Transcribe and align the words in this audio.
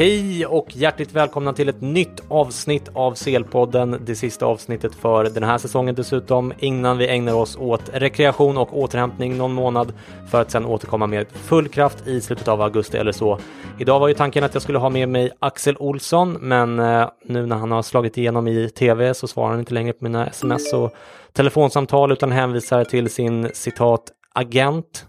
Hej 0.00 0.46
och 0.46 0.76
hjärtligt 0.76 1.12
välkomna 1.12 1.52
till 1.52 1.68
ett 1.68 1.80
nytt 1.80 2.20
avsnitt 2.28 2.88
av 2.92 3.14
Selpodden. 3.14 4.00
Det 4.06 4.14
sista 4.14 4.46
avsnittet 4.46 4.94
för 4.94 5.24
den 5.24 5.42
här 5.42 5.58
säsongen 5.58 5.94
dessutom 5.94 6.52
innan 6.58 6.98
vi 6.98 7.08
ägnar 7.08 7.34
oss 7.34 7.56
åt 7.56 7.90
rekreation 7.92 8.58
och 8.58 8.78
återhämtning 8.78 9.36
någon 9.36 9.52
månad 9.52 9.92
för 10.30 10.40
att 10.40 10.50
sen 10.50 10.66
återkomma 10.66 11.06
med 11.06 11.26
full 11.32 11.68
kraft 11.68 12.06
i 12.06 12.20
slutet 12.20 12.48
av 12.48 12.62
augusti 12.62 12.96
eller 12.98 13.12
så. 13.12 13.38
Idag 13.78 14.00
var 14.00 14.08
ju 14.08 14.14
tanken 14.14 14.44
att 14.44 14.54
jag 14.54 14.62
skulle 14.62 14.78
ha 14.78 14.90
med 14.90 15.08
mig 15.08 15.30
Axel 15.38 15.76
Olsson 15.78 16.32
men 16.40 16.78
eh, 16.78 17.08
nu 17.24 17.46
när 17.46 17.56
han 17.56 17.70
har 17.70 17.82
slagit 17.82 18.18
igenom 18.18 18.48
i 18.48 18.68
tv 18.68 19.14
så 19.14 19.28
svarar 19.28 19.50
han 19.50 19.58
inte 19.58 19.74
längre 19.74 19.92
på 19.92 20.04
mina 20.04 20.26
sms 20.26 20.72
och 20.72 20.94
telefonsamtal 21.32 22.12
utan 22.12 22.32
hänvisar 22.32 22.84
till 22.84 23.10
sin 23.10 23.50
citat 23.54 24.02
agent 24.32 25.06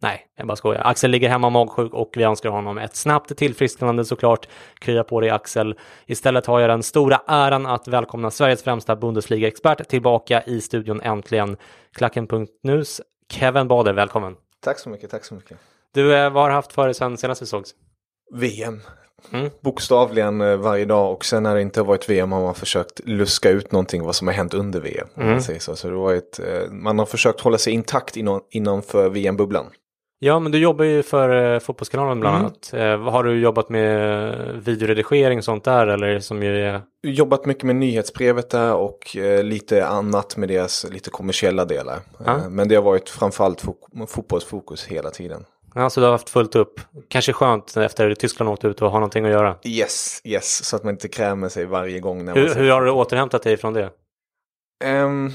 Nej, 0.00 0.26
jag 0.36 0.46
bara 0.46 0.56
skojar. 0.56 0.82
Axel 0.84 1.10
ligger 1.10 1.28
hemma 1.28 1.50
magsjuk 1.50 1.94
och 1.94 2.10
vi 2.16 2.22
önskar 2.22 2.50
honom 2.50 2.78
ett 2.78 2.96
snabbt 2.96 3.36
tillfrisknande 3.36 4.04
såklart. 4.04 4.48
Krya 4.78 5.04
på 5.04 5.20
dig 5.20 5.30
Axel. 5.30 5.78
Istället 6.06 6.46
har 6.46 6.60
jag 6.60 6.70
den 6.70 6.82
stora 6.82 7.20
äran 7.26 7.66
att 7.66 7.88
välkomna 7.88 8.30
Sveriges 8.30 8.62
främsta 8.62 8.96
Bundesliga-expert 8.96 9.88
tillbaka 9.88 10.42
i 10.42 10.60
studion 10.60 11.00
äntligen. 11.00 11.56
Klacken.nus 11.92 13.00
Kevin 13.32 13.68
Bader, 13.68 13.92
välkommen. 13.92 14.36
Tack 14.60 14.78
så 14.78 14.88
mycket, 14.88 15.10
tack 15.10 15.24
så 15.24 15.34
mycket. 15.34 15.58
Du, 15.94 16.16
eh, 16.16 16.30
vad 16.30 16.42
har 16.42 16.48
du 16.48 16.54
haft 16.54 16.72
för 16.72 16.84
dig 16.84 16.94
sen 16.94 17.16
senast 17.16 17.42
vi 17.42 17.46
sågs? 17.46 17.74
VM. 18.34 18.80
Mm. 19.32 19.50
Bokstavligen 19.60 20.40
eh, 20.40 20.56
varje 20.56 20.84
dag 20.84 21.12
och 21.12 21.24
sen 21.24 21.42
när 21.42 21.54
det 21.54 21.62
inte 21.62 21.80
har 21.80 21.86
varit 21.86 22.10
VM 22.10 22.32
har 22.32 22.42
man 22.42 22.54
försökt 22.54 23.00
luska 23.04 23.50
ut 23.50 23.72
någonting 23.72 24.02
vad 24.02 24.14
som 24.14 24.26
har 24.26 24.34
hänt 24.34 24.54
under 24.54 24.80
VM. 24.80 25.08
Mm. 25.16 25.28
man, 25.40 25.60
så. 25.60 25.76
Så 25.76 25.88
det 25.88 25.94
var 25.94 26.14
ett, 26.14 26.38
eh, 26.38 26.70
man 26.70 26.98
har 26.98 27.06
försökt 27.06 27.40
hålla 27.40 27.58
sig 27.58 27.72
intakt 27.72 28.16
inom, 28.16 28.40
innanför 28.50 29.08
VM-bubblan. 29.08 29.66
Ja, 30.20 30.38
men 30.38 30.52
du 30.52 30.58
jobbar 30.58 30.84
ju 30.84 31.02
för 31.02 31.54
eh, 31.54 31.58
Fotbollskanalen 31.60 32.20
bland 32.20 32.36
Mm. 32.36 32.46
annat. 32.46 32.70
Eh, 32.74 33.12
har 33.12 33.24
du 33.24 33.40
jobbat 33.40 33.68
med 33.68 34.34
videoredigering 34.64 35.38
och 35.38 35.44
sånt 35.44 35.64
där 35.64 35.86
eller 35.86 36.20
som 36.20 36.42
ju 36.42 36.64
är... 36.64 36.80
Jobbat 37.02 37.46
mycket 37.46 37.62
med 37.64 37.76
nyhetsbrevet 37.76 38.50
där 38.50 38.74
och 38.74 39.16
eh, 39.16 39.44
lite 39.44 39.86
annat 39.86 40.36
med 40.36 40.48
deras 40.48 40.86
lite 40.90 41.10
kommersiella 41.10 41.64
delar. 41.64 41.98
Ja. 42.24 42.36
Eh, 42.36 42.48
men 42.50 42.68
det 42.68 42.74
har 42.74 42.82
varit 42.82 43.08
framförallt 43.08 43.62
fo- 43.64 44.06
fotbollsfokus 44.06 44.86
hela 44.86 45.10
tiden. 45.10 45.44
Ja, 45.74 45.90
så 45.90 46.00
du 46.00 46.04
har 46.06 46.12
haft 46.12 46.30
fullt 46.30 46.56
upp. 46.56 46.80
Kanske 47.08 47.32
skönt 47.32 47.76
efter 47.76 48.14
Tyskland 48.14 48.50
åkte 48.50 48.66
ut 48.68 48.82
och 48.82 48.90
ha 48.90 48.98
någonting 48.98 49.24
att 49.24 49.30
göra. 49.30 49.56
Yes, 49.64 50.20
yes, 50.24 50.64
så 50.64 50.76
att 50.76 50.84
man 50.84 50.94
inte 50.94 51.08
krämer 51.08 51.48
sig 51.48 51.64
varje 51.64 52.00
gång. 52.00 52.24
När 52.24 52.34
man 52.34 52.42
Hur, 52.42 52.48
ser- 52.48 52.60
hur 52.60 52.70
har 52.70 52.82
du 52.84 52.90
återhämtat 52.90 53.42
dig 53.42 53.56
från 53.56 53.72
det? 53.74 53.90
Ehm, 54.84 55.30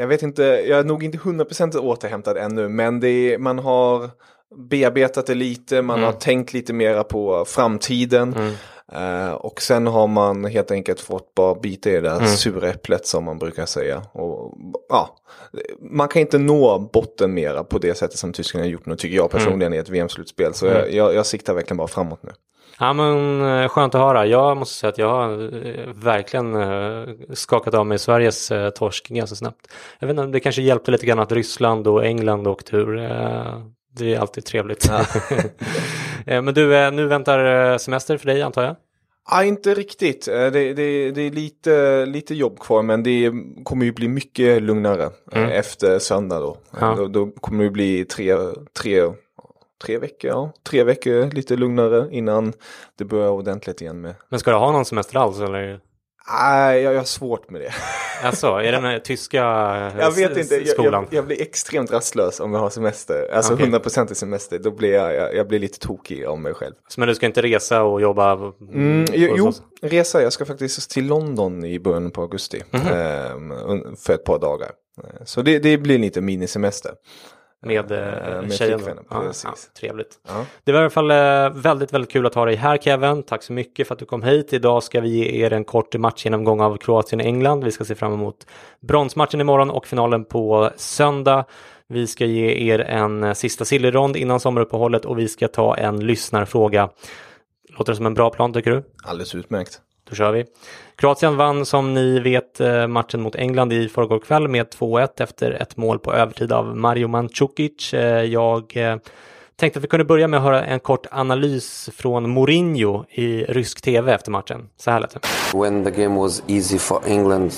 jag 0.00 0.06
vet 0.06 0.22
inte, 0.22 0.42
jag 0.42 0.78
är 0.78 0.84
nog 0.84 1.04
inte 1.04 1.18
100% 1.18 1.76
återhämtad 1.78 2.36
ännu, 2.36 2.68
men 2.68 3.00
det 3.00 3.08
är, 3.08 3.38
man 3.38 3.58
har 3.58 4.10
bearbetat 4.70 5.26
det 5.26 5.34
lite, 5.34 5.82
man 5.82 5.98
Mm. 5.98 6.06
har 6.06 6.12
tänkt 6.20 6.52
lite 6.52 6.72
mera 6.72 7.04
på 7.04 7.44
framtiden. 7.44 8.34
Eh, 8.92 9.32
och 9.32 9.62
sen 9.62 9.86
har 9.86 10.06
man 10.06 10.44
helt 10.44 10.70
enkelt 10.70 11.00
fått 11.00 11.34
bara 11.34 11.54
bita 11.54 11.90
i 11.90 11.92
det 11.92 12.00
där 12.00 12.16
Mm. 12.16 12.26
sura 12.28 12.68
äpplet 12.70 13.06
som 13.06 13.24
man 13.24 13.38
brukar 13.38 13.66
säga. 13.66 14.02
Och, 14.12 14.54
ja, 14.88 15.16
man 15.80 16.08
kan 16.08 16.20
inte 16.20 16.38
nå 16.38 16.78
botten 16.92 17.34
mera 17.34 17.64
på 17.64 17.78
det 17.78 17.94
sättet 17.94 18.18
som 18.18 18.32
Tyskland 18.32 18.64
har 18.64 18.70
gjort 18.70 18.86
nu, 18.86 18.96
tycker 18.96 19.16
jag 19.16 19.30
personligen, 19.30 19.74
i 19.74 19.76
ett 19.76 19.88
VM-slutspel. 19.88 20.54
Så 20.54 20.66
jag, 20.66 20.92
jag, 20.92 21.14
jag 21.14 21.26
siktar 21.26 21.54
verkligen 21.54 21.76
bara 21.76 21.88
framåt 21.88 22.22
nu. 22.22 22.30
Ja 22.80 22.92
men 22.92 23.40
eh, 23.62 23.68
skönt 23.68 23.94
att 23.94 24.00
höra. 24.00 24.26
Jag 24.26 24.56
måste 24.56 24.74
säga 24.74 24.88
att 24.88 24.98
jag 24.98 25.08
har 25.08 25.32
eh, 25.66 25.86
verkligen 25.94 26.54
eh, 26.54 27.08
skakat 27.32 27.74
av 27.74 27.86
mig 27.86 27.98
Sveriges 27.98 28.52
torsk 28.74 29.08
ganska 29.08 29.36
snabbt. 29.36 29.72
Jag 29.98 30.06
vet 30.08 30.16
inte, 30.16 30.26
det 30.26 30.40
kanske 30.40 30.62
hjälpte 30.62 30.90
lite 30.90 31.06
grann 31.06 31.18
att 31.18 31.32
Ryssland 31.32 31.86
och 31.88 32.04
England 32.06 32.46
åkte 32.46 32.76
ur. 32.76 32.96
Det 33.96 34.14
är 34.14 34.18
alltid 34.20 34.44
trevligt. 34.44 34.90
Eh, 36.26 36.42
Men 36.42 36.54
du, 36.54 36.90
nu 36.90 37.06
väntar 37.06 37.78
semester 37.78 38.16
för 38.16 38.26
dig 38.26 38.42
antar 38.42 38.62
jag? 38.62 38.76
Ja, 39.30 39.44
inte 39.44 39.74
riktigt. 39.74 40.24
Det, 40.24 40.50
det, 40.50 41.10
det 41.10 41.20
är 41.22 41.30
lite, 41.30 42.06
lite 42.06 42.34
jobb 42.34 42.58
kvar 42.58 42.82
men 42.82 43.02
det 43.02 43.32
kommer 43.64 43.84
ju 43.84 43.92
bli 43.92 44.08
mycket 44.08 44.62
lugnare 44.62 45.10
Mm. 45.32 45.50
efter 45.50 45.98
söndag 45.98 46.38
då. 46.38 46.56
Ja. 46.80 46.94
då. 46.98 47.06
Då 47.08 47.30
kommer 47.40 47.64
det 47.64 47.70
bli 47.70 48.04
tre, 48.04 48.36
tre, 48.82 49.02
tre 49.84 49.98
veckor, 49.98 50.30
ja. 50.30 50.52
Tre 50.68 50.84
veckor 50.84 51.30
lite 51.30 51.56
lugnare 51.56 52.08
innan 52.10 52.52
det 52.98 53.04
börjar 53.04 53.28
ordentligt 53.30 53.80
igen 53.80 54.00
med. 54.00 54.14
Men 54.28 54.40
ska 54.40 54.50
du 54.50 54.56
ha 54.56 54.72
någon 54.72 54.84
semester 54.84 55.16
alls 55.18 55.40
eller? 55.40 55.80
Nej, 56.42 56.80
jag, 56.82 56.94
jag 56.94 56.98
har 57.00 57.04
svårt 57.04 57.50
med 57.50 57.60
det. 57.60 57.72
Alltså, 58.22 58.46
är 58.46 58.72
det 58.72 58.80
den 58.80 59.00
tyska 59.02 59.38
eh, 59.38 60.00
Jag 60.00 60.10
vet 60.16 60.30
s- 60.30 60.38
inte, 60.38 60.54
jag, 60.54 60.68
skolan? 60.68 61.06
jag, 61.10 61.18
jag 61.18 61.26
blir 61.26 61.42
extremt 61.42 61.92
rastlös 61.92 62.40
om 62.40 62.52
jag 62.52 62.60
har 62.60 62.70
semester. 62.70 63.30
Alltså 63.32 63.54
Okej. 63.54 63.66
100% 63.66 64.12
i 64.12 64.14
semester, 64.14 64.58
då 64.58 64.70
blir 64.70 64.92
jag, 64.94 65.14
jag, 65.14 65.34
jag 65.34 65.48
blir 65.48 65.58
lite 65.58 65.78
tokig 65.78 66.28
om 66.28 66.42
mig 66.42 66.54
själv. 66.54 66.74
Men 66.96 67.08
du 67.08 67.14
ska 67.14 67.26
inte 67.26 67.42
resa 67.42 67.82
och 67.82 68.00
jobba? 68.00 68.32
Mm, 68.72 69.04
jo, 69.12 69.34
jo, 69.36 69.52
resa. 69.82 70.22
Jag 70.22 70.32
ska 70.32 70.44
faktiskt 70.44 70.90
till 70.90 71.06
London 71.06 71.64
i 71.64 71.80
början 71.80 72.10
på 72.10 72.20
augusti. 72.22 72.62
Ehm, 72.72 73.52
un- 73.52 73.96
för 73.96 74.12
ett 74.14 74.24
par 74.24 74.38
dagar. 74.38 74.70
Eh, 75.04 75.24
Så 75.24 75.42
det, 75.42 75.58
det 75.58 75.78
blir 75.78 75.98
lite 75.98 76.20
minisemester. 76.20 76.92
Med, 77.62 77.92
Eh, 77.92 77.98
eh, 77.98 78.42
med 78.42 78.52
tjejen? 78.52 78.78
flickvännen, 78.78 79.04
Ja, 79.10 79.32
ja, 79.44 79.54
trevligt. 79.80 80.18
Ja. 80.28 80.44
Det 80.64 80.72
var 80.72 80.78
i 80.78 80.82
alla 80.82 80.90
fall 80.90 81.10
eh, 81.10 81.50
väldigt, 81.62 81.92
väldigt 81.92 82.10
kul 82.10 82.26
att 82.26 82.34
ha 82.34 82.44
dig 82.44 82.54
här 82.54 82.76
Kevin. 82.76 83.22
Tack 83.22 83.42
så 83.42 83.52
mycket 83.52 83.86
för 83.88 83.94
att 83.94 83.98
du 83.98 84.04
kom 84.06 84.22
hit. 84.22 84.52
Idag 84.52 84.82
ska 84.82 85.00
vi 85.00 85.08
ge 85.08 85.44
er 85.44 85.52
en 85.52 85.64
kort 85.64 85.94
matchgenomgång 85.94 86.60
av 86.60 86.76
Kroatien-England. 86.76 87.64
Vi 87.64 87.70
ska 87.70 87.84
se 87.84 87.94
fram 87.94 88.12
emot 88.12 88.46
bronsmatchen 88.80 89.40
imorgon 89.40 89.70
och 89.70 89.86
finalen 89.86 90.24
på 90.24 90.70
söndag. 90.76 91.44
Vi 91.86 92.06
ska 92.06 92.24
ge 92.26 92.72
er 92.72 92.78
en 92.78 93.24
eh, 93.24 93.32
sista 93.32 93.64
sillyrond 93.64 94.16
innan 94.16 94.40
sommaruppehållet 94.40 95.04
och 95.04 95.18
vi 95.18 95.28
ska 95.28 95.48
ta 95.48 95.76
en 95.76 96.06
lyssnarfråga. 96.06 96.88
Låter 97.78 97.92
det 97.92 97.96
som 97.96 98.06
en 98.06 98.14
bra 98.14 98.30
plan 98.30 98.52
tycker 98.52 98.70
du? 98.70 98.82
Alldeles 99.04 99.34
utmärkt. 99.34 99.80
Då 100.10 100.16
kör 100.16 100.32
vi. 100.32 100.44
Kroatien 100.96 101.36
vann 101.36 101.66
som 101.66 101.94
ni 101.94 102.20
vet 102.20 102.60
eh, 102.60 102.86
matchen 102.86 103.20
mot 103.20 103.34
England 103.34 103.72
i 103.72 103.88
förrgår 103.88 104.18
kväll 104.18 104.48
med 104.48 104.66
2-1 104.66 105.08
efter 105.16 105.50
ett 105.50 105.76
mål 105.76 105.98
på 105.98 106.12
övertid 106.12 106.52
av 106.52 106.76
Mario 106.76 107.08
Mandzukic. 107.08 107.94
Eh, 107.94 108.24
jag 108.24 108.76
eh, 108.76 108.96
tänkte 109.56 109.78
att 109.78 109.84
vi 109.84 109.88
kunde 109.88 110.04
börja 110.04 110.28
med 110.28 110.38
att 110.38 110.44
höra 110.44 110.64
en 110.64 110.80
kort 110.80 111.06
analys 111.10 111.90
från 111.96 112.30
Mourinho 112.30 113.04
i 113.10 113.44
rysk 113.44 113.80
tv 113.80 114.14
efter 114.14 114.30
matchen. 114.30 114.68
Så 114.76 114.90
här 114.90 115.00
lät 115.00 115.10
det. 115.10 115.20
When 115.58 115.84
the 115.84 116.02
game 116.02 116.20
was 116.20 116.42
easy 116.46 116.78
for 116.78 117.02
England, 117.06 117.52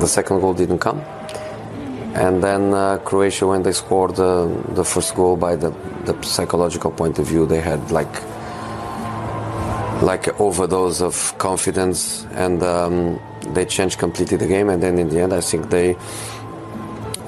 the 0.00 0.06
second 0.06 0.40
goal 0.40 0.54
didn't 0.54 0.78
come. 0.78 1.00
And 2.14 2.42
then 2.42 2.74
uh, 2.74 2.98
Croatia, 3.04 3.48
when 3.48 3.62
they 3.62 3.72
scored 3.72 4.18
uh, 4.20 4.48
the 4.74 4.84
first 4.84 5.16
goal, 5.16 5.36
by 5.36 5.56
the, 5.56 5.72
the 6.06 6.14
psychological 6.22 6.90
point 6.90 7.18
of 7.18 7.28
view, 7.28 7.46
they 7.46 7.60
had 7.60 7.90
like 7.90 8.33
like 10.02 10.26
an 10.26 10.34
overdose 10.38 11.00
of 11.00 11.36
confidence, 11.38 12.26
and 12.32 12.62
um, 12.62 13.20
they 13.54 13.64
changed 13.64 13.98
completely 13.98 14.36
the 14.36 14.46
game. 14.46 14.68
And 14.68 14.82
then 14.82 14.98
in 14.98 15.08
the 15.08 15.20
end, 15.20 15.32
I 15.32 15.40
think 15.40 15.70
they, 15.70 15.96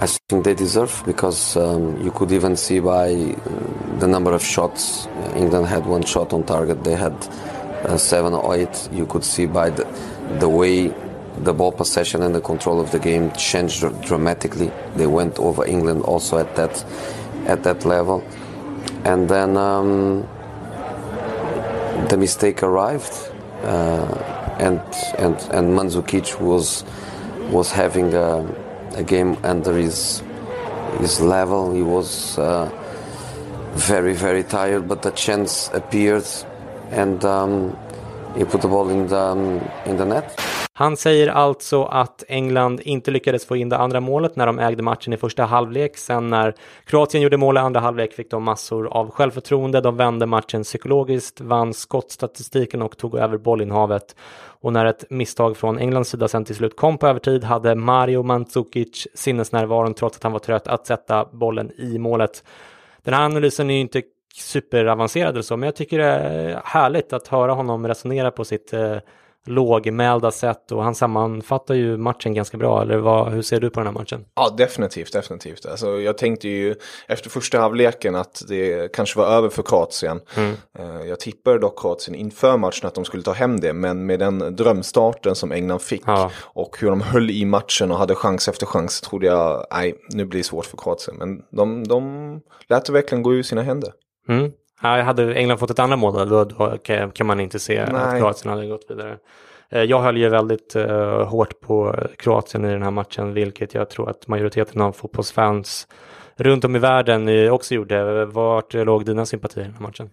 I 0.00 0.06
think 0.28 0.44
they 0.44 0.54
deserve 0.54 1.02
because 1.06 1.56
um, 1.56 2.00
you 2.02 2.10
could 2.10 2.32
even 2.32 2.56
see 2.56 2.80
by 2.80 3.12
uh, 3.12 3.98
the 3.98 4.06
number 4.06 4.32
of 4.32 4.42
shots. 4.42 5.06
uh, 5.06 5.32
England 5.36 5.66
had 5.66 5.86
one 5.86 6.02
shot 6.02 6.32
on 6.32 6.44
target. 6.44 6.84
They 6.84 6.94
had 6.94 7.14
uh, 7.84 7.96
seven 7.96 8.34
or 8.34 8.54
eight. 8.56 8.88
You 8.92 9.06
could 9.06 9.24
see 9.24 9.46
by 9.46 9.70
the 9.70 9.84
the 10.38 10.48
way 10.48 10.88
the 11.38 11.52
ball 11.52 11.70
possession 11.70 12.22
and 12.22 12.34
the 12.34 12.40
control 12.40 12.80
of 12.80 12.90
the 12.90 12.98
game 12.98 13.30
changed 13.32 13.84
dramatically. 14.02 14.72
They 14.96 15.06
went 15.06 15.38
over 15.38 15.64
England 15.64 16.02
also 16.02 16.38
at 16.38 16.56
that 16.56 16.84
at 17.46 17.62
that 17.62 17.84
level, 17.84 18.24
and 19.04 19.28
then. 19.28 19.56
Um, 19.56 20.28
the 22.08 22.16
mistake 22.16 22.62
arrived, 22.62 23.12
uh, 23.62 24.56
and 24.58 24.80
and 25.18 25.36
and 25.52 25.76
Mandzukic 25.76 26.40
was 26.40 26.84
was 27.50 27.70
having 27.70 28.14
a, 28.14 28.44
a 28.94 29.02
game 29.02 29.36
under 29.42 29.76
his 29.76 30.22
his 30.98 31.20
level. 31.20 31.72
He 31.72 31.82
was 31.82 32.38
uh, 32.38 32.70
very 33.74 34.14
very 34.14 34.44
tired, 34.44 34.88
but 34.88 35.02
the 35.02 35.10
chance 35.10 35.70
appeared, 35.72 36.26
and 36.90 37.24
um, 37.24 37.76
he 38.36 38.44
put 38.44 38.60
the 38.60 38.68
ball 38.68 38.88
in 38.90 39.08
the 39.08 39.18
um, 39.18 39.60
in 39.84 39.96
the 39.96 40.04
net. 40.04 40.45
Han 40.78 40.96
säger 40.96 41.28
alltså 41.28 41.84
att 41.84 42.24
England 42.28 42.80
inte 42.80 43.10
lyckades 43.10 43.46
få 43.46 43.56
in 43.56 43.68
det 43.68 43.76
andra 43.76 44.00
målet 44.00 44.36
när 44.36 44.46
de 44.46 44.58
ägde 44.58 44.82
matchen 44.82 45.12
i 45.12 45.16
första 45.16 45.44
halvlek. 45.44 45.96
Sen 45.96 46.30
när 46.30 46.54
Kroatien 46.84 47.22
gjorde 47.22 47.36
mål 47.36 47.56
i 47.56 47.60
andra 47.60 47.80
halvlek 47.80 48.12
fick 48.12 48.30
de 48.30 48.42
massor 48.42 48.86
av 48.86 49.10
självförtroende. 49.10 49.80
De 49.80 49.96
vände 49.96 50.26
matchen 50.26 50.62
psykologiskt, 50.62 51.40
vann 51.40 51.74
skottstatistiken 51.74 52.82
och 52.82 52.96
tog 52.96 53.14
över 53.14 53.38
bollinnehavet. 53.38 54.16
Och 54.60 54.72
när 54.72 54.84
ett 54.84 55.04
misstag 55.10 55.56
från 55.56 55.78
Englands 55.78 56.10
sida 56.10 56.28
sen 56.28 56.44
till 56.44 56.56
slut 56.56 56.76
kom 56.76 56.98
på 56.98 57.06
övertid 57.06 57.44
hade 57.44 57.74
Mario 57.74 58.22
Mandzukic 58.22 59.08
sinnesnärvaron 59.14 59.94
trots 59.94 60.16
att 60.16 60.22
han 60.22 60.32
var 60.32 60.38
trött 60.38 60.68
att 60.68 60.86
sätta 60.86 61.24
bollen 61.24 61.70
i 61.76 61.98
målet. 61.98 62.44
Den 63.02 63.14
här 63.14 63.24
analysen 63.24 63.70
är 63.70 63.74
ju 63.74 63.80
inte 63.80 64.02
superavancerad 64.34 65.30
eller 65.30 65.42
så, 65.42 65.56
men 65.56 65.66
jag 65.66 65.76
tycker 65.76 65.98
det 65.98 66.04
är 66.04 66.60
härligt 66.64 67.12
att 67.12 67.28
höra 67.28 67.52
honom 67.52 67.88
resonera 67.88 68.30
på 68.30 68.44
sitt 68.44 68.72
eh, 68.72 68.96
lågmälda 69.48 70.30
sätt 70.30 70.72
och 70.72 70.82
han 70.82 70.94
sammanfattar 70.94 71.74
ju 71.74 71.96
matchen 71.96 72.34
ganska 72.34 72.56
bra. 72.56 72.82
Eller 72.82 72.96
vad, 72.98 73.32
hur 73.32 73.42
ser 73.42 73.60
du 73.60 73.70
på 73.70 73.80
den 73.80 73.86
här 73.86 73.94
matchen? 73.94 74.24
Ja, 74.34 74.54
definitivt, 74.58 75.12
definitivt. 75.12 75.66
Alltså, 75.66 76.00
jag 76.00 76.18
tänkte 76.18 76.48
ju 76.48 76.74
efter 77.08 77.30
första 77.30 77.58
halvleken 77.60 78.14
att 78.14 78.42
det 78.48 78.92
kanske 78.92 79.18
var 79.18 79.26
över 79.26 79.48
för 79.48 79.62
Kroatien. 79.62 80.20
Eh, 80.78 81.06
Jag 81.08 81.20
tippade 81.20 81.58
dock 81.58 81.80
Kroatien 81.80 82.14
inför 82.14 82.56
matchen 82.56 82.86
att 82.86 82.94
de 82.94 83.04
skulle 83.04 83.22
ta 83.22 83.32
hem 83.32 83.60
det, 83.60 83.72
men 83.72 84.06
med 84.06 84.18
den 84.18 84.56
drömstarten 84.56 85.34
som 85.34 85.52
England 85.52 85.80
fick 85.82 86.02
Ja. 86.06 86.30
och 86.38 86.76
hur 86.80 86.88
de 86.90 87.00
höll 87.00 87.30
i 87.30 87.44
matchen 87.44 87.90
och 87.90 87.98
hade 87.98 88.14
chans 88.14 88.48
efter 88.48 88.66
chans 88.66 89.00
trodde 89.00 89.26
jag, 89.26 89.66
nej, 89.70 89.94
nu 90.10 90.24
blir 90.24 90.40
det 90.40 90.44
svårt 90.44 90.66
för 90.66 90.76
Kroatien. 90.76 91.16
Men 91.16 91.42
de, 91.50 91.88
de 91.88 92.40
lät 92.68 92.84
det 92.84 92.92
verkligen 92.92 93.22
gå 93.22 93.34
ur 93.34 93.42
sina 93.42 93.62
händer. 93.62 93.92
Mm. 94.28 94.52
Ja, 94.82 95.02
hade 95.02 95.34
England 95.34 95.58
fått 95.58 95.70
ett 95.70 95.78
andra 95.78 95.96
mål 95.96 96.28
då, 96.28 96.44
då 96.44 96.78
kan 97.14 97.26
man 97.26 97.40
inte 97.40 97.58
se 97.58 97.78
att 97.78 97.92
Nej. 97.92 98.20
Kroatien 98.20 98.54
hade 98.54 98.66
gått 98.66 98.86
vidare. 98.88 99.16
Eh, 99.70 99.82
Jag 99.82 100.00
höll 100.00 100.16
ju 100.16 100.28
väldigt 100.28 100.76
eh, 100.76 101.28
hårt 101.28 101.60
på 101.60 101.94
Kroatien 102.18 102.64
i 102.64 102.72
den 102.72 102.82
här 102.82 102.90
matchen, 102.90 103.34
vilket 103.34 103.74
jag 103.74 103.90
tror 103.90 104.10
att 104.10 104.28
majoriteten 104.28 104.80
av 104.80 104.92
fotbollsfans 104.92 105.88
runt 106.36 106.64
om 106.64 106.76
i 106.76 106.78
världen 106.78 107.50
också 107.50 107.74
gjorde. 107.74 108.24
Vart 108.24 108.74
låg 108.74 109.04
dina 109.04 109.26
sympatier 109.26 109.64
i 109.64 109.66
den 109.66 109.74
här 109.74 109.82
matchen? 109.82 110.10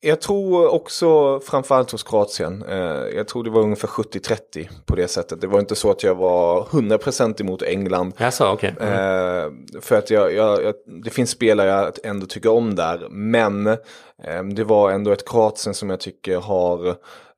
Jag 0.00 0.20
tror 0.20 0.74
också 0.74 1.40
framförallt 1.40 1.90
hos 1.90 2.02
Kroatien. 2.02 2.64
Eh, 2.68 2.78
jag 3.16 3.28
tror 3.28 3.44
det 3.44 3.50
var 3.50 3.62
ungefär 3.62 3.88
70-30 3.88 4.68
på 4.86 4.96
det 4.96 5.08
sättet. 5.08 5.40
Det 5.40 5.46
var 5.46 5.60
inte 5.60 5.74
så 5.74 5.90
att 5.90 6.02
jag 6.02 6.14
var 6.14 6.64
100% 6.64 7.40
emot 7.40 7.62
England. 7.62 8.12
Jaså. 8.18 8.58
Mm. 8.62 8.76
Eh, 8.78 9.80
för 9.80 9.98
att 9.98 10.10
jag, 10.10 10.34
jag, 10.34 10.62
jag, 10.64 10.74
det 11.04 11.10
finns 11.10 11.30
spelare 11.30 11.68
jag 11.68 11.92
ändå 12.04 12.26
tycker 12.26 12.50
om 12.50 12.74
där. 12.74 13.08
Men 13.10 13.66
eh, 13.66 14.44
det 14.54 14.64
var 14.64 14.90
ändå 14.90 15.12
ett 15.12 15.28
Kroatien 15.28 15.74
som 15.74 15.90
jag 15.90 16.00
tycker 16.00 16.36
har 16.36 16.96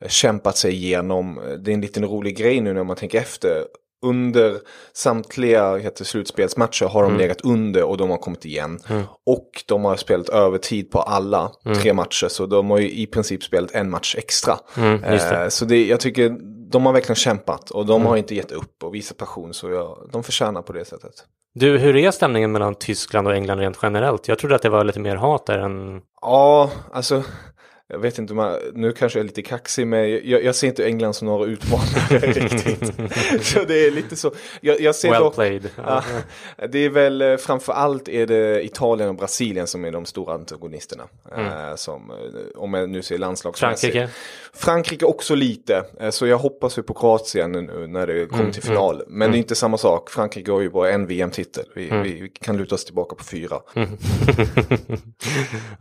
kämpat 0.08 0.56
sig 0.56 0.72
igenom. 0.72 1.40
Det 1.58 1.70
är 1.70 1.75
en 1.75 1.81
liten 1.81 2.05
rolig 2.05 2.37
grej 2.37 2.60
nu 2.60 2.72
när 2.72 2.84
man 2.84 2.96
tänker 2.96 3.19
efter. 3.19 3.64
Under 4.06 4.59
samtliga 4.93 5.77
heter, 5.77 6.05
slutspelsmatcher 6.05 6.87
har 6.87 7.03
de 7.03 7.17
legat 7.17 7.41
under 7.41 7.83
och 7.83 7.97
de 7.97 8.11
har 8.11 8.17
kommit 8.17 8.45
igen. 8.45 8.79
Och 9.27 9.50
de 9.67 9.85
har 9.85 9.97
spelat 9.97 10.29
övertid 10.29 10.91
på 10.91 11.00
alla 11.00 11.53
tre 11.83 11.93
matcher. 11.93 12.29
Så 12.29 12.47
de 12.47 12.71
har 12.71 12.79
ju 12.79 12.91
i 12.91 13.06
princip 13.06 13.43
spelat 13.43 13.71
en 13.75 13.91
match 13.91 14.15
extra. 14.19 14.59
just 15.12 15.29
det. 15.29 15.43
Eh, 15.43 15.49
så 15.49 15.65
det, 15.65 15.87
jag 15.87 16.00
tycker 16.00 16.37
de 16.71 16.87
har 16.87 16.93
verkligen 16.93 17.17
kämpat 17.17 17.71
och 17.71 17.87
de 17.87 18.06
har 18.06 18.17
inte 18.17 18.35
gett 18.35 18.53
upp 18.53 18.83
och 18.85 18.95
visat 18.95 19.17
passion. 19.17 19.55
Så 19.55 19.71
jag, 19.71 20.09
de 20.12 20.23
förtjänar 20.23 20.62
på 20.62 20.73
det 20.73 20.85
sättet. 20.85 21.12
Du, 21.55 21.79
hur 21.79 21.97
är 21.97 22.11
stämningen 22.11 22.53
mellan 22.53 22.75
Tyskland 22.75 23.27
och 23.29 23.35
England 23.35 23.59
rent 23.59 23.79
generellt? 23.83 24.29
Jag 24.29 24.39
trodde 24.39 24.55
att 24.55 24.62
det 24.62 24.69
var 24.69 24.85
lite 24.85 25.01
mer 25.01 25.17
hat 25.17 25.47
där 25.47 25.59
än... 25.59 26.01
Ja, 26.21 26.71
alltså. 26.93 27.23
Jag 27.90 27.99
vet 27.99 28.19
inte, 28.19 28.35
jag, 28.35 28.58
nu 28.75 28.93
kanske 28.93 29.19
jag 29.19 29.25
är 29.25 29.29
lite 29.29 29.43
kaxig 29.43 29.87
men 29.87 30.11
jag, 30.11 30.44
jag 30.44 30.55
ser 30.55 30.67
inte 30.67 30.87
England 30.87 31.14
som 31.14 31.26
några 31.26 31.46
utmanare 31.46 32.19
riktigt. 32.32 32.87
Så 33.46 33.64
det 33.64 33.87
är 33.87 33.90
lite 33.90 34.17
så. 34.17 34.32
Jag, 34.61 34.81
jag 34.81 34.94
ser 34.94 35.11
Well 35.11 35.23
dock, 35.23 35.35
played. 35.35 35.70
Ja. 35.76 36.02
Det 36.69 36.79
är 36.79 36.90
väl 36.90 37.23
eh, 37.23 37.37
framför 37.37 37.73
allt 37.73 38.08
är 38.08 38.26
det 38.26 38.64
Italien 38.64 39.08
och 39.08 39.14
Brasilien 39.14 39.67
som 39.67 39.85
är 39.85 39.90
de 39.90 40.05
stora 40.05 40.35
antagonisterna. 40.35 41.05
Eh, 41.37 41.75
som, 41.76 42.11
eh, 42.11 42.61
om 42.62 42.75
jag 42.75 42.88
nu 42.90 43.02
ser 43.02 43.19
landslagsmässigt. 43.19 43.94
Mm. 43.96 44.08
Frankrike? 44.08 44.19
Frankrike 44.55 45.05
också 45.05 45.34
lite. 45.34 45.84
Så 46.11 46.26
jag 46.26 46.38
hoppas 46.38 46.79
ju 46.79 46.82
på 46.82 46.94
Kroatien 46.94 47.52
nu 47.52 47.87
när 47.87 48.06
det 48.06 48.26
kommer 48.26 48.43
Mm, 48.43 48.52
till 48.52 48.62
final. 48.62 49.02
Men 49.08 49.31
det 49.31 49.37
är 49.37 49.38
inte 49.38 49.55
samma 49.55 49.79
sak. 49.79 50.11
Frankrike 50.11 50.50
har 50.50 50.61
ju 50.61 50.70
bara 50.70 50.91
en 50.91 51.06
VM-titel. 51.06 51.64
Vi, 51.75 51.88
Mm. 51.91 52.02
vi 52.02 52.31
kan 52.41 52.56
luta 52.56 52.75
oss 52.75 52.84
tillbaka 52.84 53.17
på 53.17 53.25
fyra. 53.25 53.56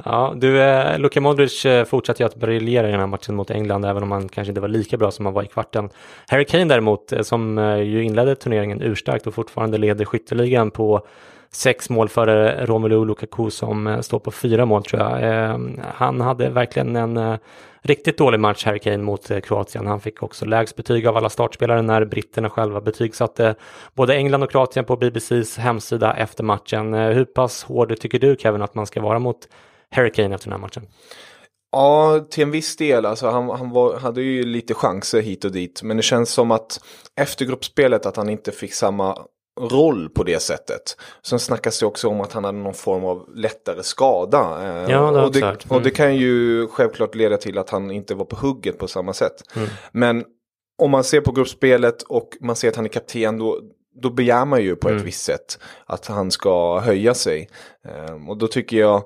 Ja, 0.05 0.33
du, 0.37 0.61
eh, 0.61 0.99
Luka 0.99 1.21
Modric 1.21 1.65
eh, 1.65 1.85
fortsatte 1.97 2.23
ju 2.23 2.27
att 2.27 2.35
briljera 2.35 2.87
i 2.87 2.91
den 2.91 2.99
här 2.99 3.07
matchen 3.07 3.35
mot 3.35 3.51
England, 3.51 3.85
även 3.85 4.03
om 4.03 4.11
han 4.11 4.29
kanske 4.29 4.51
inte 4.51 4.61
var 4.61 4.67
lika 4.67 4.97
bra 4.97 5.11
som 5.11 5.25
han 5.25 5.33
var 5.33 5.43
i 5.43 5.47
kvarten. 5.47 5.89
Harry 6.27 6.45
Kane 6.45 6.65
däremot, 6.65 7.11
eh, 7.11 7.21
som 7.21 7.57
eh, 7.57 7.81
ju 7.81 8.03
inledde 8.03 8.35
turneringen 8.35 8.81
urstarkt 8.81 9.27
och 9.27 9.33
fortfarande 9.33 9.77
leder 9.77 10.05
skytteligan 10.05 10.71
på 10.71 11.07
sex 11.51 11.89
mål 11.89 12.09
före 12.09 12.65
Romelu 12.65 13.05
Lukaku 13.05 13.49
som 13.49 13.87
eh, 13.87 13.99
står 14.01 14.19
på 14.19 14.31
fyra 14.31 14.65
mål 14.65 14.83
tror 14.83 15.01
jag. 15.01 15.19
Ehm, 15.21 15.79
han 15.93 16.21
hade 16.21 16.49
verkligen 16.49 16.95
en 16.95 17.37
riktigt 17.81 18.17
dålig 18.17 18.39
match, 18.39 18.65
Harry 18.65 18.79
Kane, 18.79 18.97
mot 18.97 19.31
Kroatien. 19.43 19.87
Han 19.87 19.99
fick 19.99 20.23
också 20.23 20.45
lägst 20.45 20.75
betyg 20.75 21.07
av 21.07 21.17
alla 21.17 21.29
startspelare 21.29 21.81
när 21.81 22.05
britterna 22.05 22.49
själva 22.49 22.81
betygsatte 22.81 23.55
både 23.93 24.15
England 24.15 24.43
och 24.43 24.51
Kroatien 24.51 24.85
på 24.85 24.95
BBCs 24.95 25.57
hemsida 25.57 26.13
efter 26.13 26.43
matchen. 26.43 26.93
Hur 26.93 27.25
pass 27.25 27.63
hård 27.63 27.99
tycker 27.99 28.19
du 28.19 28.35
Kevin 28.39 28.61
att 28.61 28.75
man 28.75 28.85
ska 28.85 29.01
vara 29.01 29.19
mot 29.19 29.47
Harry 29.91 30.11
Kane 30.11 30.35
efter 30.35 30.49
den 30.49 30.59
här 30.59 30.67
matchen? 30.67 30.83
Ja, 31.71 32.19
till 32.29 32.43
en 32.43 32.51
viss 32.51 32.75
del. 32.77 33.05
Alltså, 33.05 33.27
han 33.29 33.49
han 33.49 33.69
var, 33.69 33.97
hade 33.99 34.21
ju 34.21 34.43
lite 34.43 34.73
chanser 34.73 35.21
hit 35.21 35.45
och 35.45 35.51
dit. 35.51 35.83
Men 35.83 35.97
det 35.97 36.03
känns 36.03 36.29
som 36.29 36.51
att 36.51 36.79
efter 37.19 37.45
gruppspelet 37.45 38.05
att 38.05 38.15
han 38.17 38.29
inte 38.29 38.51
fick 38.51 38.73
samma 38.73 39.17
roll 39.59 40.09
på 40.09 40.23
det 40.23 40.39
sättet. 40.39 40.97
Sen 41.23 41.39
snackas 41.39 41.79
det 41.79 41.85
också 41.85 42.07
om 42.07 42.21
att 42.21 42.33
han 42.33 42.43
hade 42.43 42.57
någon 42.57 42.73
form 42.73 43.05
av 43.05 43.25
lättare 43.35 43.83
skada. 43.83 44.39
eh, 44.61 44.91
Ja, 44.91 45.11
det 45.11 45.21
och, 45.23 45.31
det, 45.31 45.41
hört. 45.45 45.65
och 45.69 45.81
det 45.81 45.89
Mm. 45.89 45.95
kan 45.95 46.15
ju 46.15 46.67
självklart 46.67 47.15
leda 47.15 47.37
till 47.37 47.57
att 47.57 47.69
han 47.69 47.91
inte 47.91 48.15
var 48.15 48.25
på 48.25 48.35
hugget 48.35 48.77
på 48.79 48.87
samma 48.87 49.13
sätt. 49.13 49.33
Mm. 49.55 49.69
Men 49.91 50.23
om 50.81 50.91
man 50.91 51.03
ser 51.03 51.21
på 51.21 51.31
gruppspelet 51.31 52.01
och 52.03 52.29
man 52.41 52.55
ser 52.55 52.69
att 52.69 52.75
han 52.75 52.85
är 52.85 52.89
kapten 52.89 53.37
då, 53.39 53.59
då 54.01 54.09
begär 54.09 54.45
man 54.45 54.61
ju 54.63 54.75
på 54.75 54.87
ett 54.87 54.91
Mm. 54.93 55.05
visst 55.05 55.23
sätt 55.23 55.59
att 55.85 56.05
han 56.07 56.31
ska 56.31 56.79
höja 56.79 57.13
sig. 57.13 57.49
Eh, 57.87 58.29
och 58.29 58.37
då 58.37 58.47
tycker 58.47 58.77
jag 58.77 59.03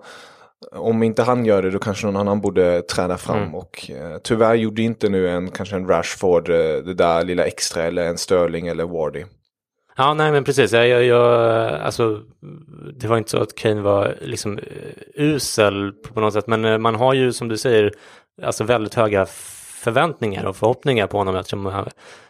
om 0.71 1.03
inte 1.03 1.23
han 1.23 1.45
gör 1.45 1.61
det 1.61 1.71
då 1.71 1.79
kanske 1.79 2.05
någon 2.05 2.17
annan 2.17 2.41
borde 2.41 2.81
träda 2.81 3.17
fram. 3.17 3.37
Mm. 3.37 3.55
Och 3.55 3.91
eh, 3.91 4.17
tyvärr 4.23 4.55
gjorde 4.55 4.81
inte 4.81 5.09
nu 5.09 5.29
en, 5.29 5.51
kanske 5.51 5.75
en 5.75 5.87
Rashford 5.87 6.49
eh, 6.49 6.55
det 6.55 6.93
där 6.93 7.23
lilla 7.23 7.45
extra 7.45 7.83
eller 7.83 8.05
en 8.05 8.17
Sterling 8.17 8.67
eller 8.67 8.83
Wardy. 8.83 9.23
Ja, 9.97 10.13
nej 10.13 10.31
men 10.31 10.43
precis. 10.43 10.71
Jag, 10.71 10.87
jag, 10.87 11.03
jag, 11.03 11.63
alltså, 11.81 12.21
det 12.93 13.07
var 13.07 13.17
inte 13.17 13.29
så 13.29 13.37
att 13.37 13.55
Kane 13.55 13.81
var 13.81 14.15
liksom 14.21 14.57
eh, 14.57 14.63
usel 15.15 15.93
på 16.13 16.19
något 16.19 16.33
sätt, 16.33 16.47
men 16.47 16.65
eh, 16.65 16.77
man 16.77 16.95
har 16.95 17.13
ju 17.13 17.33
som 17.33 17.47
du 17.47 17.57
säger, 17.57 17.91
alltså 18.43 18.63
väldigt 18.63 18.93
höga 18.93 19.25
förväntningar 19.83 20.45
och 20.45 20.55
förhoppningar 20.55 21.07
på 21.07 21.17
honom 21.17 21.35
eftersom 21.35 21.85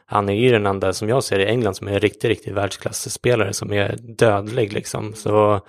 han, 0.05 0.29
är 0.29 0.33
ju 0.33 0.51
den 0.51 0.65
enda 0.65 0.93
som 0.93 1.09
jag 1.09 1.23
ser 1.23 1.39
i 1.39 1.45
England 1.45 1.73
som 1.73 1.88
är 1.88 1.91
en 1.91 2.00
riktig, 2.00 2.29
riktig 2.29 2.53
världsklasspelare 2.53 3.53
som 3.53 3.73
är 3.73 3.95
dödlig 4.00 4.73
liksom. 4.73 5.13
Så 5.13 5.61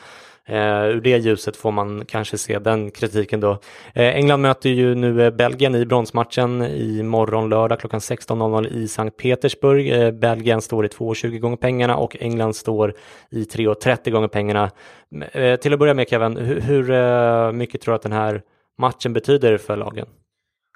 Eh, 0.48 0.84
ur 0.84 1.00
det 1.00 1.18
ljuset 1.18 1.56
får 1.56 1.72
man 1.72 2.04
kanske 2.04 2.38
se 2.38 2.58
den 2.58 2.90
kritiken 2.90 3.40
då. 3.40 3.50
Eh, 3.94 4.16
England 4.16 4.40
möter 4.40 4.70
ju 4.70 4.94
nu 4.94 5.24
eh, 5.24 5.30
Belgien 5.30 5.74
i 5.74 5.86
bronsmatchen 5.86 6.62
i 6.62 7.02
morgon 7.02 7.48
lördag 7.48 7.80
klockan 7.80 8.00
16.00 8.00 8.68
i 8.68 8.88
Sankt 8.88 9.16
Petersburg. 9.16 9.90
Eh, 9.90 10.10
Belgien 10.10 10.62
står 10.62 10.84
i 10.84 10.88
2,20 10.88 11.38
gånger 11.38 11.56
pengarna 11.56 11.96
och 11.96 12.16
England 12.20 12.56
står 12.56 12.94
i 13.30 13.44
3,30 13.44 14.10
gånger 14.10 14.28
pengarna. 14.28 14.70
Eh, 15.32 15.56
till 15.56 15.72
att 15.72 15.78
börja 15.78 15.94
med 15.94 16.08
Kevin, 16.08 16.36
hur, 16.36 16.60
hur 16.60 17.52
mycket 17.52 17.80
tror 17.80 17.92
du 17.92 17.96
att 17.96 18.02
den 18.02 18.12
här 18.12 18.42
matchen 18.78 19.12
betyder 19.12 19.58
för 19.58 19.76
lagen? 19.76 20.06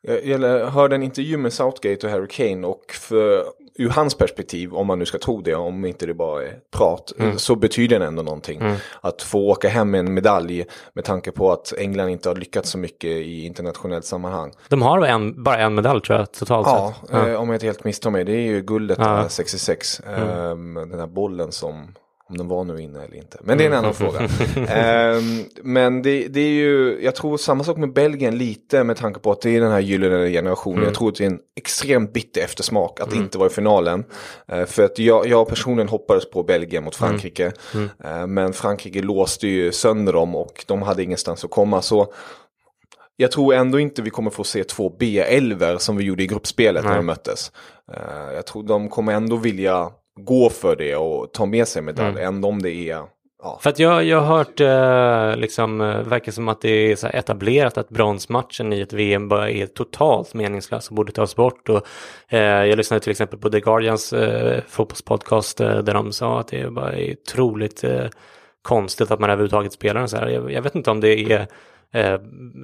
Jag, 0.02 0.26
jag 0.26 0.66
hörde 0.66 0.94
en 0.94 1.02
intervju 1.02 1.36
med 1.36 1.52
Southgate 1.52 2.06
och 2.06 2.12
Harry 2.12 2.26
Kane 2.28 2.66
och 2.66 2.84
för, 2.92 3.44
ur 3.78 3.88
hans 3.88 4.14
perspektiv, 4.14 4.74
om 4.74 4.86
man 4.86 4.98
nu 4.98 5.06
ska 5.06 5.18
tro 5.18 5.40
det, 5.40 5.54
om 5.54 5.84
inte 5.84 6.06
det 6.06 6.14
bara 6.14 6.42
är 6.44 6.58
prat, 6.76 7.12
så 7.36 7.54
betyder 7.56 7.98
det 7.98 8.06
ändå 8.06 8.22
någonting. 8.22 8.62
Att 9.00 9.22
få 9.22 9.38
åka 9.50 9.68
hem 9.68 9.90
med 9.90 9.98
en 10.00 10.14
medalj 10.14 10.64
med 10.92 11.04
tanke 11.04 11.32
på 11.32 11.52
att 11.52 11.72
England 11.78 12.08
inte 12.08 12.28
har 12.28 12.36
lyckats 12.36 12.70
så 12.70 12.78
mycket 12.78 13.10
i 13.10 13.44
internationellt 13.46 14.04
sammanhang. 14.04 14.52
De 14.68 14.82
har 14.82 15.06
en, 15.06 15.42
bara 15.42 15.58
en 15.58 15.74
medalj 15.74 16.00
tror 16.00 16.18
jag 16.18 16.32
totalt 16.32 16.66
Ja, 16.66 16.94
sett. 17.00 17.10
Ja. 17.12 17.28
eh, 17.28 17.40
om 17.40 17.48
jag 17.48 17.56
inte 17.56 17.66
helt 17.66 17.84
misstar 17.84 18.10
mig. 18.10 18.24
Det 18.24 18.32
är 18.32 18.40
ju 18.46 18.62
guldet 18.62 18.98
Ja. 19.00 19.04
där, 19.04 19.28
66. 19.28 20.00
Ehm, 20.00 20.74
den 20.74 20.98
här 21.00 21.06
bollen 21.06 21.52
som, 21.52 21.94
om 22.28 22.36
den 22.36 22.48
var 22.48 22.64
nu 22.64 22.82
inne 22.82 23.04
eller 23.04 23.16
inte. 23.16 23.38
Men 23.40 23.58
det 23.58 23.64
är 23.64 23.68
en 23.68 23.74
annan 23.74 23.94
fråga. 23.94 24.20
Ehm, 24.68 25.44
men 25.62 26.02
det, 26.02 26.28
det 26.28 26.40
är 26.40 26.50
ju, 26.50 26.98
jag 27.02 27.14
tror 27.14 27.36
samma 27.36 27.64
sak 27.64 27.76
med 27.76 27.92
Belgien 27.92 28.38
lite 28.38 28.84
med 28.84 28.96
tanke 28.96 29.20
på 29.20 29.32
att 29.32 29.40
det 29.40 29.56
är 29.56 29.60
den 29.60 29.70
här 29.72 29.80
gyllene 29.80 30.30
generationen. 30.30 30.84
Jag 30.84 30.94
tror 30.94 31.08
att 31.08 31.14
det 31.14 31.24
är 31.24 31.30
en 31.30 31.40
extremt 31.56 32.12
bitter 32.12 32.40
eftersmak 32.40 33.00
att 33.00 33.14
inte 33.14 33.38
vara 33.38 33.50
i 33.50 33.52
finalen. 33.52 34.04
Eh, 34.48 34.64
för 34.64 34.82
att 34.84 34.98
jag, 34.98 35.26
jag 35.26 35.48
personligen 35.48 35.88
hoppades 35.88 36.30
på 36.30 36.42
Belgien 36.42 36.84
mot 36.84 36.96
Frankrike. 36.96 37.52
Eh, 38.04 38.26
men 38.26 38.52
Frankrike 38.52 39.02
låste 39.02 39.48
ju 39.48 39.72
sönder 39.72 40.12
dem 40.12 40.36
och 40.36 40.64
de 40.66 40.82
hade 40.82 41.02
ingenstans 41.02 41.44
att 41.44 41.50
komma. 41.50 41.82
Så 41.82 42.12
jag 43.16 43.32
tror 43.32 43.54
ändå 43.54 43.78
inte 43.80 44.02
vi 44.02 44.10
kommer 44.10 44.30
få 44.30 44.44
se 44.44 44.64
två 44.64 44.96
B-11 44.98 45.78
som 45.78 45.96
vi 45.96 46.04
gjorde 46.04 46.22
i 46.22 46.26
gruppspelet 46.26 46.84
när 46.84 46.90
Nej. 46.90 46.98
de 46.98 47.06
möttes. 47.06 47.52
Eh, 47.92 48.34
jag 48.34 48.46
tror 48.46 48.62
de 48.62 48.88
kommer 48.88 49.12
ändå 49.12 49.36
vilja 49.36 49.90
gå 50.16 50.50
för 50.50 50.76
det 50.76 50.96
och 50.96 51.32
ta 51.32 51.46
med 51.46 51.68
sig 51.68 51.82
medalj, 51.82 52.08
Mm. 52.08 52.34
ändå 52.34 52.48
om 52.48 52.62
det 52.62 52.70
är... 52.90 53.02
Ja. 53.42 53.58
För 53.62 53.70
att 53.70 53.78
jag, 53.78 54.04
jag 54.04 54.20
har 54.20 54.36
hört, 54.36 54.60
eh, 54.60 55.40
liksom, 55.40 55.80
eh, 55.80 56.02
verkar 56.02 56.32
som 56.32 56.48
att 56.48 56.60
det 56.60 56.68
är 56.92 56.96
så 56.96 57.06
etablerat 57.06 57.78
att 57.78 57.88
bronsmatchen 57.88 58.72
i 58.72 58.80
ett 58.80 58.92
VM 58.92 59.28
bara 59.28 59.50
är 59.50 59.66
totalt 59.66 60.34
meningslös 60.34 60.88
och 60.88 60.94
borde 60.94 61.12
tas 61.12 61.36
bort. 61.36 61.68
Och, 61.68 61.86
eh, 62.28 62.40
jag 62.64 62.76
lyssnade 62.76 63.00
till 63.00 63.10
exempel 63.10 63.38
på 63.38 63.50
The 63.50 63.60
Guardians 63.60 64.12
eh, 64.12 64.60
fotbollspodcast 64.68 65.60
eh, 65.60 65.78
där 65.78 65.94
de 65.94 66.12
sa 66.12 66.40
att 66.40 66.48
det 66.48 66.70
bara 66.70 66.92
är 66.92 67.12
otroligt 67.12 67.84
eh, 67.84 68.04
konstigt 68.62 69.10
att 69.10 69.20
man 69.20 69.30
överhuvudtaget 69.30 69.72
spelar 69.72 70.00
den 70.00 70.08
så 70.08 70.16
här. 70.16 70.28
Jag, 70.28 70.52
jag 70.52 70.62
vet 70.62 70.74
inte 70.74 70.90
om 70.90 71.00
det 71.00 71.32
är 71.32 71.46
eh, 71.94 72.18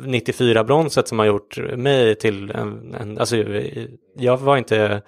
94-bronset 0.07 1.09
som 1.09 1.19
har 1.19 1.27
gjort 1.27 1.59
mig 1.77 2.15
till 2.15 2.51
en, 2.51 2.95
en 3.01 3.19
alltså 3.19 3.37
jag 4.17 4.37
var 4.37 4.57
inte 4.57 5.03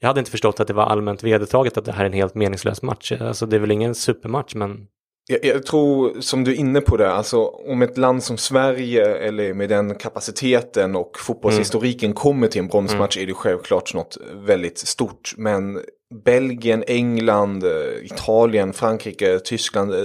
jag 0.00 0.08
hade 0.08 0.20
inte 0.20 0.30
förstått 0.30 0.60
att 0.60 0.66
det 0.66 0.74
var 0.74 0.84
allmänt 0.84 1.22
vedertaget 1.22 1.76
att 1.76 1.84
det 1.84 1.92
här 1.92 2.02
är 2.02 2.06
en 2.06 2.12
helt 2.12 2.34
meningslös 2.34 2.82
match. 2.82 3.12
Alltså 3.20 3.46
det 3.46 3.56
är 3.56 3.60
väl 3.60 3.70
ingen 3.70 3.94
supermatch 3.94 4.54
men 4.54 4.86
Jag, 5.28 5.44
jag 5.44 5.66
tror, 5.66 6.20
som 6.20 6.44
du 6.44 6.50
är 6.50 6.56
inne 6.56 6.80
på 6.80 6.96
det, 6.96 7.12
alltså 7.12 7.44
om 7.46 7.82
ett 7.82 7.98
land 7.98 8.22
som 8.22 8.36
Sverige 8.36 9.16
eller 9.16 9.54
med 9.54 9.68
den 9.68 9.94
kapaciteten 9.94 10.96
och 10.96 11.18
fotbollshistoriken 11.18 12.12
kommer 12.12 12.48
till 12.48 12.60
en 12.60 12.68
bronsmatch 12.68 13.16
är 13.18 13.26
det 13.26 13.34
självklart 13.34 13.94
något 13.94 14.18
väldigt 14.34 14.78
stort. 14.78 15.34
Men 15.36 15.80
Belgien, 16.24 16.84
England, 16.86 17.64
eh, 17.64 18.04
Italien, 18.04 18.72
Frankrike, 18.72 19.38
Tyskland, 19.38 19.94
eh, 19.94 20.00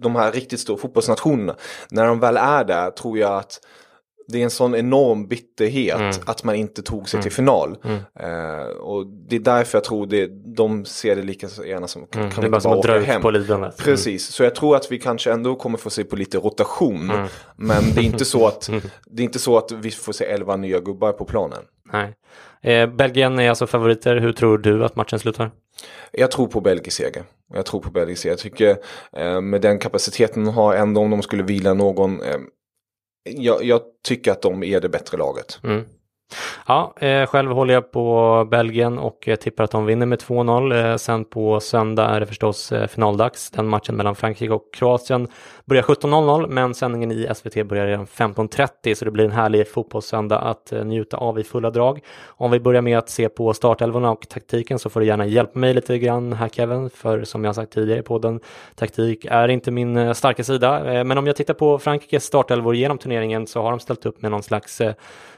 de 0.00 0.16
här 0.16 0.32
riktigt 0.32 0.60
stora 0.60 0.78
fotbollsnationerna. 0.78 1.56
När 1.90 2.06
de 2.06 2.20
väl 2.20 2.36
är 2.36 2.64
där 2.64 2.90
tror 2.90 3.18
jag 3.18 3.32
att 3.38 3.60
det 4.28 4.40
är 4.40 4.44
en 4.44 4.50
sån 4.50 4.74
enorm 4.74 5.26
bitterhet 5.28 6.20
att 6.26 6.44
man 6.44 6.54
inte 6.54 6.82
tog 6.82 7.08
sig 7.08 7.22
till 7.22 7.32
final. 7.32 7.76
Eh, 8.20 8.76
och 8.80 9.06
det 9.06 9.36
är 9.36 9.40
därför 9.40 9.78
jag 9.78 9.84
tror 9.84 10.06
det, 10.06 10.26
de 10.56 10.84
ser 10.84 11.16
det 11.16 11.22
lika 11.22 11.48
gärna 11.66 11.86
som 11.86 12.06
kan 12.06 12.22
det 12.22 12.40
vi 12.40 12.46
är 12.46 12.50
bara 12.50 12.60
bara 12.60 12.80
dra 12.80 12.96
åka 12.96 13.00
hem. 13.00 13.22
på 13.22 13.30
lidandet. 13.30 13.76
Precis, 13.76 14.26
så 14.26 14.42
jag 14.42 14.54
tror 14.54 14.76
att 14.76 14.92
vi 14.92 14.98
kanske 14.98 15.32
ändå 15.32 15.54
kommer 15.54 15.78
få 15.78 15.90
se 15.90 16.04
på 16.04 16.16
lite 16.16 16.38
rotation. 16.38 17.12
Men 17.56 17.82
det 17.94 18.00
är, 18.00 18.04
inte 18.04 18.24
så 18.24 18.46
att, 18.46 18.70
det 19.06 19.22
är 19.22 19.24
inte 19.24 19.38
så 19.38 19.58
att 19.58 19.72
vi 19.72 19.90
får 19.90 20.12
se 20.12 20.24
elva 20.24 20.56
nya 20.56 20.80
gubbar 20.80 21.12
på 21.12 21.24
planen. 21.24 21.62
Nej. 21.92 22.14
Eh, 22.62 22.86
Belgien 22.86 23.38
är 23.38 23.48
alltså 23.48 23.66
favoriter. 23.66 24.16
Hur 24.16 24.32
tror 24.32 24.58
du 24.58 24.84
att 24.84 24.96
matchen 24.96 25.18
slutar? 25.18 25.50
Jag 26.12 26.30
tror 26.30 26.46
på 26.46 26.60
belgisk 26.60 26.96
seger. 26.96 27.22
Jag 27.54 27.66
tror 27.66 27.80
på 27.80 27.90
belgisk 27.90 28.22
seger. 28.22 28.32
Jag 28.32 28.38
tycker 28.38 28.76
eh, 29.16 29.40
med 29.40 29.60
den 29.60 29.78
kapaciteten 29.78 30.44
de 30.44 30.54
har, 30.54 30.74
ändå 30.74 31.00
om 31.00 31.10
de 31.10 31.22
skulle 31.22 31.42
vila 31.42 31.74
någon. 31.74 32.22
Eh, 32.22 32.36
jag, 33.24 33.64
jag 33.64 33.80
tycker 34.06 34.30
att 34.30 34.42
de 34.42 34.62
är 34.62 34.80
det 34.80 34.88
bättre 34.88 35.18
laget. 35.18 35.60
Mm. 35.64 35.84
Ja, 36.66 36.94
eh, 37.00 37.26
själv 37.26 37.50
håller 37.50 37.74
jag 37.74 37.92
på 37.92 38.48
Belgien 38.50 38.98
och 38.98 39.28
eh, 39.28 39.36
tippar 39.36 39.64
att 39.64 39.70
de 39.70 39.86
vinner 39.86 40.06
med 40.06 40.18
2-0. 40.18 40.90
Eh, 40.90 40.96
sen 40.96 41.24
på 41.24 41.60
söndag 41.60 42.06
är 42.06 42.20
det 42.20 42.26
förstås 42.26 42.72
eh, 42.72 42.86
finaldags. 42.86 43.50
Den 43.50 43.66
matchen 43.66 43.96
mellan 43.96 44.14
Frankrike 44.14 44.52
och 44.52 44.74
Kroatien 44.74 45.28
börjar 45.66 45.82
17.00 45.82 46.46
men 46.48 46.74
sändningen 46.74 47.12
i 47.12 47.28
SVT 47.34 47.66
börjar 47.66 47.86
redan 47.86 48.06
15.30 48.06 48.94
så 48.94 49.04
det 49.04 49.10
blir 49.10 49.24
en 49.24 49.30
härlig 49.30 49.68
fotbollssöndag 49.68 50.38
att 50.38 50.72
eh, 50.72 50.84
njuta 50.84 51.16
av 51.16 51.38
i 51.38 51.44
fulla 51.44 51.70
drag. 51.70 52.00
Om 52.26 52.50
vi 52.50 52.60
börjar 52.60 52.82
med 52.82 52.98
att 52.98 53.08
se 53.08 53.28
på 53.28 53.54
startelvorna 53.54 54.10
och 54.10 54.28
taktiken 54.28 54.78
så 54.78 54.90
får 54.90 55.00
du 55.00 55.06
gärna 55.06 55.26
hjälpa 55.26 55.58
mig 55.58 55.74
lite 55.74 55.98
grann 55.98 56.32
här 56.32 56.48
Kevin, 56.48 56.90
för 56.90 57.24
som 57.24 57.44
jag 57.44 57.54
sagt 57.54 57.72
tidigare 57.72 58.02
på 58.02 58.18
den 58.18 58.40
taktik 58.74 59.26
är 59.30 59.48
inte 59.48 59.70
min 59.70 59.96
eh, 59.96 60.12
starka 60.12 60.44
sida. 60.44 60.94
Eh, 60.94 61.04
men 61.04 61.18
om 61.18 61.26
jag 61.26 61.36
tittar 61.36 61.54
på 61.54 61.78
Frankrikes 61.78 62.24
startelvor 62.24 62.74
genom 62.74 62.98
turneringen 62.98 63.46
så 63.46 63.62
har 63.62 63.70
de 63.70 63.80
ställt 63.80 64.06
upp 64.06 64.22
med 64.22 64.30
någon 64.30 64.42
slags 64.42 64.80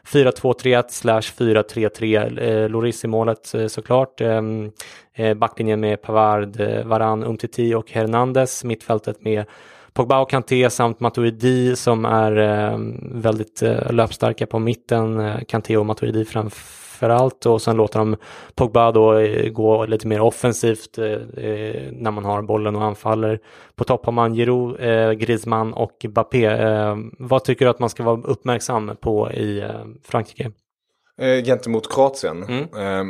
4-2-3-1 0.06 0.84
slash 0.88 1.20
4-3-3. 1.20 2.68
Loris 2.68 3.04
i 3.04 3.08
målet 3.08 3.54
såklart. 3.68 4.20
Ehm, 4.20 4.72
backlinjen 5.36 5.80
med 5.80 6.02
Pavard, 6.02 6.60
Varan, 6.84 7.24
Umtiti 7.24 7.74
och 7.74 7.90
Hernandez. 7.90 8.64
Mittfältet 8.64 9.24
med 9.24 9.44
Pogba 9.96 10.20
och 10.20 10.30
Kanté 10.30 10.70
samt 10.70 11.00
Matuidi 11.00 11.76
som 11.76 12.04
är 12.04 12.36
eh, 12.36 12.78
väldigt 13.00 13.62
eh, 13.62 13.92
löpstarka 13.92 14.46
på 14.46 14.58
mitten. 14.58 15.20
Eh, 15.20 15.36
Kanté 15.48 15.76
och 15.76 15.86
Matuidi 15.86 16.24
framförallt 16.24 17.46
och 17.46 17.62
sen 17.62 17.76
låter 17.76 17.98
de 17.98 18.16
Pogba 18.54 18.92
då 18.92 19.18
eh, 19.18 19.50
gå 19.50 19.86
lite 19.86 20.06
mer 20.06 20.20
offensivt 20.20 20.98
eh, 20.98 21.04
eh 21.04 21.92
när 21.92 22.10
man 22.10 22.24
har 22.24 22.42
bollen 22.42 22.76
och 22.76 22.84
anfaller. 22.84 23.40
På 23.76 23.84
topp 23.84 24.04
har 24.04 24.12
man 24.12 24.34
Giroud, 24.34 24.80
eh, 24.80 25.12
Griezmann 25.12 25.72
och 25.72 26.06
Bappé. 26.08 26.44
Eh, 26.44 26.96
vad 27.18 27.44
tycker 27.44 27.64
du 27.64 27.70
att 27.70 27.78
man 27.78 27.90
ska 27.90 28.02
vara 28.02 28.20
uppmärksam 28.22 28.96
på 29.00 29.32
i 29.32 29.60
eh, 29.60 29.70
Frankrike? 30.04 30.52
Eh, 31.18 31.44
gentemot 31.44 31.92
Kroatien. 31.92 32.42
Eh, 32.76 33.04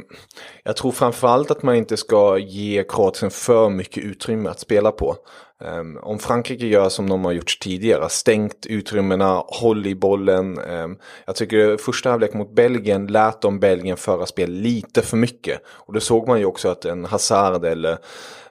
jag 0.65 0.77
tror 0.77 0.93
framförallt 0.93 1.51
att 1.51 1.63
man 1.63 1.75
inte 1.75 1.97
ska 1.97 2.39
ge 2.39 2.85
Kroatien 2.89 3.31
för 3.31 3.71
mycket 3.71 4.05
utrymme 4.05 4.49
att 4.49 4.61
spela 4.61 4.93
på. 4.93 5.17
Eh, 5.65 6.03
om 6.03 6.19
Frankrike 6.19 6.67
gör 6.67 6.89
som 6.89 7.09
de 7.09 7.25
har 7.25 7.33
gjort 7.33 7.59
tidigare, 7.61 8.09
stängt 8.09 8.67
utrymmena, 8.67 9.43
håll 9.47 9.87
i 9.87 9.95
bollen. 9.95 10.59
Eh, 10.59 10.87
jag 11.27 11.37
tycker 11.37 11.77
första 11.77 12.11
halvlek 12.11 12.35
mot 12.35 12.55
Belgien 12.55 13.07
lät 13.07 13.41
de 13.41 13.61
Belgien 13.61 13.97
föra 13.97 14.27
spel 14.27 14.51
lite 14.51 15.03
för 15.03 15.17
mycket. 15.17 15.61
Och 15.67 15.93
då 15.93 16.01
såg 16.01 16.29
man 16.29 16.39
ju 16.39 16.45
också 16.45 16.69
att 16.69 16.85
en 16.85 17.05
Hazard 17.05 17.65
eller 17.65 17.93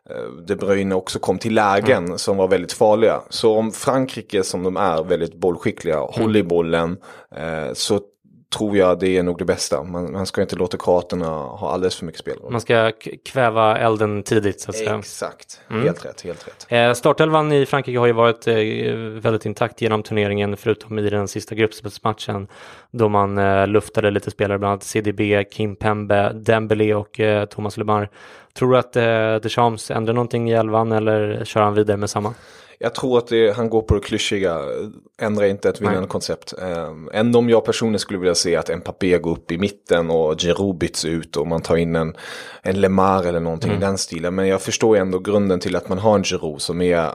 eh, 0.09 0.45
De 0.47 0.55
Bruyne 0.55 0.95
också 0.95 1.19
kom 1.19 1.39
till 1.39 1.53
lägen 1.53 2.17
som 2.17 2.37
var 2.37 2.47
väldigt 2.47 2.73
farliga. 2.73 3.21
Så 3.29 3.57
om 3.57 3.71
Frankrike 3.71 4.43
som 4.43 4.63
de 4.63 4.77
är 4.77 5.03
väldigt 5.03 5.35
bollskickliga 5.35 5.99
håller 5.99 6.39
i 6.39 6.43
bollen 6.43 6.97
eh, 7.35 7.73
så 7.73 7.99
tror 8.57 8.77
jag 8.77 8.99
det 8.99 9.17
är 9.17 9.23
nog 9.23 9.37
det 9.37 9.45
bästa. 9.45 9.83
Man, 9.83 10.11
man 10.11 10.25
ska 10.25 10.41
inte 10.41 10.55
låta 10.55 10.77
kroaterna 10.77 11.27
ha 11.29 11.71
alldeles 11.71 11.95
för 11.95 12.05
mycket 12.05 12.21
spelrum. 12.21 12.51
Man 12.51 12.61
ska 12.61 12.91
kväva 13.25 13.77
elden 13.77 14.23
tidigt 14.23 14.61
så 14.61 14.69
att 14.69 14.75
säga. 14.75 14.99
Exakt, 14.99 15.61
helt 15.69 16.05
rätt, 16.05 16.21
helt 16.21 16.47
rätt. 16.47 16.65
Eh, 16.69 16.93
startelvan 16.93 17.51
i 17.51 17.65
Frankrike 17.65 17.99
har 17.99 18.07
ju 18.07 18.13
varit 18.13 18.47
eh, 18.47 18.55
väldigt 19.21 19.45
intakt 19.45 19.81
genom 19.81 20.03
turneringen 20.03 20.57
förutom 20.57 20.99
i 20.99 21.09
den 21.09 21.27
sista 21.27 21.55
gruppspelsmatchen 21.55 22.47
då 22.91 23.09
man 23.09 23.37
eh, 23.37 23.67
luftade 23.67 24.11
lite 24.11 24.31
spelare, 24.31 24.59
bland 24.59 24.71
annat 24.71 24.83
CDB, 24.83 25.43
Kim 25.51 25.75
Pembe, 25.75 26.31
Dembélé 26.33 26.93
och 26.93 27.19
eh, 27.19 27.45
Thomas 27.45 27.77
Lemar. 27.77 28.09
Tror 28.53 28.71
du 28.71 28.77
att 28.77 28.95
eh, 28.95 29.35
Deschamps 29.35 29.91
ändrar 29.91 30.13
någonting 30.13 30.49
i 30.49 30.53
elvan 30.53 30.91
eller 30.91 31.45
kör 31.45 31.61
han 31.61 31.73
vidare 31.73 31.97
med 31.97 32.09
samma? 32.09 32.33
Jag 32.79 32.95
tror 32.95 33.17
att 33.17 33.27
det, 33.27 33.55
han 33.55 33.69
går 33.69 33.81
på 33.81 33.93
det 33.93 33.99
klyschiga, 33.99 34.59
ändrar 35.21 35.45
inte 35.45 35.69
ett 35.69 35.81
vinnande 35.81 36.07
koncept. 36.07 36.53
Um, 36.57 37.09
ändå 37.13 37.39
om 37.39 37.49
jag 37.49 37.65
personligen 37.65 37.99
skulle 37.99 38.19
vilja 38.19 38.35
se 38.35 38.55
att 38.55 38.77
Mbappé 38.77 39.17
går 39.17 39.31
upp 39.31 39.51
i 39.51 39.57
mitten 39.57 40.09
och 40.09 40.41
Giroud 40.41 40.77
byts 40.77 41.05
ut 41.05 41.37
och 41.37 41.47
man 41.47 41.61
tar 41.61 41.75
in 41.75 41.95
en, 41.95 42.15
en 42.61 42.81
Lemar 42.81 43.23
eller 43.23 43.39
någonting 43.39 43.71
i 43.71 43.77
den 43.77 43.97
stilen. 43.97 44.35
Men 44.35 44.47
jag 44.47 44.61
förstår 44.61 44.97
ändå 44.97 45.19
grunden 45.19 45.59
till 45.59 45.75
att 45.75 45.89
man 45.89 45.97
har 45.97 46.15
en 46.15 46.23
Giroud 46.23 46.61
som 46.61 46.81
är 46.81 47.13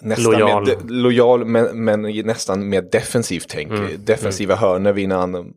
nästan 0.00 0.32
Lojal. 0.32 0.66
Mer, 0.66 0.76
de, 0.76 0.94
lojal 0.94 1.44
men, 1.44 1.84
men 1.84 2.02
nästan 2.02 2.68
mer 2.68 2.82
defensivt 2.82 3.48
tänk. 3.48 3.72
Defensiva 3.98 4.54
hörnor 4.54 4.92
vinner 4.92 5.16
han 5.16 5.52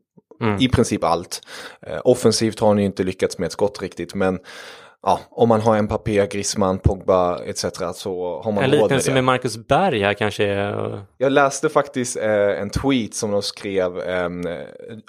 i 0.60 0.68
princip 0.68 1.04
allt. 1.04 1.42
Eh, 1.82 2.01
offensivt 2.04 2.60
har 2.60 2.68
han 2.68 2.80
ju 2.80 2.86
inte 2.86 3.04
lyckats 3.04 3.38
med 3.38 3.46
ett 3.46 3.51
skott 3.51 3.82
riktigt 3.82 4.16
men 4.16 4.39
ja, 5.01 5.20
om 5.29 5.50
man 5.50 5.62
har 5.62 5.82
Mbappé, 5.82 6.27
Griezmann, 6.27 6.79
Pogba 6.79 7.39
etc. 7.46 7.65
så 7.94 8.41
har 8.44 8.51
man 8.51 8.63
En 8.63 8.70
liknelse 8.70 9.13
med 9.13 9.24
Marcus 9.24 9.68
Berg 9.68 10.00
här 10.00 10.13
kanske 10.13 10.46
är... 10.46 11.01
Jag 11.18 11.32
läste 11.32 11.70
faktiskt 11.70 12.18
eh, 12.18 12.62
en 12.62 12.70
tweet 12.70 13.13
som 13.13 13.32
de 13.32 13.41
skrev, 13.41 14.00
eh, 14.00 14.29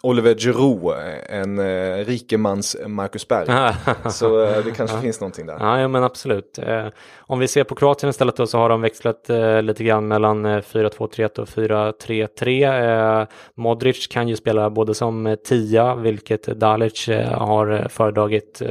Oliver 0.02 0.34
Giroud, 0.34 0.96
eh, 0.96 1.40
en 1.40 1.58
eh, 1.58 2.04
rikemans 2.04 2.76
Marcus 2.86 3.28
Berg. 3.28 3.74
så 4.10 4.44
eh, 4.44 4.64
det 4.64 4.70
kanske 4.70 5.00
finns 5.00 5.20
någonting 5.20 5.46
där. 5.46 5.56
Ja, 5.60 5.80
ja 5.80 5.88
men 5.88 6.04
absolut. 6.04 6.58
Eh, 6.58 6.86
om 7.18 7.38
vi 7.38 7.48
ser 7.48 7.64
på 7.64 7.74
Kroatien 7.74 8.10
istället 8.10 8.36
då 8.36 8.46
så 8.46 8.58
har 8.58 8.68
de 8.68 8.80
växlat 8.80 9.30
eh, 9.30 9.62
lite 9.62 9.84
grann 9.84 10.08
mellan 10.08 10.46
eh, 10.46 10.58
4-2-3-1 10.58 11.38
och 11.38 11.48
4-3-3. 11.48 13.20
Eh, 13.20 13.26
Modric 13.54 14.06
kan 14.06 14.28
ju 14.28 14.36
spela 14.36 14.70
både 14.70 14.94
som 14.94 15.36
tia, 15.44 15.94
vilket 15.94 16.42
Dalic 16.42 17.08
har 17.30 17.88
föredragit 17.88 18.62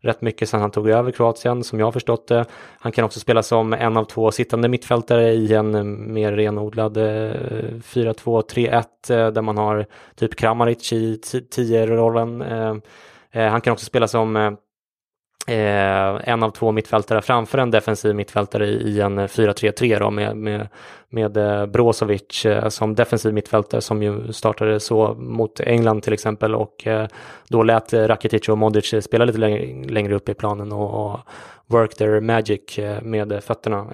rätt 0.00 0.22
mycket 0.22 0.48
sedan 0.48 0.60
han 0.60 0.70
tog 0.70 0.88
över 0.88 1.10
Kroatien, 1.10 1.64
som 1.64 1.78
jag 1.78 1.86
har 1.86 1.92
förstått 1.92 2.28
det. 2.28 2.44
Han 2.78 2.92
kan 2.92 3.04
också 3.04 3.20
spela 3.20 3.42
som 3.42 3.72
en 3.72 3.96
av 3.96 4.04
två 4.04 4.30
sittande 4.30 4.68
mittfältare 4.68 5.32
i 5.32 5.54
en 5.54 5.74
eh, 5.74 5.84
mer 5.84 6.32
renodlad 6.32 6.96
eh, 6.96 7.02
4-2-3-1 7.02 8.84
eh, 9.10 9.32
där 9.32 9.42
man 9.42 9.58
har 9.58 9.86
typ 10.16 10.36
Kramaric 10.36 10.92
i 10.92 11.20
10-rollen. 11.56 12.44
Han 13.32 13.60
kan 13.60 13.72
också 13.72 13.86
spela 13.86 14.08
som 14.08 14.56
eh, 15.48 16.20
en 16.24 16.42
av 16.42 16.50
två 16.50 16.72
mittfältare 16.72 17.22
framför 17.22 17.58
en 17.58 17.70
defensiv 17.70 18.14
mittfältare 18.14 18.66
i, 18.66 19.00
en 19.00 19.18
4-3-3 19.18 20.10
med, 20.10 20.36
med, 20.36 20.68
med 21.10 21.36
eh, 21.36 21.66
Brozovic 21.66 22.44
eh, 22.44 22.68
som 22.68 22.94
defensiv 22.94 23.34
mittfältare 23.34 23.80
som 23.80 24.02
ju 24.02 24.32
startade 24.32 24.80
så 24.80 25.14
mot 25.14 25.60
England 25.60 26.02
till 26.02 26.12
exempel 26.12 26.54
och 26.54 26.86
eh, 26.86 27.06
då 27.48 27.62
lät 27.62 27.92
Rakitic 27.92 28.48
och 28.48 28.58
Modric 28.58 29.04
spela 29.04 29.24
lite 29.24 29.38
längre, 29.38 30.14
upp 30.14 30.28
i 30.28 30.34
planen 30.34 30.72
och, 30.72 31.20
work 31.70 31.94
their 31.94 32.20
magic 32.20 32.78
med 33.02 33.44
fötterna. 33.44 33.86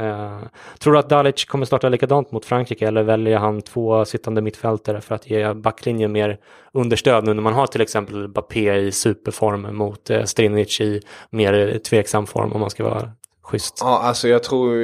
Tror 0.78 0.92
du 0.92 0.98
att 0.98 1.08
Dalic 1.08 1.44
kommer 1.44 1.66
starta 1.66 1.88
likadant 1.88 2.32
mot 2.32 2.44
Frankrike 2.44 2.88
eller 2.88 3.02
väljer 3.02 3.38
han 3.38 3.62
två 3.62 4.04
sittande 4.04 4.42
mittfältare 4.42 5.00
för 5.00 5.14
att 5.14 5.30
ge 5.30 5.54
backlinjen 5.54 6.12
mer 6.12 6.38
understöd 6.72 7.24
nu 7.24 7.34
när 7.34 7.42
man 7.42 7.52
har 7.52 7.66
till 7.66 7.80
exempel 7.80 8.28
Bappé 8.28 8.74
i 8.74 8.92
superform 8.92 9.76
mot 9.76 10.10
Strinic 10.24 10.80
i 10.80 11.00
mer 11.30 11.78
tveksam 11.78 12.26
form 12.26 12.52
om 12.52 12.60
man 12.60 12.70
ska 12.70 12.84
vara 12.84 13.10
schysst. 13.44 13.78
Ja, 13.80 13.98
alltså 13.98 14.28
jag 14.28 14.42
tror 14.42 14.74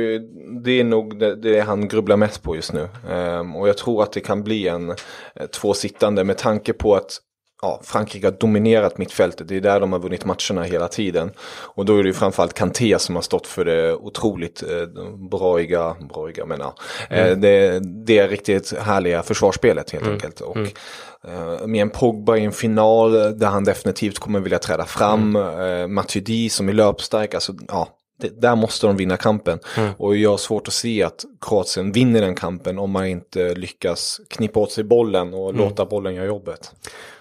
det 0.63 0.81
är 0.81 0.85
nog 0.85 1.19
det, 1.19 1.37
det 1.37 1.61
han 1.61 1.89
grubblar 1.89 2.17
mest 2.17 2.43
på 2.43 2.57
just 2.57 2.73
nu. 2.73 2.89
Ehm, 3.11 3.57
och 3.57 3.69
jag 3.69 3.79
tror 3.79 4.03
att 4.03 4.13
det 4.13 4.21
kan 4.21 4.43
bli 4.43 4.69
en 4.69 4.91
eh, 4.91 4.97
två 5.53 5.75
sittande 5.75 6.25
med 6.25 6.39
tanke 6.39 6.73
på 6.73 6.95
att 6.95 7.21
ja, 7.63 7.81
Frankrike 7.85 8.27
har 8.27 8.33
dominerat 8.33 8.99
mittfältet. 8.99 9.49
Det 9.49 9.57
är 9.57 9.61
där 9.61 9.81
de 9.81 9.93
har 9.93 9.99
vunnit 9.99 10.25
matcherna 10.25 10.63
hela 10.63 10.89
tiden. 10.89 11.31
Och 11.63 11.85
då 11.85 11.99
är 11.99 12.03
det 12.03 12.09
ju 12.09 12.13
framförallt 12.15 12.55
Kanté 12.55 12.99
som 12.99 13.15
har 13.15 13.23
stått 13.23 13.47
för 13.47 13.65
det 13.65 13.95
otroligt 13.95 14.63
eh, 14.63 14.87
braiga, 15.31 15.97
braiga 16.15 16.47
men 16.47 16.61
ja, 16.61 16.75
eh, 17.11 17.37
det, 17.37 17.81
det 18.07 18.27
riktigt 18.27 18.73
härliga 18.79 19.23
försvarsspelet 19.23 19.91
helt 19.91 20.07
enkelt. 20.07 20.41
Och, 20.41 20.57
eh, 20.57 21.67
med 21.67 21.83
en 21.83 21.91
Pogba 21.91 22.37
i 22.37 22.45
en 22.45 22.53
final 22.53 23.13
där 23.13 23.47
han 23.47 23.65
definitivt 23.65 24.19
kommer 24.19 24.41
vilja 24.41 24.59
träda 24.59 24.85
fram. 24.85 25.37
Mm. 25.37 25.81
Eh, 25.81 25.87
Matuidi 25.87 26.51
som 26.51 26.69
är 26.69 26.73
löpstark, 26.73 27.35
alltså 27.35 27.53
ja. 27.69 27.89
Det, 28.21 28.41
där 28.41 28.57
måste 28.57 28.87
de 28.87 28.97
vinna 28.97 29.17
kampen. 29.17 29.59
Och 29.97 30.17
jag 30.17 30.31
har 30.31 30.39
svårt 30.39 30.69
att 30.69 30.75
se 30.75 31.03
att 31.03 31.25
Kroatien 31.41 31.93
vinner 31.93 32.21
den 32.21 32.35
kampen 32.35 32.79
om 32.79 32.91
man 32.91 33.07
inte 33.07 33.55
lyckas 33.55 34.21
knippa 34.29 34.61
åt 34.61 34.73
sig 34.73 34.85
bollen 34.85 35.35
och 35.35 35.55
låta 35.55 35.87
bollen 35.87 36.15
göra 36.15 36.27
jobbet. 36.27 36.73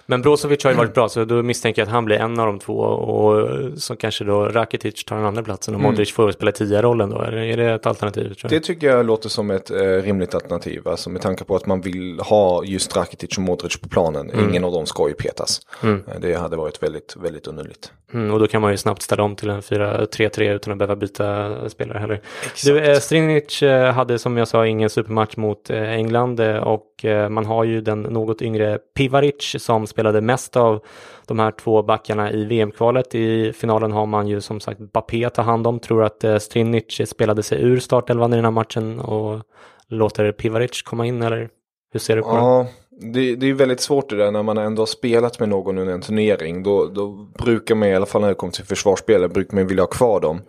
Men 0.09 0.21
Brozovic 0.21 0.63
har 0.63 0.71
ju 0.71 0.77
varit 0.77 0.93
bra 0.93 1.09
så 1.09 1.25
då 1.25 1.43
misstänker 1.43 1.81
jag 1.81 1.87
att 1.87 1.91
han 1.93 2.05
blir 2.05 2.17
en 2.17 2.39
av 2.39 2.45
de 2.47 2.59
två 2.59 2.73
och 2.73 3.49
så 3.77 3.95
kanske 3.95 4.23
då 4.23 4.45
Rakitic 4.45 5.03
tar 5.03 5.15
den 5.15 5.25
andra 5.25 5.43
platsen 5.43 5.75
och 5.75 5.81
Modric 5.81 6.11
får 6.13 6.31
spela 6.31 6.51
tia 6.51 6.81
rollen 6.81 7.09
då. 7.09 7.21
Eller 7.21 7.37
är 7.37 7.57
det 7.57 7.71
ett 7.73 7.85
alternativ? 7.85 8.35
Det 8.49 8.59
tycker 8.59 8.87
jag 8.87 9.05
låter 9.05 9.29
som 9.29 9.51
ett 9.51 9.71
eh, 9.71 9.77
rimligt 9.77 10.35
alternativ. 10.35 10.87
Alltså 10.87 11.09
med 11.09 11.21
tanke 11.21 11.43
på 11.43 11.55
att 11.55 11.65
man 11.65 11.81
vill 11.81 12.19
ha 12.19 12.63
just 12.63 12.95
Rakitic 12.97 13.37
och 13.37 13.43
Modric 13.43 13.77
på 13.81 13.89
planen. 13.89 14.31
Ingen 14.49 14.63
av 14.63 14.71
dem 14.71 14.85
ska 14.85 15.07
ju 15.07 15.13
petas. 15.13 15.61
Eh, 15.83 15.95
Det 16.21 16.33
hade 16.33 16.57
varit 16.57 16.83
väldigt, 16.83 17.15
väldigt 17.19 17.47
underligt. 17.47 17.91
Mm, 18.13 18.33
och 18.33 18.39
då 18.39 18.47
kan 18.47 18.61
man 18.61 18.71
ju 18.71 18.77
snabbt 18.77 19.01
ställa 19.01 19.23
om 19.23 19.35
till 19.35 19.49
en 19.49 19.61
4-3-3 19.61 20.53
utan 20.53 20.71
att 20.73 20.79
behöva 20.79 20.95
byta 20.95 21.69
spelare 21.69 21.99
heller. 21.99 22.21
Du, 22.65 22.79
eh, 22.79 22.99
Strinic 22.99 23.63
eh, 23.63 23.93
hade 23.93 24.19
som 24.19 24.37
jag 24.37 24.47
sa 24.47 24.67
ingen 24.67 24.89
supermatch 24.89 25.37
mot 25.37 25.69
eh, 25.69 25.89
England 25.89 26.39
och 26.63 26.85
man 27.29 27.45
har 27.45 27.63
ju 27.63 27.81
den 27.81 28.01
något 28.01 28.41
yngre 28.41 28.79
Pivaric 28.95 29.55
som 29.59 29.87
spelade 29.99 30.21
mest 30.21 30.55
av 30.55 30.83
de 31.25 31.39
här 31.39 31.51
två 31.51 31.83
backarna 31.83 32.31
i 32.31 32.45
VM-kvalet. 32.45 33.15
I 33.15 33.53
finalen 33.53 33.91
har 33.91 34.05
man 34.05 34.27
ju 34.27 34.41
som 34.41 34.59
sagt 34.59 34.79
Bappé 34.79 35.25
att 35.25 35.33
ta 35.33 35.41
hand 35.41 35.67
om. 35.67 35.79
Tror 35.79 36.03
att 36.03 36.23
eh, 36.23 36.37
Strinic 36.37 37.09
spelade 37.09 37.43
sig 37.43 37.61
ur 37.61 37.79
startelvan 37.79 38.33
i 38.33 38.35
den 38.35 38.45
här 38.45 38.51
matchen 38.51 38.99
och 38.99 39.41
låter 39.87 40.31
Pivaric 40.31 40.81
komma 40.81 41.05
in 41.05 41.21
eller 41.21 41.49
hur 41.91 41.99
ser 41.99 42.15
du 42.15 42.21
på? 42.21 42.29
Ja, 42.29 42.67
det, 42.88 42.88
det 43.01 43.49
är 43.49 43.53
väldigt 43.53 43.79
svårt 43.79 44.09
det 44.09 44.15
där 44.15 44.31
när 44.31 44.43
man 44.43 44.57
ändå 44.57 44.81
har 44.81 44.87
spelat 44.87 45.39
med 45.39 45.49
någon 45.49 45.77
under 45.77 45.93
en 45.93 46.01
turnering. 46.01 46.63
Då, 46.63 46.85
då 46.85 47.27
brukar 47.43 47.75
man 47.75 47.87
i 47.87 47.95
alla 47.95 48.05
fall 48.05 48.21
när 48.21 48.27
det 48.27 48.33
kommer 48.33 48.53
till 48.53 48.65
försvarsspel, 48.65 49.29
brukar 49.29 49.55
man 49.55 49.67
vilja 49.67 49.83
ha 49.83 49.87
kvar 49.87 50.19
dem. 50.19 50.41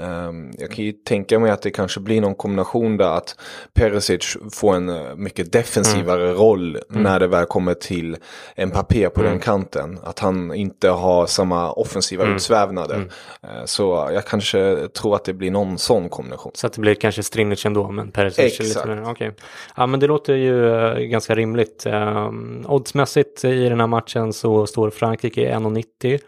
Ehm, 0.00 0.50
jag 0.58 0.70
kan 0.70 0.84
ju 0.84 0.92
tänka 0.92 1.38
mig 1.38 1.50
att 1.50 1.62
det 1.62 1.70
kanske 1.70 2.00
blir 2.00 2.20
någon 2.20 2.34
kombination 2.34 2.96
där 2.96 3.16
att 3.16 3.36
Perisic 3.74 4.36
får 4.52 4.74
en 4.74 4.88
eh, 4.88 5.16
mycket 5.16 5.52
defensivare 5.52 6.32
roll 6.32 6.78
när 6.88 7.20
det 7.20 7.26
väl 7.26 7.46
kommer 7.46 7.74
till 7.74 8.16
Mbappé 8.66 9.08
på 9.10 9.22
den 9.22 9.38
kanten. 9.38 9.98
Att 10.02 10.18
han 10.18 10.54
inte 10.54 10.88
har 10.88 11.26
samma 11.26 11.72
offensiva 11.72 12.24
utsvävnader. 12.26 13.10
Eh, 13.42 13.64
så 13.64 14.10
jag 14.12 14.26
kanske 14.26 14.88
tror 14.88 15.16
att 15.16 15.24
det 15.24 15.32
blir 15.32 15.50
någon 15.50 15.78
sån 15.78 16.08
kombination. 16.08 16.52
Så 16.54 16.66
att 16.66 16.72
det 16.72 16.80
blir 16.80 16.94
kanske 16.94 17.22
Strinic 17.22 17.66
ändå, 17.66 17.90
men 17.90 18.10
Perisic 18.10 18.38
är 18.38 18.44
Exakt. 18.44 18.68
lite 18.68 18.88
mer... 18.88 19.10
Okej. 19.10 19.32
Ja, 19.76 19.86
men 19.86 20.00
det 20.00 20.06
låter 20.06 20.34
ju 20.34 20.76
eh, 20.76 20.98
ganska 20.98 21.34
rimligt. 21.34 21.86
Um, 21.90 22.64
oddsmässigt 22.68 23.44
i 23.44 23.68
den 23.68 23.80
här 23.80 23.86
matchen 23.86 24.32
så 24.32 24.66
står 24.66 24.90
Frankrike 24.90 25.40
i 25.40 25.52
1,90 25.52 26.20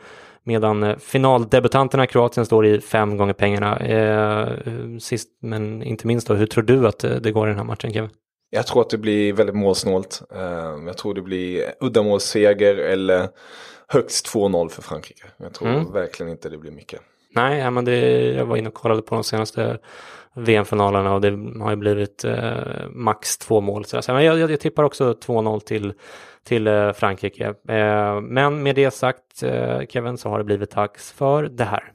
medan 0.44 0.82
eh, 0.82 0.96
finaldebutanterna 0.96 2.06
Kroatien 2.06 2.46
står 2.46 2.66
i 2.66 2.80
fem 2.80 3.16
gånger 3.16 3.32
pengarna. 3.32 3.76
Eh, 3.78 4.48
sist 4.98 5.28
men 5.40 5.82
inte 5.82 6.06
minst 6.06 6.26
då, 6.26 6.34
hur 6.34 6.46
tror 6.46 6.64
du 6.64 6.86
att 6.86 7.04
eh, 7.04 7.10
det 7.10 7.32
går 7.32 7.46
i 7.46 7.50
den 7.50 7.58
här 7.58 7.64
matchen 7.64 7.92
Kevin? 7.92 8.10
Jag 8.50 8.66
tror 8.66 8.82
att 8.82 8.90
det 8.90 8.98
blir 8.98 9.32
väldigt 9.32 9.56
målsnålt. 9.56 10.22
Ehm, 10.34 10.86
jag 10.86 10.96
tror 10.96 11.14
det 11.14 11.22
blir 11.22 11.64
uddamålsseger 11.80 12.76
eller 12.76 13.28
högst 13.88 14.34
2-0 14.34 14.68
för 14.68 14.82
Frankrike. 14.82 15.24
Jag 15.36 15.54
tror 15.54 15.92
verkligen 15.92 16.32
inte 16.32 16.48
det 16.48 16.58
blir 16.58 16.70
mycket. 16.70 17.00
Nej, 17.34 17.70
men 17.70 17.84
det, 17.84 17.98
jag 18.32 18.46
var 18.46 18.56
inne 18.56 18.68
och 18.68 18.74
kollade 18.74 19.02
på 19.02 19.14
de 19.14 19.24
senaste 19.24 19.78
VM-finalerna 20.34 21.14
och 21.14 21.20
det 21.20 21.60
har 21.60 21.70
ju 21.70 21.76
blivit 21.76 22.24
eh, 22.24 22.88
max 22.90 23.38
två 23.38 23.60
mål. 23.60 23.84
Så 23.84 24.00
jag, 24.06 24.24
jag, 24.24 24.50
jag 24.50 24.60
tippar 24.60 24.82
också 24.82 25.12
2-0 25.12 25.60
till, 25.60 25.92
till 26.44 26.66
eh, 26.66 26.92
Frankrike. 26.92 27.54
Eh, 27.68 28.20
men 28.20 28.62
med 28.62 28.74
det 28.74 28.90
sagt, 28.90 29.42
eh, 29.42 29.80
Kevin, 29.88 30.18
så 30.18 30.28
har 30.28 30.38
det 30.38 30.44
blivit 30.44 30.70
dags 30.70 31.12
för 31.12 31.42
det 31.42 31.64
här. 31.64 31.92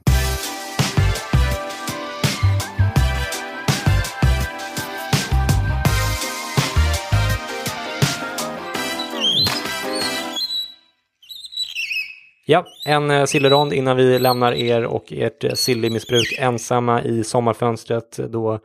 Ja, 12.50 12.64
en 12.84 13.10
eh, 13.10 13.24
sillerond 13.24 13.72
innan 13.72 13.96
vi 13.96 14.18
lämnar 14.18 14.52
er 14.52 14.84
och 14.84 15.12
ert 15.12 15.44
eh, 15.44 15.52
sillimissbruk 15.52 16.38
ensamma 16.38 17.02
i 17.02 17.24
sommarfönstret 17.24 18.18
då 18.28 18.58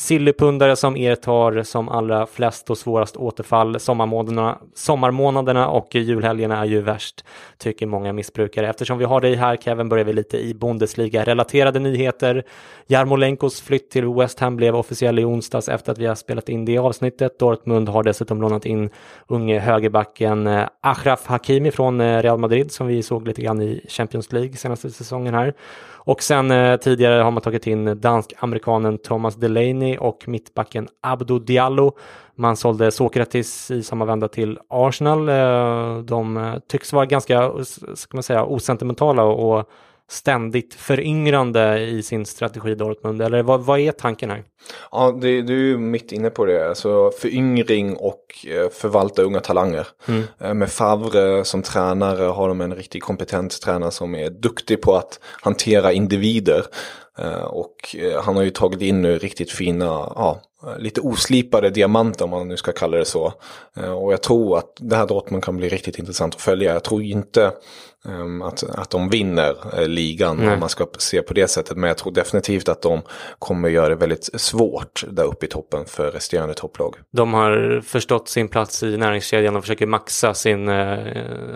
sillypundare 0.00 0.76
som 0.76 0.96
er 0.96 1.14
tar 1.14 1.62
som 1.62 1.88
allra 1.88 2.26
flest 2.26 2.70
och 2.70 2.78
svårast 2.78 3.16
återfall. 3.16 3.80
Sommarmånaderna, 3.80 4.58
sommarmånaderna 4.74 5.68
och 5.68 5.94
julhelgerna 5.94 6.58
är 6.58 6.64
ju 6.64 6.80
värst, 6.80 7.24
tycker 7.58 7.86
många 7.86 8.12
missbrukare. 8.12 8.68
Eftersom 8.68 8.98
vi 8.98 9.04
har 9.04 9.20
dig 9.20 9.34
här 9.34 9.56
Kevin 9.56 9.88
börjar 9.88 10.04
vi 10.04 10.12
lite 10.12 10.38
i 10.38 10.54
Bundesliga-relaterade 10.54 11.78
nyheter. 11.78 12.44
Jarmolenkos 12.88 13.60
flytt 13.60 13.90
till 13.90 14.14
West 14.14 14.40
Ham 14.40 14.56
blev 14.56 14.76
officiell 14.76 15.18
i 15.18 15.24
onsdags 15.24 15.68
efter 15.68 15.92
att 15.92 15.98
vi 15.98 16.06
har 16.06 16.14
spelat 16.14 16.48
in 16.48 16.64
det 16.64 16.78
avsnittet. 16.78 17.38
Dortmund 17.38 17.88
har 17.88 18.02
dessutom 18.02 18.42
lånat 18.42 18.66
in 18.66 18.90
unge 19.26 19.58
högerbacken 19.58 20.46
eh, 20.46 20.68
Achraf 20.80 21.26
Hakimi 21.26 21.70
från 21.70 22.00
eh, 22.00 22.22
Real 22.22 22.38
Madrid 22.38 22.72
som 22.72 22.86
vi 22.86 23.02
såg 23.02 23.26
lite 23.26 23.42
grann 23.42 23.62
i 23.62 23.84
Champions 23.88 24.32
League 24.32 24.56
senaste 24.56 24.90
säsongen 24.90 25.34
här. 25.34 25.54
Och 26.02 26.22
sen 26.22 26.50
eh, 26.50 26.76
tidigare 26.76 27.22
har 27.22 27.30
man 27.30 27.42
tagit 27.42 27.66
in 27.66 28.00
dansk-amerikanen 28.00 28.98
Thomas 28.98 29.36
Delaney 29.36 29.96
och 29.96 30.28
mittbacken 30.28 30.88
Abdo 31.00 31.38
Diallo. 31.38 31.96
Man 32.34 32.56
sålde 32.56 32.90
Sokratis 32.90 33.70
i 33.70 33.82
samma 33.82 34.04
vända 34.04 34.28
till 34.28 34.58
Arsenal. 34.68 35.28
Eh, 35.28 35.98
de 35.98 36.36
eh, 36.36 36.54
tycks 36.68 36.92
vara 36.92 37.06
ganska, 37.06 37.52
ska 37.94 38.16
man 38.16 38.22
säga, 38.22 38.44
osentimentala 38.44 39.22
och 39.22 39.70
ständigt 40.10 40.74
föryngrande 40.74 41.78
i 41.78 42.02
sin 42.02 42.26
strategi 42.26 42.74
Dortmund? 42.74 43.22
Eller 43.22 43.42
vad, 43.42 43.60
vad 43.60 43.80
är 43.80 43.92
tanken 43.92 44.30
här? 44.30 44.44
Ja, 44.92 45.18
det, 45.20 45.42
du 45.42 45.54
är 45.54 45.68
ju 45.68 45.78
mitt 45.78 46.12
inne 46.12 46.30
på 46.30 46.44
det. 46.44 46.68
Alltså 46.68 47.10
föryngring 47.10 47.96
och 47.96 48.46
eh, 48.46 48.70
förvalta 48.70 49.22
unga 49.22 49.40
talanger. 49.40 49.86
Mm. 50.08 50.58
Med 50.58 50.72
Favre 50.72 51.44
som 51.44 51.62
tränare 51.62 52.24
har 52.24 52.48
de 52.48 52.60
en 52.60 52.74
riktigt 52.74 53.02
kompetent 53.02 53.60
tränare 53.60 53.90
som 53.90 54.14
är 54.14 54.30
duktig 54.30 54.82
på 54.82 54.96
att 54.96 55.20
hantera 55.22 55.92
individer. 55.92 56.64
Eh, 57.20 57.42
och 57.42 57.96
han 58.22 58.36
har 58.36 58.42
ju 58.42 58.50
tagit 58.50 58.80
in 58.80 59.02
nu 59.02 59.18
riktigt 59.18 59.50
fina, 59.50 59.84
ja, 59.84 60.40
lite 60.78 61.00
oslipade 61.00 61.70
diamanter 61.70 62.24
om 62.24 62.30
man 62.30 62.48
nu 62.48 62.56
ska 62.56 62.72
kalla 62.72 62.96
det 62.96 63.04
så. 63.04 63.32
Och 63.96 64.12
jag 64.12 64.22
tror 64.22 64.58
att 64.58 64.76
det 64.80 64.96
här 64.96 65.06
Dortmund 65.06 65.44
kan 65.44 65.56
bli 65.56 65.68
riktigt 65.68 65.98
intressant 65.98 66.34
att 66.34 66.40
följa. 66.40 66.72
Jag 66.72 66.84
tror 66.84 67.02
inte 67.02 67.52
um, 68.04 68.42
att, 68.42 68.62
att 68.62 68.90
de 68.90 69.08
vinner 69.08 69.54
ligan 69.86 70.36
Nej. 70.36 70.54
om 70.54 70.60
man 70.60 70.68
ska 70.68 70.86
se 70.98 71.22
på 71.22 71.34
det 71.34 71.48
sättet. 71.48 71.76
Men 71.76 71.88
jag 71.88 71.98
tror 71.98 72.12
definitivt 72.12 72.68
att 72.68 72.82
de 72.82 73.02
kommer 73.38 73.68
göra 73.68 73.88
det 73.88 73.94
väldigt 73.94 74.40
svårt 74.40 75.04
där 75.08 75.24
uppe 75.24 75.46
i 75.46 75.48
toppen 75.48 75.84
för 75.86 76.10
resterande 76.10 76.54
topplag. 76.54 76.96
De 77.12 77.34
har 77.34 77.80
förstått 77.80 78.28
sin 78.28 78.48
plats 78.48 78.82
i 78.82 78.96
näringskedjan 78.96 79.56
och 79.56 79.62
försöker 79.62 79.86
maxa 79.86 80.34
sin, 80.34 80.68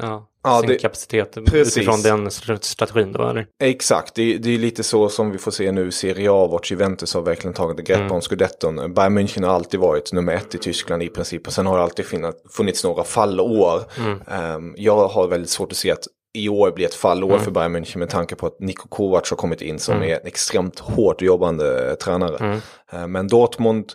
ja, 0.03 0.29
ja, 0.45 0.61
sin 0.61 0.69
det, 0.69 0.79
kapacitet 0.79 1.39
precis. 1.47 1.77
utifrån 1.77 2.03
den 2.03 2.31
strategin 2.61 3.13
då 3.13 3.29
eller? 3.29 3.47
Exakt, 3.63 4.15
det, 4.15 4.39
det 4.39 4.55
är 4.55 4.59
lite 4.59 4.83
så 4.83 5.09
som 5.09 5.31
vi 5.31 5.39
får 5.39 5.51
se 5.51 5.73
nu 5.73 5.89
i 5.89 5.93
Serie 5.93 6.31
A 6.33 6.47
vart 6.47 6.71
Juventus 6.71 7.15
har 7.15 7.23
verkligen 7.23 7.55
tagit 7.55 7.87
grepp 7.87 8.01
mm. 8.01 8.13
om 8.13 8.21
scudetton. 8.21 8.95
Bayern 8.95 9.19
München 9.19 9.47
har 9.47 9.55
alltid 9.55 9.81
varit 9.81 10.13
nummer 10.13 10.33
ett 10.35 10.55
i 10.55 10.59
Tyskland 10.59 11.03
i 11.03 11.09
princip 11.09 11.47
och 11.47 11.53
sen 11.53 11.67
har 11.67 11.77
det 11.77 11.83
alltid 11.83 12.07
funnits 12.51 12.85
några 12.85 13.05
fallår. 13.05 13.83
Mm. 13.99 14.21
Um, 14.57 14.75
jag 14.79 15.09
har 15.09 15.29
väldigt 15.29 15.51
svårt 15.51 15.73
att 15.73 15.79
se 15.79 15.91
att 15.91 16.07
i 16.35 16.49
år 16.49 16.71
blir 16.71 16.87
ett 16.87 16.95
fallår 16.95 17.31
mm. 17.31 17.45
för 17.45 17.51
Bayern 17.51 17.77
München 17.77 17.99
med 17.99 18.11
tanke 18.11 18.35
på 18.35 18.47
att 18.47 18.61
Niko 18.61 18.89
Kovac 18.89 19.31
har 19.31 19.37
kommit 19.37 19.63
in 19.63 19.79
som 19.79 19.95
mm. 19.95 20.11
är 20.11 20.15
en 20.15 20.27
extremt 20.27 20.79
hårt 20.79 21.23
jobbande 21.23 21.97
tränare. 21.97 22.37
Mm. 22.37 22.61
Eh, 22.93 23.07
men 23.07 23.29
Dortmund, 23.29 23.93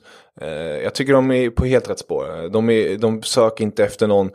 jag 0.83 0.95
tycker 0.95 1.13
de 1.13 1.31
är 1.31 1.49
på 1.49 1.65
helt 1.65 1.89
rätt 1.89 1.99
spår. 1.99 2.49
De, 2.49 2.69
är, 2.69 2.97
de 2.97 3.23
söker 3.23 3.63
inte 3.63 3.83
efter 3.83 4.07
någon 4.07 4.31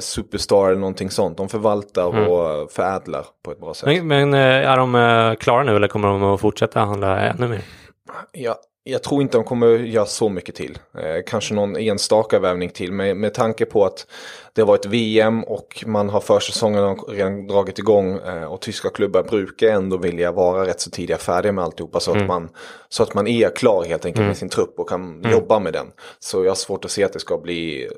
superstar 0.00 0.66
eller 0.66 0.80
någonting 0.80 1.10
sånt. 1.10 1.36
De 1.36 1.48
förvaltar 1.48 2.10
mm. 2.10 2.28
och 2.28 2.72
förädlar 2.72 3.26
på 3.44 3.52
ett 3.52 3.60
bra 3.60 3.74
sätt. 3.74 3.86
Men, 3.86 4.08
men 4.08 4.34
är 4.34 4.76
de 4.76 5.36
klara 5.36 5.62
nu 5.62 5.76
eller 5.76 5.88
kommer 5.88 6.08
de 6.08 6.22
att 6.22 6.40
fortsätta 6.40 6.80
handla 6.80 7.20
ännu 7.20 7.48
mer? 7.48 7.60
Ja, 8.32 8.56
jag 8.84 9.02
tror 9.02 9.22
inte 9.22 9.38
de 9.38 9.44
kommer 9.44 9.66
göra 9.66 10.06
så 10.06 10.28
mycket 10.28 10.54
till. 10.54 10.78
Eh, 10.98 11.22
kanske 11.26 11.54
någon 11.54 11.76
enstaka 11.76 12.38
värvning 12.38 12.70
till. 12.70 12.92
Men 12.92 13.20
med 13.20 13.34
tanke 13.34 13.64
på 13.64 13.84
att 13.84 14.06
det 14.54 14.60
har 14.60 14.66
varit 14.66 14.86
VM 14.86 15.44
och 15.44 15.84
man 15.86 16.08
har 16.08 16.20
försäsongen 16.20 16.96
redan 17.08 17.46
dragit 17.46 17.78
igång. 17.78 18.18
Eh, 18.18 18.44
och 18.44 18.60
tyska 18.60 18.90
klubbar 18.90 19.22
brukar 19.22 19.68
ändå 19.68 19.96
vilja 19.96 20.32
vara 20.32 20.66
rätt 20.66 20.80
så 20.80 20.90
tidiga 20.90 21.18
färdiga 21.18 21.52
med 21.52 21.64
alltihopa. 21.64 22.00
Så, 22.00 22.10
mm. 22.10 22.22
att, 22.22 22.28
man, 22.28 22.48
så 22.88 23.02
att 23.02 23.14
man 23.14 23.26
är 23.26 23.56
klar 23.56 23.84
helt 23.84 24.04
enkelt 24.04 24.18
mm. 24.18 24.28
med 24.28 24.36
sin 24.36 24.48
trupp 24.48 24.78
och 24.78 24.88
kan 24.88 25.02
mm. 25.02 25.30
jobba 25.30 25.58
med 25.58 25.72
den. 25.72 25.86
Så 26.18 26.44
jag 26.44 26.50
har 26.50 26.56
svårt 26.56 26.84
att 26.84 26.90
se 26.90 27.04
att 27.04 27.12
det 27.12 27.20
ska 27.20 27.38
bli 27.38 27.88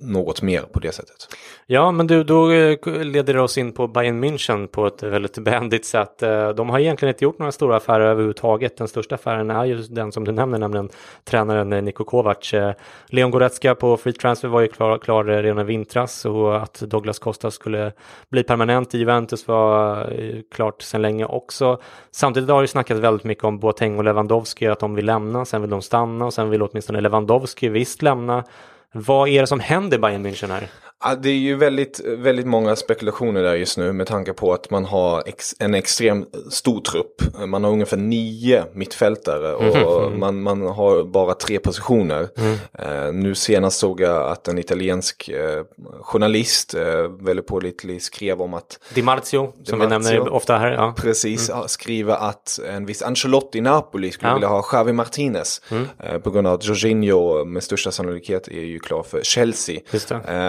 något 0.00 0.42
mer 0.42 0.62
på 0.62 0.80
det 0.80 0.92
sättet. 0.92 1.28
Ja, 1.66 1.90
men 1.90 2.06
du, 2.06 2.24
då 2.24 2.52
eh, 2.52 2.78
leder 2.86 3.34
det 3.34 3.40
oss 3.40 3.58
in 3.58 3.72
på 3.72 3.88
Bayern 3.88 4.24
München 4.24 4.66
på 4.66 4.86
ett 4.86 5.02
väldigt 5.02 5.38
behändigt 5.38 5.86
sätt. 5.86 6.18
De 6.56 6.70
har 6.70 6.78
egentligen 6.78 7.14
inte 7.14 7.24
gjort 7.24 7.38
några 7.38 7.52
stora 7.52 7.76
affärer 7.76 8.06
överhuvudtaget. 8.06 8.76
Den 8.76 8.88
största 8.88 9.14
affären 9.14 9.50
är 9.50 9.64
ju 9.64 9.82
den 9.82 10.12
som 10.12 10.24
du 10.24 10.32
nämner, 10.32 10.58
nämligen 10.58 10.88
tränaren 11.24 11.84
Niko 11.84 12.04
Kovac. 12.04 12.54
Eh, 12.54 12.72
Leon 13.06 13.30
Goretzka 13.30 13.74
på 13.74 13.96
free 13.96 14.12
transfer 14.12 14.48
var 14.48 14.60
ju 14.60 14.68
klar, 14.68 14.98
klar 14.98 15.24
redan 15.24 15.58
i 15.58 15.64
vintras 15.86 16.24
och 16.24 16.62
att 16.62 16.80
Douglas 16.80 17.18
Costa 17.18 17.50
skulle 17.50 17.92
bli 18.30 18.42
permanent 18.42 18.94
i 18.94 18.98
Juventus 18.98 19.48
var 19.48 20.00
eh, 20.12 20.40
klart 20.54 20.82
sedan 20.82 21.02
länge 21.02 21.24
också. 21.24 21.80
Samtidigt 22.10 22.50
har 22.50 22.62
det 22.62 22.68
snackats 22.68 23.00
väldigt 23.00 23.24
mycket 23.24 23.44
om 23.44 23.58
Boateng 23.58 23.98
och 23.98 24.04
Lewandowski, 24.04 24.66
att 24.66 24.80
de 24.80 24.94
vill 24.94 25.06
lämna, 25.06 25.44
sen 25.44 25.60
vill 25.60 25.70
de 25.70 25.82
stanna 25.82 26.24
och 26.24 26.34
sen 26.34 26.50
vill 26.50 26.62
åtminstone 26.62 27.00
Lewandowski 27.00 27.68
visst 27.68 28.02
lämna. 28.02 28.44
Vad 28.92 29.28
är 29.28 29.40
det 29.40 29.46
som 29.46 29.60
händer 29.60 29.96
i 29.96 30.00
Bayern 30.00 30.26
München 30.26 30.48
här? 30.48 30.68
Ja, 31.04 31.14
det 31.14 31.28
är 31.28 31.34
ju 31.34 31.56
väldigt, 31.56 32.00
väldigt 32.04 32.46
många 32.46 32.76
spekulationer 32.76 33.42
där 33.42 33.54
just 33.54 33.78
nu 33.78 33.92
med 33.92 34.06
tanke 34.06 34.32
på 34.32 34.52
att 34.52 34.70
man 34.70 34.84
har 34.84 35.22
ex, 35.26 35.54
en 35.58 35.74
extremt 35.74 36.34
stor 36.50 36.80
trupp. 36.80 37.22
Man 37.46 37.64
har 37.64 37.70
ungefär 37.70 37.96
nio 37.96 38.64
mittfältare 38.72 39.54
och 39.54 40.04
mm. 40.04 40.20
man, 40.20 40.42
man 40.42 40.66
har 40.66 41.04
bara 41.04 41.34
tre 41.34 41.58
positioner. 41.58 42.28
Mm. 42.36 42.52
Uh, 42.52 43.14
nu 43.14 43.34
senast 43.34 43.78
såg 43.78 44.00
jag 44.00 44.30
att 44.30 44.48
en 44.48 44.58
italiensk 44.58 45.30
uh, 45.34 45.62
journalist, 46.00 46.74
uh, 46.74 46.82
väldigt 47.20 47.46
pålitlig, 47.46 48.02
skrev 48.02 48.42
om 48.42 48.54
att... 48.54 48.78
Di 48.94 49.02
Marzio, 49.02 49.52
Di 49.56 49.70
som 49.70 49.78
Marzio, 49.78 49.98
vi 49.98 50.04
nämner 50.04 50.28
ofta 50.28 50.58
här. 50.58 50.72
Ja. 50.72 50.94
Precis, 50.96 51.50
mm. 51.50 51.68
skriver 51.68 52.14
att 52.14 52.58
en 52.68 52.86
viss 52.86 53.02
Ancelotti 53.02 53.58
i 53.58 53.60
Napoli 53.60 54.10
skulle 54.10 54.30
ja. 54.30 54.34
vilja 54.34 54.48
ha 54.48 54.64
Javi 54.72 54.92
Martinez. 54.92 55.62
Uh, 55.72 56.18
på 56.18 56.30
grund 56.30 56.46
av 56.46 56.54
att 56.54 56.64
Jorginho 56.64 57.44
med 57.44 57.62
största 57.62 57.90
sannolikhet 57.90 58.48
är 58.48 58.64
ju 58.64 58.78
klar 58.78 59.02
för 59.02 59.22
Chelsea. 59.22 59.80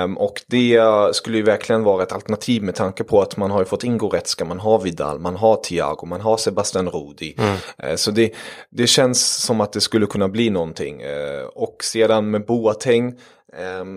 Um, 0.03 0.17
och 0.38 0.43
det 0.47 0.80
skulle 1.15 1.38
ju 1.38 1.43
verkligen 1.43 1.84
vara 1.84 2.04
ett 2.04 2.12
alternativ 2.12 2.63
med 2.63 2.76
tanke 2.76 3.04
på 3.04 3.21
att 3.21 3.38
man 3.38 3.52
har 3.52 3.60
ju 3.60 3.65
fått 3.65 3.84
in 3.84 3.97
Goretzka, 3.97 4.45
man 4.45 4.60
har 4.60 4.80
Vidal, 4.80 5.19
man 5.19 5.36
har 5.36 5.56
Thiago, 5.56 6.06
man 6.06 6.21
har 6.21 6.38
Sebastian 6.38 6.89
Rudi. 6.89 7.36
Mm. 7.38 7.56
Eh, 7.78 7.95
så 7.95 8.12
det, 8.12 8.34
det 8.69 8.88
känns 8.88 9.43
som 9.43 9.62
att 9.62 9.73
det 9.73 9.82
skulle 9.82 10.06
kunna 10.06 10.28
bli 10.28 10.50
någonting. 10.50 11.02
Eh, 11.02 11.45
och 11.56 11.84
sedan 11.84 12.32
med 12.32 12.45
Boateng 12.45 13.13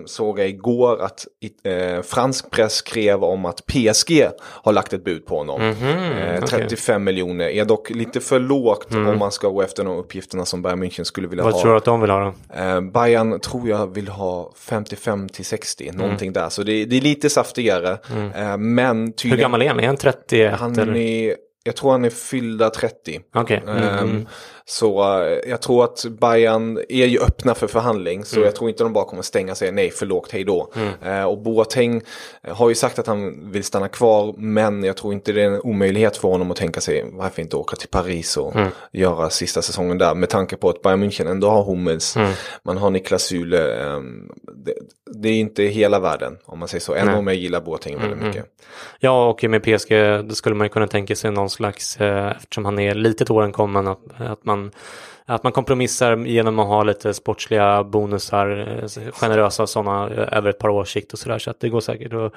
såg 0.05 0.39
jag 0.39 0.49
igår 0.49 1.01
att 1.01 1.27
uh, 1.67 2.01
fransk 2.01 2.51
press 2.51 2.73
skrev 2.73 3.23
om 3.23 3.45
att 3.45 3.65
PSG 3.65 4.27
har 4.39 4.73
lagt 4.73 4.93
ett 4.93 5.03
bud 5.03 5.25
på 5.25 5.37
honom. 5.37 5.61
Mm 5.61 5.75
-hmm, 5.75 6.35
uh, 6.35 6.45
35 6.45 6.95
okay. 6.95 7.05
miljoner 7.05 7.45
är 7.45 7.65
dock 7.65 7.89
lite 7.89 8.19
för 8.19 8.39
lågt 8.39 8.91
mm. 8.91 9.07
om 9.07 9.19
man 9.19 9.31
ska 9.31 9.49
gå 9.49 9.61
efter 9.61 9.83
de 9.83 9.97
uppgifterna 9.97 10.45
som 10.45 10.61
Bayern 10.61 10.83
München 10.83 11.03
skulle 11.03 11.27
vilja 11.27 11.43
Vad 11.43 11.53
ha. 11.53 11.57
Vad 11.57 11.61
tror 11.61 11.71
du 11.71 11.77
att 11.77 11.85
de 11.85 12.01
vill 12.01 12.09
ha 12.09 12.19
då? 12.19 12.61
Uh, 12.61 12.91
Bayern 12.91 13.39
tror 13.39 13.69
jag 13.69 13.93
vill 13.93 14.07
ha 14.07 14.51
55 14.55 15.29
till 15.29 15.45
60, 15.45 15.87
mm. 15.87 16.01
någonting 16.01 16.33
där. 16.33 16.49
Så 16.49 16.63
det, 16.63 16.85
det, 16.85 16.97
är 16.97 17.01
lite 17.01 17.29
saftigare. 17.29 17.97
Mm. 18.13 18.75
men 18.75 19.13
tydligen, 19.13 19.37
Hur 19.37 19.41
gammal 19.41 19.61
är 19.61 19.67
han? 19.67 19.79
Är 19.79 19.87
han 19.87 19.97
31? 19.97 20.59
Han 20.59 20.95
är, 20.95 21.35
jag 21.63 21.75
tror 21.75 21.91
han 21.91 22.05
är 22.05 22.09
fyllda 22.09 22.69
30. 22.69 23.19
Okay. 23.35 23.59
Mm. 23.67 24.27
Så 24.65 25.21
uh, 25.21 25.39
jag 25.47 25.61
tror 25.61 25.83
att 25.83 26.05
Bayern 26.21 26.77
är 26.89 27.05
ju 27.05 27.19
öppna 27.19 27.55
för 27.55 27.67
förhandling. 27.67 28.25
Så 28.25 28.35
mm. 28.35 28.45
jag 28.45 28.55
tror 28.55 28.69
inte 28.69 28.83
de 28.83 28.93
bara 28.93 29.05
kommer 29.05 29.21
stänga 29.21 29.55
sig 29.55 29.71
nej 29.71 29.91
för 29.91 30.05
lågt 30.05 30.31
hej 30.31 30.43
då. 30.43 30.71
Mm. 30.75 31.19
Uh, 31.19 31.25
och 31.25 31.37
Boateng 31.37 32.01
har 32.47 32.69
ju 32.69 32.75
sagt 32.75 32.99
att 32.99 33.07
han 33.07 33.51
vill 33.51 33.63
stanna 33.63 33.87
kvar. 33.87 34.33
Men 34.37 34.83
jag 34.83 34.97
tror 34.97 35.13
inte 35.13 35.31
det 35.31 35.41
är 35.41 35.47
en 35.47 35.61
omöjlighet 35.61 36.17
för 36.17 36.27
honom 36.27 36.51
att 36.51 36.57
tänka 36.57 36.81
sig 36.81 37.05
varför 37.11 37.41
inte 37.41 37.55
åka 37.55 37.75
till 37.75 37.89
Paris 37.89 38.37
och 38.37 38.55
mm. 38.55 38.69
göra 38.91 39.29
sista 39.29 39.61
säsongen 39.61 39.97
där. 39.97 40.15
Med 40.15 40.29
tanke 40.29 40.55
på 40.55 40.69
att 40.69 40.81
Bayern 40.81 41.03
München 41.03 41.31
ändå 41.31 41.49
har 41.49 41.63
Hummels. 41.63 42.15
Mm. 42.15 42.31
Man 42.63 42.77
har 42.77 42.89
Niklas 42.89 43.23
Sule. 43.23 43.85
Um, 43.85 44.31
det, 44.65 44.73
det, 45.21 45.29
är 45.29 45.39
inte 45.39 45.63
hela 45.63 45.99
världen 45.99 46.37
om 46.45 46.59
man 46.59 46.67
säger 46.67 46.81
så. 46.81 46.93
Även 46.93 47.15
om 47.15 47.27
jag 47.27 47.35
gillar 47.35 47.61
Boateng 47.61 47.97
väldigt 47.97 48.19
mm, 48.19 48.27
mycket. 48.27 48.45
Ja 48.99 49.29
och 49.29 49.43
med 49.43 49.63
PSG 49.63 49.93
skulle 50.35 50.55
man 50.55 50.65
ju 50.65 50.69
kunna 50.69 50.87
tänka 50.87 51.15
sig 51.15 51.31
någon 51.31 51.49
slags, 51.49 51.97
eh, 52.01 52.31
eftersom 52.31 52.65
han 52.65 52.79
är 52.79 52.95
lite 52.95 53.25
till 53.25 53.33
åren 53.33 53.51
kommen, 53.51 53.87
att, 53.87 53.99
att 54.17 54.45
man 54.45 54.50
att 55.25 55.43
man 55.43 55.51
kompromissar 55.51 56.17
genom 56.17 56.59
att 56.59 56.67
ha 56.67 56.83
lite 56.83 57.13
sportsliga 57.13 57.83
bonusar, 57.83 58.77
eh, 58.83 59.11
generösa 59.13 59.67
sådana 59.67 60.09
eh, 60.09 60.37
över 60.37 60.49
ett 60.49 60.59
par 60.59 60.69
års 60.69 60.93
sikt 60.93 61.13
och 61.13 61.19
sådär. 61.19 61.39
Så 61.39 61.51
att 61.51 61.59
det 61.59 61.69
går 61.69 61.81
säkert 61.81 62.13
att 62.13 62.33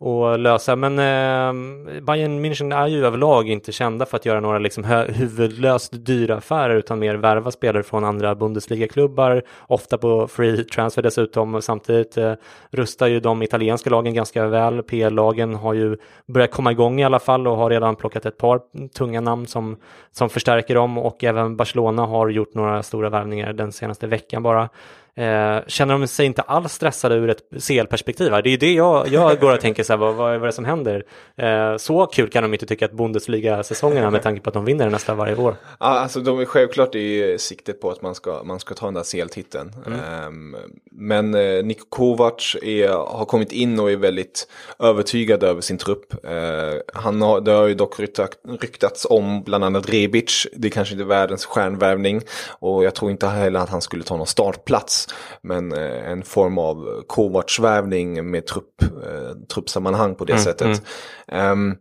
att 0.00 0.40
lösa. 0.40 0.76
Men 0.76 0.98
eh, 0.98 2.00
Bayern 2.02 2.44
München 2.44 2.76
är 2.76 2.86
ju 2.86 3.06
överlag 3.06 3.48
inte 3.48 3.72
kända 3.72 4.06
för 4.06 4.16
att 4.16 4.26
göra 4.26 4.40
några 4.40 4.58
liksom 4.58 4.84
huvudlöst 5.08 5.92
dyra 5.92 6.36
affärer 6.36 6.76
utan 6.76 6.98
mer 6.98 7.14
värva 7.14 7.50
spelare 7.50 7.82
från 7.82 8.04
andra 8.04 8.34
Bundesliga-klubbar, 8.34 9.42
ofta 9.66 9.98
på 9.98 10.28
free 10.28 10.64
transfer 10.64 11.02
dessutom. 11.02 11.62
Samtidigt 11.62 12.16
eh, 12.16 12.32
rustar 12.70 13.06
ju 13.06 13.20
de 13.20 13.42
italienska 13.42 13.90
lagen 13.90 14.14
ganska 14.14 14.46
väl. 14.46 14.82
PL-lagen 14.82 15.54
har 15.54 15.74
ju 15.74 15.96
börjat 16.26 16.50
komma 16.50 16.72
igång 16.72 17.00
i 17.00 17.04
alla 17.04 17.18
fall 17.18 17.46
och 17.46 17.56
har 17.56 17.70
redan 17.70 17.96
plockat 17.96 18.26
ett 18.26 18.38
par 18.38 18.60
tunga 18.94 19.20
namn 19.20 19.46
som, 19.46 19.76
som 20.12 20.28
förstärker 20.28 20.74
dem 20.74 20.98
och 20.98 21.24
även 21.24 21.56
Barcelona 21.56 22.06
har 22.06 22.28
gjort 22.28 22.54
några 22.54 22.82
stora 22.82 23.10
värvningar 23.10 23.52
den 23.52 23.72
senaste 23.72 24.06
veckan 24.06 24.42
bara. 24.42 24.68
Eh, 25.14 25.58
känner 25.66 25.98
de 25.98 26.06
sig 26.06 26.26
inte 26.26 26.42
alls 26.42 26.72
stressade 26.72 27.14
ur 27.14 27.30
ett 27.30 27.42
CL-perspektiv? 27.62 28.30
Det 28.30 28.36
är 28.36 28.46
ju 28.46 28.56
det 28.56 28.72
jag, 28.72 29.08
jag 29.08 29.40
går 29.40 29.54
och 29.54 29.60
tänker 29.60 29.82
så 29.82 29.92
här, 29.92 29.98
vad, 29.98 30.14
vad, 30.14 30.34
är 30.34 30.38
det 30.38 30.52
som 30.52 30.64
händer? 30.64 31.04
Eh, 31.36 31.76
så 31.76 32.06
kul 32.06 32.30
kan 32.30 32.42
de 32.42 32.52
inte 32.52 32.66
tycka 32.66 32.84
att 32.84 32.92
Bundesliga-säsongerna 32.92 34.10
med 34.10 34.22
tanke 34.22 34.40
på 34.40 34.50
att 34.50 34.54
de 34.54 34.64
vinner 34.64 34.90
nästa 34.90 35.14
varje 35.14 35.36
år. 35.36 35.56
Ja, 35.80 35.86
alltså 35.86 36.20
de 36.20 36.40
är 36.40 36.44
självklart 36.44 36.94
i 36.94 37.36
siktet 37.38 37.80
på 37.80 37.90
att 37.90 38.02
man 38.02 38.14
ska, 38.14 38.42
man 38.44 38.60
ska 38.60 38.74
ta 38.74 38.86
den 38.86 38.94
där 38.94 39.02
CL-titeln. 39.02 39.72
Mm. 39.86 40.26
Um, 40.26 40.56
men 40.92 41.34
eh, 41.34 41.64
Niko 41.64 41.84
Kovac 41.88 42.56
är, 42.62 42.88
har 42.88 43.24
kommit 43.24 43.52
in 43.52 43.80
och 43.80 43.90
är 43.90 43.96
väldigt 43.96 44.48
övertygad 44.78 45.42
över 45.42 45.60
sin 45.60 45.78
trupp. 45.78 46.14
Uh, 46.24 46.80
han 46.94 47.22
har, 47.22 47.40
det 47.40 47.52
har 47.52 47.66
ju 47.66 47.74
dock 47.74 48.00
ryktat, 48.00 48.30
ryktats 48.60 49.06
om 49.10 49.42
bland 49.42 49.64
annat 49.64 49.88
Rebic. 49.88 50.46
Det 50.52 50.68
är 50.68 50.72
kanske 50.72 50.94
inte 50.94 51.04
världens 51.04 51.46
stjärnvärvning. 51.46 52.22
Och 52.48 52.84
jag 52.84 52.94
tror 52.94 53.10
inte 53.10 53.26
heller 53.26 53.60
att 53.60 53.68
han 53.68 53.80
skulle 53.80 54.04
ta 54.04 54.16
någon 54.16 54.26
startplats. 54.26 55.09
Men 55.42 55.72
eh, 55.72 56.10
en 56.10 56.22
form 56.22 56.58
av 56.58 57.02
Kovac-värvning 57.06 58.30
med 58.30 58.46
trupp, 58.46 58.82
eh, 58.82 59.36
truppsammanhang 59.54 60.14
på 60.14 60.24
det 60.24 60.32
mm, 60.32 60.44
sättet. 60.44 60.82
Mm. 61.28 61.52
Um, 61.52 61.76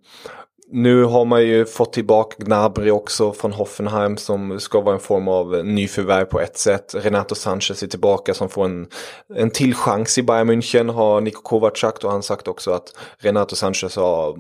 nu 0.72 1.04
har 1.04 1.26
man 1.26 1.44
ju 1.44 1.66
fått 1.66 1.94
tillbaka 1.94 2.36
Gnabry 2.40 2.92
också 2.92 3.34
från 3.34 3.54
Hoffenheim 3.54 4.18
som 4.18 4.60
ska 4.60 4.82
vara 4.82 4.96
en 4.96 5.02
form 5.02 5.28
av 5.28 5.66
nyförvärv 5.66 6.26
på 6.26 6.40
ett 6.40 6.58
sätt. 6.58 6.96
Renato 6.96 7.36
Sanchez 7.36 7.84
är 7.84 7.88
tillbaka 7.88 8.34
som 8.34 8.50
får 8.50 8.66
en, 8.66 8.88
en 9.36 9.50
till 9.50 9.76
chans 9.76 10.18
i 10.18 10.24
Bayern 10.24 10.50
München 10.50 10.92
har 10.92 11.22
Niko 11.22 11.42
Kovac 11.42 11.80
sagt 11.80 12.04
och 12.04 12.12
han 12.12 12.24
sagt 12.24 12.48
också 12.48 12.72
att 12.72 12.94
Renato 13.18 13.56
Sanchez 13.56 13.96
har 13.96 14.38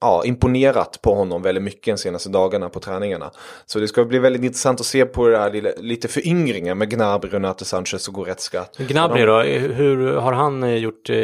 ja, 0.00 0.22
imponerat 0.24 1.02
på 1.02 1.14
honom 1.14 1.42
väldigt 1.42 1.64
mycket 1.64 1.94
de 1.96 1.98
senaste 1.98 2.28
dagarna 2.28 2.68
på 2.68 2.80
träningarna. 2.80 3.30
Så 3.66 3.78
det 3.78 3.88
ska 3.88 4.04
bli 4.04 4.18
väldigt 4.18 4.42
intressant 4.42 4.80
att 4.80 4.86
se 4.86 5.04
på 5.04 5.28
det 5.28 5.38
här 5.38 5.82
lite 5.82 6.08
föryngringen 6.08 6.78
med 6.78 6.90
Gnabry, 6.90 7.30
Renato 7.30 7.64
Sanchez 7.64 8.08
och 8.08 8.14
Goretzka. 8.14 8.64
Gnabry 8.78 9.22
då, 9.24 9.40
hur 9.40 10.16
har 10.16 10.32
han 10.32 10.80
gjort, 10.80 11.10
eh, 11.10 11.16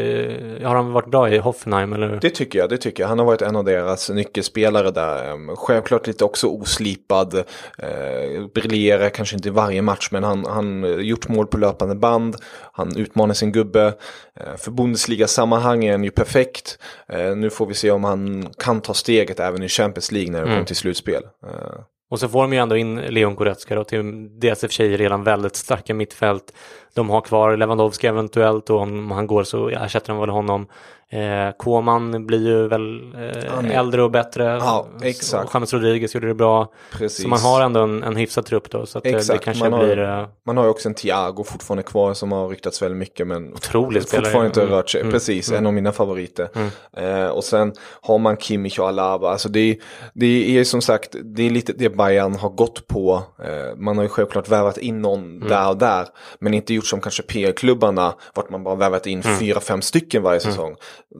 har 0.62 0.74
han 0.74 0.92
varit 0.92 1.10
bra 1.10 1.30
i 1.30 1.38
Hoffenheim 1.38 1.92
eller? 1.92 2.18
Det 2.22 2.30
tycker 2.30 2.58
jag, 2.58 2.68
det 2.70 2.76
tycker 2.76 3.02
jag. 3.02 3.08
Han 3.08 3.18
har 3.18 3.26
varit 3.26 3.42
en 3.42 3.56
av 3.56 3.64
deras 3.64 4.10
nyckelspelare 4.42 4.90
där. 4.90 5.32
Ehm, 5.32 5.56
självklart 5.56 6.06
lite 6.06 6.24
också 6.24 6.46
oslipad, 6.46 7.34
eh, 7.78 8.46
briljerar 8.54 9.10
kanske 9.10 9.36
inte 9.36 9.48
i 9.48 9.52
varje 9.52 9.82
match 9.82 10.08
men 10.10 10.24
han 10.24 10.44
har 10.44 11.00
gjort 11.00 11.28
mål 11.28 11.46
på 11.46 11.58
löpande 11.58 11.94
band. 11.94 12.36
Han 12.72 12.96
utmanar 12.96 13.34
sin 13.34 13.52
gubbe. 13.52 13.94
Eh, 14.40 14.56
för 14.56 14.70
Bundesliga-sammanhang 14.70 15.84
är 15.84 15.92
han 15.92 16.04
ju 16.04 16.10
perfekt. 16.10 16.78
Eh, 17.08 17.36
nu 17.36 17.50
får 17.50 17.66
vi 17.66 17.74
se 17.74 17.90
om 17.90 18.04
han 18.04 18.48
kan 18.58 18.80
ta 18.80 18.94
steget 18.94 19.40
även 19.40 19.62
i 19.62 19.68
Champions 19.68 20.12
League 20.12 20.32
när 20.32 20.38
det 20.38 20.46
mm. 20.46 20.54
kommer 20.54 20.66
till 20.66 20.76
slutspel. 20.76 21.22
Eh, 21.46 21.84
och 22.10 22.20
så 22.20 22.28
får 22.28 22.42
de 22.42 22.52
ju 22.52 22.58
ändå 22.58 22.76
in 22.76 22.96
Leon 22.96 23.34
Goretzka 23.34 23.74
då 23.74 23.84
till 23.84 24.28
deras 24.40 24.64
i 24.64 24.66
och 24.66 24.70
för 24.70 24.74
sig 24.74 24.96
redan 24.96 25.24
väldigt 25.24 25.56
starka 25.56 25.94
mittfält. 25.94 26.52
De 26.94 27.10
har 27.10 27.20
kvar 27.20 27.56
Lewandowski 27.56 28.06
eventuellt 28.06 28.70
och 28.70 28.80
om 28.80 29.10
han 29.10 29.26
går 29.26 29.44
så 29.44 29.68
ersätter 29.68 30.08
de 30.08 30.20
väl 30.20 30.30
honom. 30.30 30.66
Eh, 31.12 31.52
Koman 31.56 32.26
blir 32.26 32.46
ju 32.46 32.68
väl 32.68 33.14
eh, 33.14 33.78
äldre 33.78 34.02
och 34.02 34.10
bättre. 34.10 34.44
Ja, 34.44 34.86
exakt. 35.02 35.44
Och 35.44 35.54
James 35.54 35.72
Rodriguez 35.72 36.14
gjorde 36.14 36.26
det 36.26 36.34
bra. 36.34 36.72
Precis. 36.92 37.22
Så 37.22 37.28
man 37.28 37.38
har 37.38 37.60
ändå 37.60 37.80
en, 37.80 38.02
en 38.02 38.16
hyfsad 38.16 38.46
trupp 38.46 38.70
då. 38.70 38.86
Så 38.86 38.98
att 38.98 39.06
eh, 39.06 39.14
exakt. 39.14 39.40
det 39.40 39.44
kanske 39.44 39.68
man 39.68 39.80
blir... 39.80 39.96
Har, 39.96 40.20
eh... 40.20 40.28
Man 40.46 40.56
har 40.56 40.64
ju 40.64 40.70
också 40.70 40.88
en 40.88 40.94
Thiago 40.94 41.44
fortfarande 41.44 41.82
kvar 41.82 42.14
som 42.14 42.32
har 42.32 42.48
ryktats 42.48 42.82
väldigt 42.82 42.98
mycket 42.98 43.26
men 43.26 43.52
Otroligt 43.54 44.10
fortfarande 44.10 44.46
inte 44.46 44.66
rört 44.66 44.90
sig. 44.90 45.00
Mm. 45.00 45.12
Precis, 45.12 45.48
mm. 45.48 45.58
en 45.58 45.66
av 45.66 45.72
mina 45.72 45.92
favoriter. 45.92 46.48
Mm. 46.54 46.70
Eh, 46.96 47.28
och 47.28 47.44
sen 47.44 47.72
har 48.00 48.18
man 48.18 48.36
Kimmich 48.36 48.78
och 48.78 48.88
Alaba. 48.88 49.30
Alltså 49.30 49.48
det, 49.48 49.78
det 50.14 50.58
är 50.58 50.64
som 50.64 50.82
sagt, 50.82 51.16
det 51.24 51.42
är 51.42 51.50
lite 51.50 51.72
det 51.72 51.96
Bayern 51.96 52.34
har 52.34 52.50
gått 52.50 52.86
på. 52.86 53.22
Eh, 53.44 53.76
man 53.76 53.96
har 53.96 54.04
ju 54.04 54.08
självklart 54.08 54.48
värvat 54.48 54.78
in 54.78 55.02
någon 55.02 55.24
mm. 55.24 55.48
där 55.48 55.68
och 55.68 55.76
där. 55.76 56.06
Men 56.38 56.54
inte 56.54 56.74
gjort 56.74 56.81
som 56.86 57.00
kanske 57.00 57.22
PR-klubbarna, 57.22 58.14
vart 58.34 58.50
man 58.50 58.64
bara 58.64 58.74
värvat 58.74 59.06
in 59.06 59.22
mm. 59.22 59.38
fyra, 59.38 59.60
fem 59.60 59.82
stycken 59.82 60.22
varje 60.22 60.40
mm. 60.40 60.52
säsong. 60.52 60.76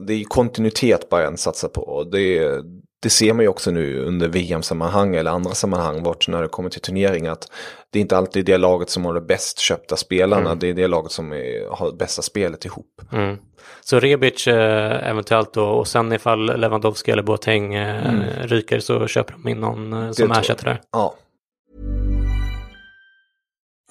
Det 0.07 0.13
är 0.13 0.23
kontinuitet 0.23 1.09
Bayern 1.09 1.37
satsar 1.37 1.67
på. 1.67 1.81
Och 1.81 2.11
det, 2.11 2.61
det 3.03 3.09
ser 3.09 3.33
man 3.33 3.43
ju 3.43 3.49
också 3.49 3.71
nu 3.71 3.99
under 3.99 4.27
VM-sammanhang 4.27 5.15
eller 5.15 5.31
andra 5.31 5.51
sammanhang, 5.51 6.03
vart 6.03 6.27
när 6.27 6.41
det 6.41 6.47
kommer 6.47 6.69
till 6.69 6.81
turneringar. 6.81 7.31
Att 7.31 7.51
det 7.89 7.99
är 7.99 8.01
inte 8.01 8.17
alltid 8.17 8.45
det 8.45 8.57
laget 8.57 8.89
som 8.89 9.05
har 9.05 9.13
det 9.13 9.21
bäst 9.21 9.59
köpta 9.59 9.95
spelarna, 9.95 10.45
mm. 10.45 10.59
det 10.59 10.69
är 10.69 10.73
det 10.73 10.87
laget 10.87 11.11
som 11.11 11.33
är, 11.33 11.75
har 11.75 11.91
det 11.91 11.97
bästa 11.97 12.21
spelet 12.21 12.65
ihop. 12.65 13.01
Mm. 13.11 13.37
Så 13.81 13.99
Rebic 13.99 14.47
eh, 14.47 15.09
eventuellt 15.09 15.53
då, 15.53 15.65
och 15.65 15.87
sen 15.87 16.13
ifall 16.13 16.59
Lewandowski 16.59 17.11
eller 17.11 17.23
Boateng 17.23 17.73
eh, 17.73 18.07
mm. 18.07 18.23
ryker 18.41 18.79
så 18.79 19.07
köper 19.07 19.33
de 19.33 19.47
in 19.47 19.59
någon 19.59 19.93
eh, 19.93 20.11
som 20.11 20.31
ersätter 20.31 20.65
där. 20.65 20.81
Ja. 20.91 21.15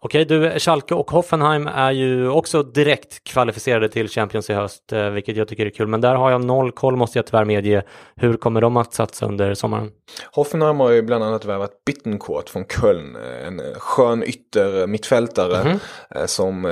Okej, 0.00 0.24
du, 0.24 0.58
Schalke 0.58 0.94
och 0.94 1.10
Hoffenheim 1.10 1.66
är 1.66 1.90
ju 1.90 2.28
också 2.28 2.62
direkt 2.62 3.24
kvalificerade 3.24 3.88
till 3.88 4.08
Champions 4.08 4.50
i 4.50 4.52
höst, 4.52 4.92
eh, 4.92 5.10
vilket 5.10 5.36
jag 5.36 5.48
tycker 5.48 5.66
är 5.66 5.70
kul. 5.70 5.86
Men 5.86 6.00
där 6.00 6.14
har 6.14 6.30
jag 6.30 6.44
noll 6.44 6.72
koll, 6.72 6.96
måste 6.96 7.18
jag 7.18 7.26
tyvärr 7.26 7.44
medge. 7.44 7.82
Hur 8.16 8.36
kommer 8.36 8.60
de 8.60 8.76
att 8.76 8.94
satsa 8.94 9.26
under 9.26 9.54
sommaren? 9.54 9.90
Hoffenheim 10.32 10.80
har 10.80 10.90
ju 10.90 11.02
bland 11.02 11.24
annat 11.24 11.44
värvat 11.44 11.84
Bittencourt 11.86 12.48
från 12.48 12.64
Köln, 12.64 13.16
en 13.46 13.60
skön 13.74 14.22
ytter 14.22 14.86
mittfältare 14.86 15.56
mm 15.56 15.78
-hmm. 16.10 16.26
som 16.26 16.66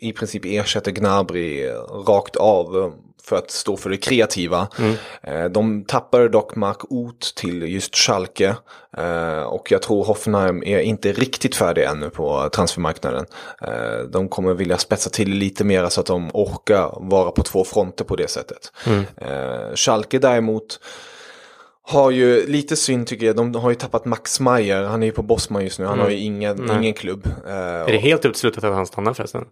i 0.00 0.12
princip 0.12 0.44
ersätter 0.44 0.90
Gnabry 0.92 1.66
rakt 2.08 2.36
av 2.36 2.92
för 3.24 3.36
att 3.36 3.50
stå 3.50 3.76
för 3.76 3.90
det 3.90 3.96
kreativa. 3.96 4.68
Mm. 4.78 4.94
Eh, 5.22 5.50
de 5.50 5.84
tappade 5.84 6.28
dock 6.28 6.56
Mark 6.56 6.92
Oth 6.92 7.34
till 7.36 7.62
just 7.62 7.96
Schalke 7.96 8.56
eh, 8.96 9.42
och 9.42 9.72
jag 9.72 9.82
tror 9.82 10.04
Hoffenheim 10.04 10.62
är 10.62 10.78
inte 10.78 11.12
riktigt 11.12 11.56
färdig 11.56 11.84
ännu 11.84 12.10
på 12.10 12.48
transfermarknaden. 12.52 13.26
Eh, 13.62 13.98
de 14.12 14.28
kommer 14.28 14.54
vilja 14.54 14.78
spetsa 14.78 15.10
till 15.10 15.30
lite 15.30 15.64
mer 15.64 15.88
så 15.88 16.00
att 16.00 16.06
de 16.06 16.30
orkar 16.32 16.98
vara 17.00 17.30
på 17.30 17.42
två 17.42 17.64
fronter 17.64 18.04
på 18.04 18.16
det 18.16 18.30
sättet. 18.30 18.72
Mm. 18.86 19.04
Schalke 19.76 20.18
däremot 20.18 20.80
har 21.82 22.10
ju 22.10 22.46
lite 22.46 22.76
synd 22.76 23.06
tycker 23.06 23.26
jag. 23.26 23.36
De 23.36 23.54
har 23.54 23.70
ju 23.70 23.76
tappat 23.76 24.04
Max 24.04 24.40
Meyer. 24.40 24.82
Han 24.82 25.02
är 25.02 25.06
ju 25.06 25.12
på 25.12 25.22
Bosman 25.22 25.64
just 25.64 25.78
nu. 25.78 25.84
Han 25.84 25.94
mm. 25.94 26.04
har 26.04 26.10
ju 26.10 26.18
ingen, 26.18 26.70
ingen 26.70 26.94
klubb. 26.94 27.28
Är 27.46 27.92
det 27.92 27.98
helt 27.98 28.24
uteslutet 28.24 28.64
att 28.64 28.74
han 28.74 28.86
stannar 28.86 29.14
förresten? 29.14 29.44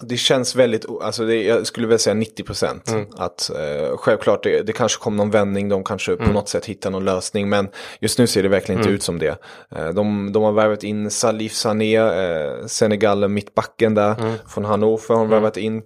Det 0.00 0.16
känns 0.16 0.56
väldigt, 0.56 0.86
alltså 1.02 1.26
det, 1.26 1.42
jag 1.42 1.66
skulle 1.66 1.86
väl 1.86 1.98
säga 1.98 2.14
90 2.14 2.44
procent. 2.44 2.88
Mm. 2.88 3.06
Att 3.16 3.50
eh, 3.50 3.96
självklart 3.96 4.42
det, 4.42 4.62
det 4.62 4.72
kanske 4.72 5.02
kommer 5.02 5.16
någon 5.16 5.30
vändning, 5.30 5.68
de 5.68 5.84
kanske 5.84 6.12
mm. 6.12 6.26
på 6.26 6.32
något 6.32 6.48
sätt 6.48 6.66
hittar 6.66 6.90
någon 6.90 7.04
lösning. 7.04 7.48
Men 7.48 7.68
just 8.00 8.18
nu 8.18 8.26
ser 8.26 8.42
det 8.42 8.48
verkligen 8.48 8.78
inte 8.78 8.88
mm. 8.88 8.96
ut 8.96 9.02
som 9.02 9.18
det. 9.18 9.38
Eh, 9.76 9.88
de, 9.88 10.32
de 10.32 10.42
har 10.42 10.52
värvat 10.52 10.84
in 10.84 11.10
Salif 11.10 11.52
Sané, 11.52 11.96
eh, 11.96 12.66
Senegal 12.66 13.28
mittbacken 13.28 13.94
där. 13.94 14.20
Mm. 14.20 14.34
Från 14.48 14.64
Hannover 14.64 15.08
har 15.08 15.16
de 15.16 15.26
mm. 15.26 15.30
värvat 15.30 15.56
in. 15.56 15.82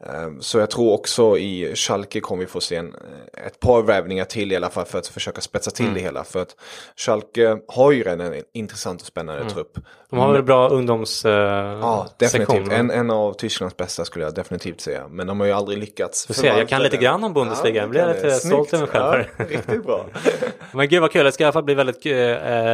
Ehm, 0.00 0.40
Så 0.40 0.58
jag 0.58 0.70
tror 0.70 0.92
också 0.92 1.38
i 1.38 1.72
Schalke 1.74 2.20
kommer 2.20 2.40
vi 2.40 2.46
få 2.46 2.60
se 2.60 2.76
en, 2.76 2.94
ett 3.46 3.60
par 3.60 3.82
värvningar 3.82 4.24
till 4.24 4.52
i 4.52 4.56
alla 4.56 4.70
fall 4.70 4.84
för 4.84 4.98
att 4.98 5.06
försöka 5.06 5.40
spetsa 5.40 5.70
till 5.70 5.84
Mm. 5.84 5.94
det 5.94 6.00
hela. 6.00 6.24
För 6.24 6.42
att 6.42 6.56
Schalke 6.96 7.58
har 7.68 7.92
ju 7.92 8.02
redan 8.02 8.20
en 8.20 8.42
intressant 8.52 9.00
och 9.00 9.06
spännande 9.06 9.40
Mm. 9.40 9.52
trupp. 9.52 9.78
De 10.10 10.18
har 10.18 10.32
väl 10.32 10.42
bra 10.42 10.68
ungdoms 10.68 11.24
eh, 11.24 11.32
Ja, 11.32 12.06
definitivt. 12.18 12.56
sektion? 12.56 12.70
En, 12.72 12.90
en 12.90 13.10
av 13.10 13.32
Tysklands 13.32 13.76
bästa 13.76 14.04
skulle 14.04 14.24
jag 14.24 14.34
definitivt 14.34 14.80
säga. 14.80 15.08
Men 15.08 15.26
de 15.26 15.40
har 15.40 15.46
ju 15.46 15.52
aldrig 15.52 15.78
lyckats. 15.78 16.26
Du 16.26 16.34
ser, 16.34 16.58
jag 16.58 16.68
kan 16.68 16.82
lite 16.82 16.96
grann 16.96 17.24
om 17.24 17.32
Bundesliga. 17.34 17.74
Jag 17.76 17.84
du 17.84 17.90
blir 17.90 18.14
lite 18.14 18.30
stolt 18.30 18.74
över 18.74 18.86
mig 18.86 18.92
själv. 18.92 19.24
Ja, 19.38 19.44
riktigt 19.44 19.84
bra. 19.84 20.06
Men 20.72 20.88
gud 20.88 21.00
vad 21.00 21.12
kul, 21.12 21.24
det 21.24 21.32
ska 21.32 21.44
i 21.44 21.46
alla 21.46 21.52
fall 21.52 21.62
bli 21.64 21.74
väldigt 21.74 22.06
eh, 22.06 22.12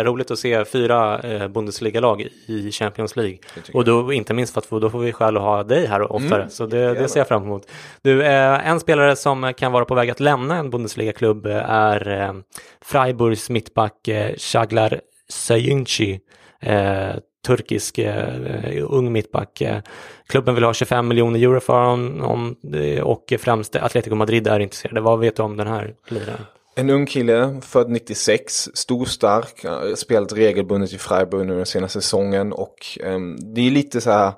roligt 0.05 0.31
att 0.31 0.39
se 0.39 0.65
fyra 0.65 1.19
eh, 1.21 1.49
Bundesliga-lag 1.49 2.29
i 2.47 2.71
Champions 2.73 3.17
League. 3.17 3.39
Och 3.75 3.85
då 3.85 4.13
inte 4.13 4.35
minst 4.35 4.55
för 4.55 4.61
att 4.61 4.83
då 4.83 4.91
får 4.91 4.99
vi 4.99 5.13
skäl 5.13 5.37
att 5.37 5.43
ha 5.43 5.63
dig 5.63 5.87
här 5.87 6.13
oftare, 6.13 6.41
Mm, 6.41 6.51
så 6.51 6.67
det, 6.67 6.95
det 6.95 7.09
ser 7.11 7.21
jag 7.21 7.29
fram 7.29 7.43
emot. 7.43 7.67
Du, 8.03 8.23
eh, 8.23 8.69
en 8.69 8.81
spelare 8.81 9.17
som 9.17 9.53
kan 9.57 9.73
vara 9.73 9.85
på 9.85 9.95
väg 9.95 10.11
att 10.11 10.21
lämna 10.21 10.57
en 10.57 10.71
Bundesliga-klubb 10.71 11.47
är 11.67 12.21
eh, 12.21 12.33
Freiburgs 12.81 13.51
mittback 13.51 14.09
eh, 14.09 14.35
Shaglar 14.37 15.01
Sayunchi. 15.29 16.21
Eh, 16.63 17.15
turkisk 17.47 17.99
eh, 17.99 18.85
ung 18.89 19.13
mittback. 19.13 19.61
Eh, 19.61 19.79
klubben 20.27 20.55
vill 20.55 20.65
ha 20.65 20.75
25 20.75 21.09
miljoner 21.09 21.41
euro 21.41 21.61
för 21.61 21.83
honom 21.83 22.57
eh, 22.75 23.03
och 23.03 23.33
främst 23.39 23.77
Atletico 23.77 24.15
Madrid 24.15 24.47
är 24.47 24.61
intresserade. 24.61 25.01
Vad 25.01 25.19
vet 25.19 25.37
du 25.37 25.43
om 25.43 25.57
den 25.57 25.67
här 25.67 25.95
liraren? 26.09 26.47
En 26.77 26.91
ung 26.91 27.07
kille, 27.07 27.61
född 27.63 27.91
96, 27.91 28.69
stor, 28.75 29.05
stark, 29.05 29.65
eh, 29.65 29.95
spelat 29.95 30.33
regelbundet 30.33 30.93
i 30.93 30.99
Freiburg 30.99 31.47
nu 31.47 31.57
den 31.57 31.67
senaste 31.67 32.01
säsongen 32.01 32.53
och 32.53 32.99
ehm, 33.05 33.55
det 33.55 33.61
är 33.61 33.71
lite 33.71 34.01
så 34.01 34.11
här 34.11 34.33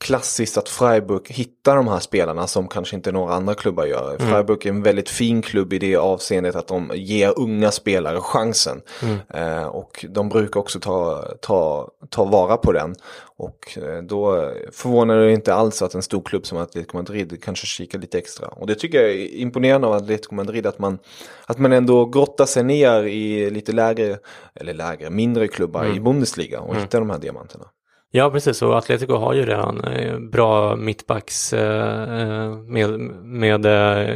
klassiskt 0.00 0.58
att 0.58 0.68
Freiburg 0.68 1.22
hittar 1.28 1.76
de 1.76 1.88
här 1.88 1.98
spelarna 1.98 2.46
som 2.46 2.68
kanske 2.68 2.96
inte 2.96 3.12
några 3.12 3.34
andra 3.34 3.54
klubbar 3.54 3.86
gör. 3.86 4.14
Mm. 4.14 4.32
Freiburg 4.32 4.66
är 4.66 4.70
en 4.70 4.82
väldigt 4.82 5.08
fin 5.08 5.42
klubb 5.42 5.72
i 5.72 5.78
det 5.78 5.96
avseendet 5.96 6.56
att 6.56 6.68
de 6.68 6.90
ger 6.94 7.38
unga 7.38 7.70
spelare 7.70 8.20
chansen. 8.20 8.80
Mm. 9.02 9.18
Eh, 9.28 9.66
och 9.66 10.04
de 10.08 10.28
brukar 10.28 10.60
också 10.60 10.80
ta, 10.80 11.24
ta, 11.40 11.88
ta 12.10 12.24
vara 12.24 12.56
på 12.56 12.72
den. 12.72 12.94
Och 13.36 13.78
eh, 13.78 14.02
då 14.02 14.52
förvånar 14.72 15.16
det 15.16 15.32
inte 15.32 15.54
alls 15.54 15.82
att 15.82 15.94
en 15.94 16.02
stor 16.02 16.22
klubb 16.22 16.46
som 16.46 16.58
Atletico 16.58 16.96
Madrid 16.96 17.42
kanske 17.44 17.66
kikar 17.66 17.98
lite 17.98 18.18
extra. 18.18 18.48
Och 18.48 18.66
det 18.66 18.74
tycker 18.74 19.02
jag 19.02 19.10
är 19.10 19.34
imponerande 19.34 19.86
av 19.86 19.92
Atletico 19.92 20.34
Madrid 20.34 20.66
att 20.66 20.78
man, 20.78 20.98
att 21.46 21.58
man 21.58 21.72
ändå 21.72 22.04
grottar 22.04 22.46
sig 22.46 22.62
ner 22.64 23.02
i 23.02 23.50
lite 23.50 23.72
lägre, 23.72 24.18
eller 24.54 24.74
lägre, 24.74 25.10
mindre 25.10 25.48
klubbar 25.48 25.84
Mm. 25.84 25.96
i 25.96 26.00
Bundesliga 26.00 26.60
och 26.60 26.70
Mm. 26.70 26.82
hittar 26.82 26.98
de 26.98 27.10
här 27.10 27.18
diamanterna. 27.18 27.64
Ja, 28.10 28.30
precis. 28.30 28.62
Och 28.62 28.78
Atletico 28.78 29.16
har 29.16 29.34
ju 29.34 29.46
redan 29.46 29.84
eh, 29.84 30.18
bra 30.18 30.76
mittbacks 30.76 31.52
eh, 31.52 32.20
eh, 32.20 32.56
med, 32.56 33.00
med 33.22 33.62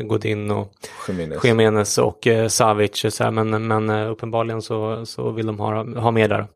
Godin 0.09 0.51
och. 0.51 0.73
Jimenez 1.45 1.99
och 1.99 2.29
Savic. 2.49 3.07
Så 3.15 3.25
här, 3.25 3.31
men 3.31 3.67
men 3.67 3.91
uppenbarligen 3.91 4.63
så, 4.63 5.07
så 5.07 5.31
vill 5.31 5.47
de 5.47 5.61
ha, 5.61 6.01
ha 6.01 6.11
mer 6.11 6.29
där. 6.29 6.47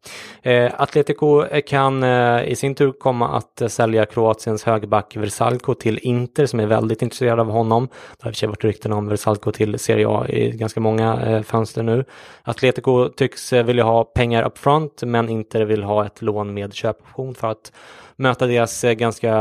Atletico 0.77 1.45
kan 1.67 2.05
i 2.45 2.57
sin 2.57 2.75
tur 2.75 2.93
komma 2.93 3.29
att 3.29 3.73
sälja 3.73 4.07
Kroatiens 4.07 4.65
högerback 4.65 5.17
Versalco 5.17 5.75
till 5.75 5.99
Inter 6.03 6.47
som 6.47 6.61
är 6.61 6.67
väldigt 6.67 7.03
intresserad 7.03 7.41
av 7.41 7.51
honom. 7.51 7.89
Det 8.19 8.25
har 8.25 8.31
i 8.31 8.33
och 8.33 8.35
för 8.35 8.39
sig 8.39 8.49
varit 8.49 8.65
rykten 8.65 8.93
om 8.93 9.09
Versalco 9.09 9.53
till 9.53 9.79
Serie 9.79 10.09
A 10.09 10.27
i 10.29 10.51
ganska 10.51 10.81
många 10.81 11.43
fönster 11.47 11.83
nu. 11.83 12.05
Atletico 12.43 13.09
tycks 13.09 13.53
vilja 13.53 13.85
ha 13.85 14.05
pengar 14.05 14.43
up 14.43 14.59
front 14.59 15.03
men 15.03 15.29
Inter 15.29 15.65
vill 15.65 15.83
ha 15.83 16.07
ett 16.07 16.23
lån 16.23 16.55
med 16.55 16.75
köpoption 16.75 17.26
för 17.35 17.51
att 17.51 17.73
möta 18.17 18.47
deras 18.47 18.85
eh, 18.85 18.93
ganska 18.93 19.35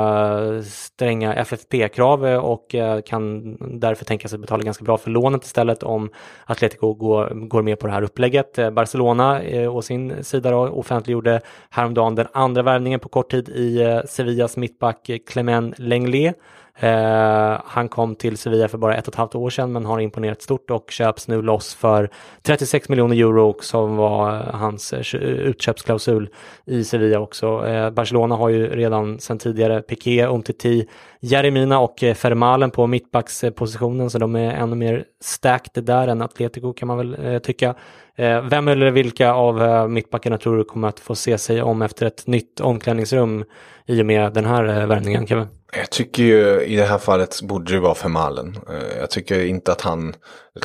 stränga 0.64 1.34
FFP-krav 1.34 2.28
eh, 2.28 2.38
och 2.38 2.76
eh, 2.76 3.02
kan 3.02 3.58
därför 3.80 4.06
tänka 4.06 4.28
sig 4.28 4.40
betala 4.40 4.64
ganska 4.64 4.84
bra 4.84 4.98
för 4.98 5.10
lånet 5.10 5.44
istället 5.44 5.84
om 5.84 6.10
Atletico 6.46 6.94
går, 6.94 7.48
går 7.48 7.62
med 7.62 7.80
på 7.80 7.88
det 7.88 7.94
här 7.94 8.02
upplägget. 8.02 8.74
Barcelona 8.74 9.42
å 9.70 9.82
sin 9.82 10.24
sida 10.24 10.52
då, 10.52 10.68
offentliggjorde 10.68 11.42
häromdagen 11.70 12.16
den 12.16 12.28
andra 12.34 12.62
värvningen 12.62 13.00
på 13.00 13.10
kort 13.10 13.32
tid 13.32 13.50
i 13.50 14.02
Sevillas 14.08 14.58
mittback 14.58 15.10
Clement 15.28 15.80
Lenglet. 15.80 16.36
Eh, 16.80 17.62
han 17.66 17.90
kom 17.90 18.16
till 18.16 18.38
Sevilla 18.38 18.68
för 18.68 18.78
bara 18.78 18.96
ett 18.96 19.08
och 19.08 19.14
ett 19.14 19.18
halvt 19.18 19.36
år 19.36 19.50
sedan 19.50 19.72
men 19.72 19.86
har 19.86 20.00
imponerat 20.00 20.42
stort 20.42 20.72
och 20.72 20.92
köps 20.92 21.28
nu 21.28 21.42
loss 21.42 21.76
för 21.76 22.10
36 22.42 22.90
miljoner 22.90 23.16
euro 23.16 23.56
som 23.62 23.96
var 23.96 24.32
hans 24.54 24.94
eh, 24.94 25.16
utköpsklausul 25.22 26.30
i 26.66 26.84
Sevilla 26.84 27.20
också. 27.20 27.68
Eh, 27.68 27.90
Barcelona 27.90 28.36
har 28.36 28.50
ju 28.50 28.68
redan 28.68 29.20
sedan 29.20 29.40
tidigare 29.40 29.82
Piqué, 29.82 30.26
Umtiti, 30.26 30.88
Jeremina 31.20 31.80
och 31.80 32.04
eh, 32.04 32.14
Fermalen 32.14 32.72
på 32.72 32.88
mittbackspositionen 32.88 34.10
så 34.10 34.18
de 34.18 34.36
är 34.36 34.52
ännu 34.54 34.76
mer 34.76 35.06
stacked 35.22 35.84
där 35.84 36.08
än 36.08 36.22
Atletico 36.22 36.74
kan 36.74 36.88
man 36.88 36.98
väl 36.98 37.26
eh, 37.26 37.40
tycka. 37.40 37.76
Eh, 38.16 38.42
vem 38.42 38.68
eller 38.68 38.92
vilka 38.92 39.34
av 39.34 39.64
eh, 39.64 39.88
mittbackarna 39.88 40.38
tror 40.38 40.58
du 40.58 40.64
kommer 40.64 40.88
att 40.88 41.00
få 41.00 41.16
se 41.16 41.38
sig 41.38 41.62
om 41.62 41.82
efter 41.82 42.06
ett 42.06 42.28
nytt 42.28 42.60
omklädningsrum 42.60 43.46
i 43.86 44.02
och 44.02 44.06
med 44.06 44.34
den 44.34 44.46
här 44.46 44.66
eh, 44.66 44.88
värvningen 44.88 45.28
Kevin? 45.28 45.48
Jag 45.78 45.90
tycker 45.90 46.24
ju 46.24 46.62
i 46.62 46.76
det 46.76 46.84
här 46.86 46.98
fallet 46.98 47.42
borde 47.42 47.74
det 47.74 47.80
vara 47.80 47.94
Vermaelen. 48.04 48.58
Eh, 48.70 48.98
Jag 49.00 49.10
tycker 49.10 49.46
inte 49.46 49.72
att 49.72 49.82
han 49.82 50.14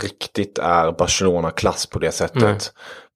riktigt 0.03 0.59
är 0.59 0.93
Barcelona-klass 0.93 1.87
på 1.87 1.99
det 1.99 2.11
sättet. 2.13 2.43
Nej. 2.43 2.59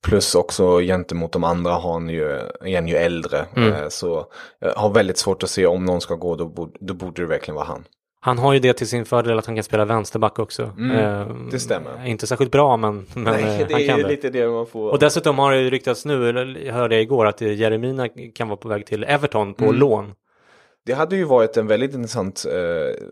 Plus 0.07 0.35
också 0.35 0.79
gentemot 0.81 1.33
de 1.33 1.45
andra 1.45 1.73
har 1.73 1.93
han 1.93 2.09
ju, 2.09 2.25
är 2.65 2.75
han 2.75 2.89
ju 2.89 2.97
äldre. 2.97 3.47
Mm. 3.57 3.73
Eh, 3.73 3.89
Så 3.89 4.27
jag 4.61 4.75
har 4.75 4.91
väldigt 4.91 5.19
svårt 5.19 5.43
att 5.43 5.51
se 5.51 5.67
om 5.67 5.85
någon 5.85 6.01
ska 6.01 6.15
gå, 6.15 6.37
då 6.37 6.49
borde, 6.49 6.73
då 6.81 6.95
borde 6.95 7.23
det 7.23 7.29
verkligen 7.29 7.55
vara 7.57 7.65
han. 7.67 7.85
Han 8.21 8.39
har 8.39 8.53
ju 8.53 8.59
det 8.59 8.73
till 8.73 8.89
sin 8.89 9.05
fördel 9.05 9.39
att 9.39 9.47
han 9.47 9.55
kan 9.55 9.65
spela 9.65 9.85
vänsterback 9.85 10.39
också. 10.39 10.63
Mm, 10.79 10.91
Eh, 10.97 11.27
det 11.51 11.59
stämmer. 11.61 12.07
Inte 12.07 12.27
särskilt 12.27 12.51
bra 12.53 12.77
men, 12.77 13.07
men 13.15 13.25
Nej, 13.25 13.65
det 13.69 13.75
han 13.75 13.87
kan 13.87 13.99
är 13.99 14.03
det. 14.03 14.09
lite 14.09 14.31
det 14.31 14.49
man 14.49 14.67
får. 14.67 14.91
Och 14.91 14.99
dessutom 14.99 15.39
har 15.39 15.53
det 15.53 15.61
ju 15.61 15.71
ryktats 15.71 16.05
nu, 16.05 16.15
hörde 16.71 16.95
jag 16.95 17.03
igår, 17.03 17.27
att 17.27 17.41
Jeremina 17.41 18.09
kan 18.35 18.49
vara 18.49 18.57
på 18.57 18.69
väg 18.69 18.87
till 18.87 19.05
Everton 19.05 19.55
på 19.55 19.65
Mm. 19.65 19.77
lån. 19.77 20.13
Det 20.87 20.93
hade 20.93 21.17
ju 21.17 21.25
varit 21.25 21.57
en 21.57 21.67
väldigt 21.67 21.95
intressant 21.95 22.45
eh, 22.53 23.07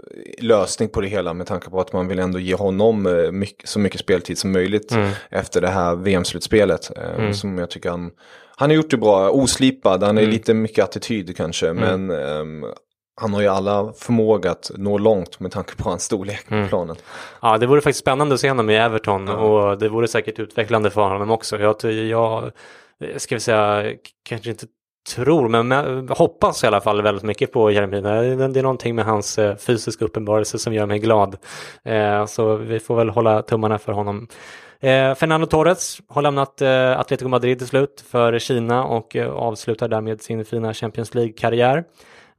lösning 0.45 0.89
på 0.89 1.01
det 1.01 1.09
hela 1.09 1.35
med 1.35 1.47
tanke 1.47 1.71
på 1.71 1.81
att 1.81 1.93
man 1.93 2.09
vill 2.09 2.19
ändå 2.19 2.39
ge 2.39 2.55
honom 2.55 3.07
eh, 3.07 3.31
mycket, 3.33 3.69
så 3.69 3.79
mycket 3.79 4.01
speltid 4.01 4.39
som 4.39 4.53
möjligt 4.53 4.93
Mm. 4.93 5.11
efter 5.31 5.61
det 5.61 5.69
här 5.69 5.97
VM-slutspelet. 5.97 6.91
Eh, 6.97 7.15
Mm. 7.19 7.35
Som 7.35 7.59
jag 7.59 7.71
tycker 7.71 7.91
han, 7.91 8.11
han 8.57 8.71
har 8.71 8.77
gjort 8.77 8.91
det 8.91 8.97
bra, 8.97 9.31
oslipad, 9.31 10.03
han 10.03 10.19
är 10.19 10.23
Mm. 10.23 10.33
lite 10.33 10.55
mycket 10.55 10.85
attityd 10.85 11.37
kanske, 11.37 11.69
Mm. 11.69 12.07
men 12.07 12.19
ehm, 12.27 12.65
han 13.21 13.35
har 13.35 13.41
ju 13.41 13.49
alla 13.49 13.93
förmåga 13.97 14.51
att 14.51 14.71
nå 14.77 14.99
långt 14.99 15.41
med 15.41 15.53
tanke 15.53 15.77
på 15.77 15.89
hans 15.89 16.05
storlek 16.05 16.49
på 16.49 16.55
Mm. 16.55 16.69
planen. 16.69 16.97
Ja, 17.43 17.59
det 17.59 17.67
vore 17.67 17.81
faktiskt 17.81 18.01
spännande 18.01 18.35
att 18.35 18.41
se 18.41 18.49
honom 18.49 18.71
i 18.71 18.77
Everton 18.77 19.29
och 19.29 19.79
det 19.79 19.89
vore 19.89 20.09
säkert 20.09 20.39
utvecklande 20.39 20.91
för 20.91 21.03
honom 21.09 21.31
också. 21.31 21.59
Jag, 21.59 21.85
jag 21.93 22.53
ska 23.17 23.35
vi 23.37 23.41
säga, 23.41 23.93
kanske 24.29 24.51
inte 24.51 24.67
tror, 25.09 25.49
men 25.49 26.09
hoppas 26.09 26.65
i 26.65 26.67
alla 26.67 26.81
fall 26.81 27.03
väldigt 27.03 27.25
mycket 27.25 27.53
på 27.53 27.71
Jeremina. 27.71 28.23
Det 28.23 28.61
är 28.61 28.62
någonting 28.62 28.95
med 28.95 29.05
hans 29.05 29.38
eh, 29.38 29.57
fysiska 29.57 30.05
uppenbarelse 30.05 30.59
som 30.59 30.75
gör 30.75 30.87
mig 30.87 30.99
glad. 30.99 31.37
Eh, 31.85 32.27
Så 32.27 32.57
vi 32.57 32.81
får 32.81 32.97
väl 32.97 33.09
hålla 33.09 33.43
tummarna 33.43 33.79
för 33.79 33.93
honom. 33.93 34.29
Eh, 34.81 35.15
Fernando 35.15 35.47
Torres 35.47 35.99
har 36.09 36.23
lämnat 36.23 36.62
Atletico 36.97 37.29
Madrid 37.29 37.59
till 37.59 37.69
slut 37.69 38.05
för 38.11 38.38
Kina 38.38 38.85
och 38.85 39.17
avslutar 39.17 39.88
därmed 39.88 40.23
sin 40.23 40.45
fina 40.45 40.75
Champions 40.75 41.15
League-karriär. 41.15 41.85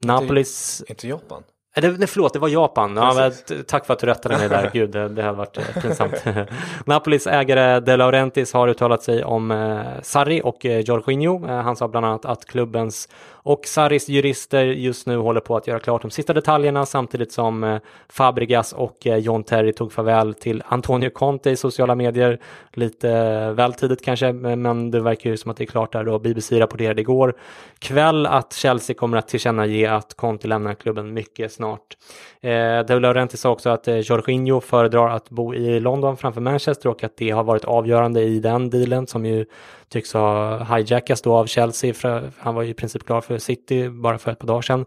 Napolis 0.06 0.84
Inte 0.88 1.08
Japan? 1.08 1.43
Det, 1.75 1.97
nej, 1.99 2.07
förlåt, 2.07 2.33
det 2.33 2.39
var 2.39 2.47
Japan. 2.47 2.95
Ja, 2.95 3.13
men, 3.13 3.63
tack 3.67 3.86
för 3.86 3.93
att 3.93 3.99
du 3.99 4.07
rättade 4.07 4.38
mig 4.38 4.49
där. 4.49 4.69
Gud, 4.73 4.89
det, 4.89 5.09
det 5.09 5.23
hade 5.23 5.38
varit 5.38 5.57
eh, 5.57 5.81
pinsamt. 5.81 6.25
Napolis 6.86 7.27
ägare 7.27 7.79
De 7.79 7.97
Laurentiis 7.97 8.53
har 8.53 8.67
uttalat 8.67 9.03
sig 9.03 9.23
om 9.23 9.51
eh, 9.51 9.81
Sarri 10.01 10.41
och 10.43 10.65
eh, 10.65 10.79
Jorginho. 10.79 11.47
Eh, 11.47 11.62
han 11.62 11.75
sa 11.75 11.88
bland 11.88 12.05
annat 12.05 12.25
att 12.25 12.45
klubbens 12.45 13.07
och 13.45 13.65
Sarris 13.65 14.09
jurister 14.09 14.65
just 14.65 15.07
nu 15.07 15.17
håller 15.17 15.41
på 15.41 15.57
att 15.57 15.67
göra 15.67 15.79
klart 15.79 16.01
de 16.01 16.12
sista 16.12 16.33
detaljerna 16.33 16.86
samtidigt 16.86 17.31
som 17.31 17.63
eh, 17.63 17.79
Fabregas 18.09 18.73
och 18.73 19.07
eh, 19.07 19.17
John 19.17 19.43
Terry 19.43 19.73
tog 19.73 19.93
farväl 19.93 20.33
till 20.33 20.63
Antonio 20.65 21.09
Conte 21.09 21.49
i 21.49 21.55
sociala 21.55 21.95
medier. 21.95 22.39
Lite 22.73 23.09
eh, 23.09 23.51
väl 23.51 23.73
tidigt 23.73 24.05
kanske, 24.05 24.33
men 24.33 24.91
det 24.91 24.99
verkar 24.99 25.29
ju 25.29 25.38
som 25.38 25.51
att 25.51 25.57
det 25.57 25.63
är 25.63 25.65
klart 25.65 25.91
där 25.91 26.03
då. 26.03 26.19
BBC 26.19 26.59
rapporterade 26.59 27.01
igår 27.01 27.33
kväll 27.79 28.25
att 28.25 28.53
Chelsea 28.53 28.95
kommer 28.95 29.17
att 29.17 29.27
tillkännage 29.27 29.89
att 29.89 30.13
Conte 30.13 30.47
lämnar 30.47 30.73
klubben 30.73 31.13
mycket 31.13 31.51
snart. 31.63 31.97
Eh, 32.41 32.86
De 32.86 32.99
Laurentiis 32.99 33.41
sa 33.41 33.49
också 33.49 33.69
att 33.69 33.88
eh, 33.88 33.97
Jorginho 33.97 34.62
föredrar 34.62 35.10
att 35.10 35.30
bo 35.30 35.54
i 35.54 35.80
London 35.80 36.17
framför 36.17 36.41
Manchester 36.41 36.89
och 36.89 37.04
att 37.04 37.17
det 37.17 37.30
har 37.30 37.43
varit 37.43 37.65
avgörande 37.65 38.21
i 38.21 38.39
den 38.39 38.69
dealen 38.69 39.08
som 39.08 39.26
ju 39.26 39.45
tycks 39.89 40.13
ha 40.13 40.58
hijackats 40.63 41.21
då 41.21 41.34
av 41.36 41.45
Chelsea. 41.45 41.93
För 41.93 42.32
han 42.38 42.56
var 42.56 42.63
ju 42.63 42.69
i 42.69 42.73
princip 42.73 43.06
klar 43.06 43.21
för 43.21 43.38
City 43.38 43.89
bara 43.89 44.17
för 44.17 44.32
ett 44.32 44.39
par 44.39 44.47
dagar 44.47 44.62
sedan. 44.62 44.86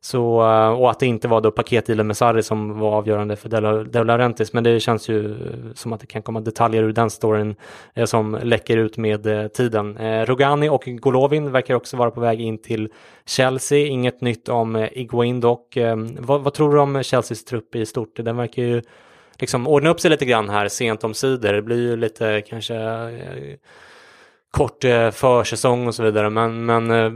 Så, 0.00 0.42
eh, 0.42 0.68
och 0.68 0.90
att 0.90 1.00
det 1.00 1.06
inte 1.06 1.28
var 1.28 1.40
då 1.40 1.50
paketdealen 1.50 2.06
med 2.06 2.16
Sarri 2.16 2.42
som 2.42 2.78
var 2.78 2.90
avgörande 2.90 3.36
för 3.36 3.48
De 3.84 4.06
Laurentiis. 4.06 4.52
Men 4.52 4.64
det 4.64 4.80
känns 4.80 5.08
ju 5.08 5.36
som 5.74 5.92
att 5.92 6.00
det 6.00 6.06
kan 6.06 6.22
komma 6.22 6.40
detaljer 6.40 6.82
ur 6.82 6.92
den 6.92 7.10
storyn 7.10 7.54
eh, 7.94 8.04
som 8.04 8.38
läcker 8.42 8.76
ut 8.76 8.96
med 8.96 9.26
eh, 9.26 9.48
tiden. 9.48 9.98
Rogani 10.26 10.68
och 10.68 10.84
Golovin 10.86 11.52
verkar 11.52 11.74
också 11.74 11.96
vara 11.96 12.10
på 12.10 12.20
väg 12.20 12.40
in 12.40 12.58
till 12.58 12.92
Chelsea. 13.26 13.86
Inget 13.86 14.20
nytt 14.20 14.48
om 14.48 14.88
Iguain 14.92 15.40
dock. 15.40 15.78
Vad, 16.18 16.40
vad 16.40 16.54
tror 16.54 16.74
du 16.74 16.80
om 16.80 17.02
Chelseas 17.02 17.44
trupp 17.44 17.74
i 17.74 17.86
stort? 17.86 18.16
Den 18.16 18.36
verkar 18.36 18.62
ju 18.62 18.82
liksom 19.38 19.66
ordna 19.66 19.90
upp 19.90 20.00
sig 20.00 20.10
lite 20.10 20.24
grann 20.24 20.48
här 20.48 20.68
sent 20.68 21.04
om 21.04 21.14
sidor. 21.14 21.52
Det 21.52 21.62
blir 21.62 21.80
ju 21.80 21.96
lite 21.96 22.42
kanske 22.46 22.74
kort 24.58 24.84
eh, 24.84 25.10
försäsong 25.10 25.86
och 25.86 25.94
så 25.94 26.02
vidare. 26.02 26.30
Men, 26.30 26.66
men 26.66 26.90
eh, 26.90 27.12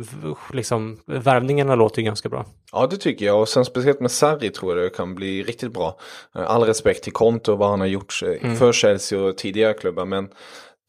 liksom 0.53 0.99
värvningarna 1.07 1.75
låter 1.75 1.99
ju 1.99 2.05
ganska 2.05 2.29
bra. 2.29 2.47
Ja 2.73 2.87
det 2.91 2.97
tycker 2.97 3.27
jag 3.27 3.41
och 3.41 3.49
sen 3.49 3.65
speciellt 3.65 4.01
med 4.01 4.11
Sarri 4.11 4.51
tror 4.51 4.77
jag 4.79 4.87
det 4.87 4.97
kan 4.97 5.15
bli 5.15 5.43
riktigt 5.43 5.73
bra. 5.73 5.99
Eh, 6.37 6.51
All 6.51 6.65
respekt 6.65 7.05
till 7.05 7.13
Konto 7.13 7.53
och 7.53 7.59
vad 7.59 7.71
han 7.71 7.81
har 7.81 7.87
gjort 7.87 8.21
Mm. 8.43 8.57
för 8.57 8.73
Chelsea 8.73 9.21
och 9.21 9.37
tidigare 9.39 9.75
klubbar 9.75 10.05
men 10.05 10.29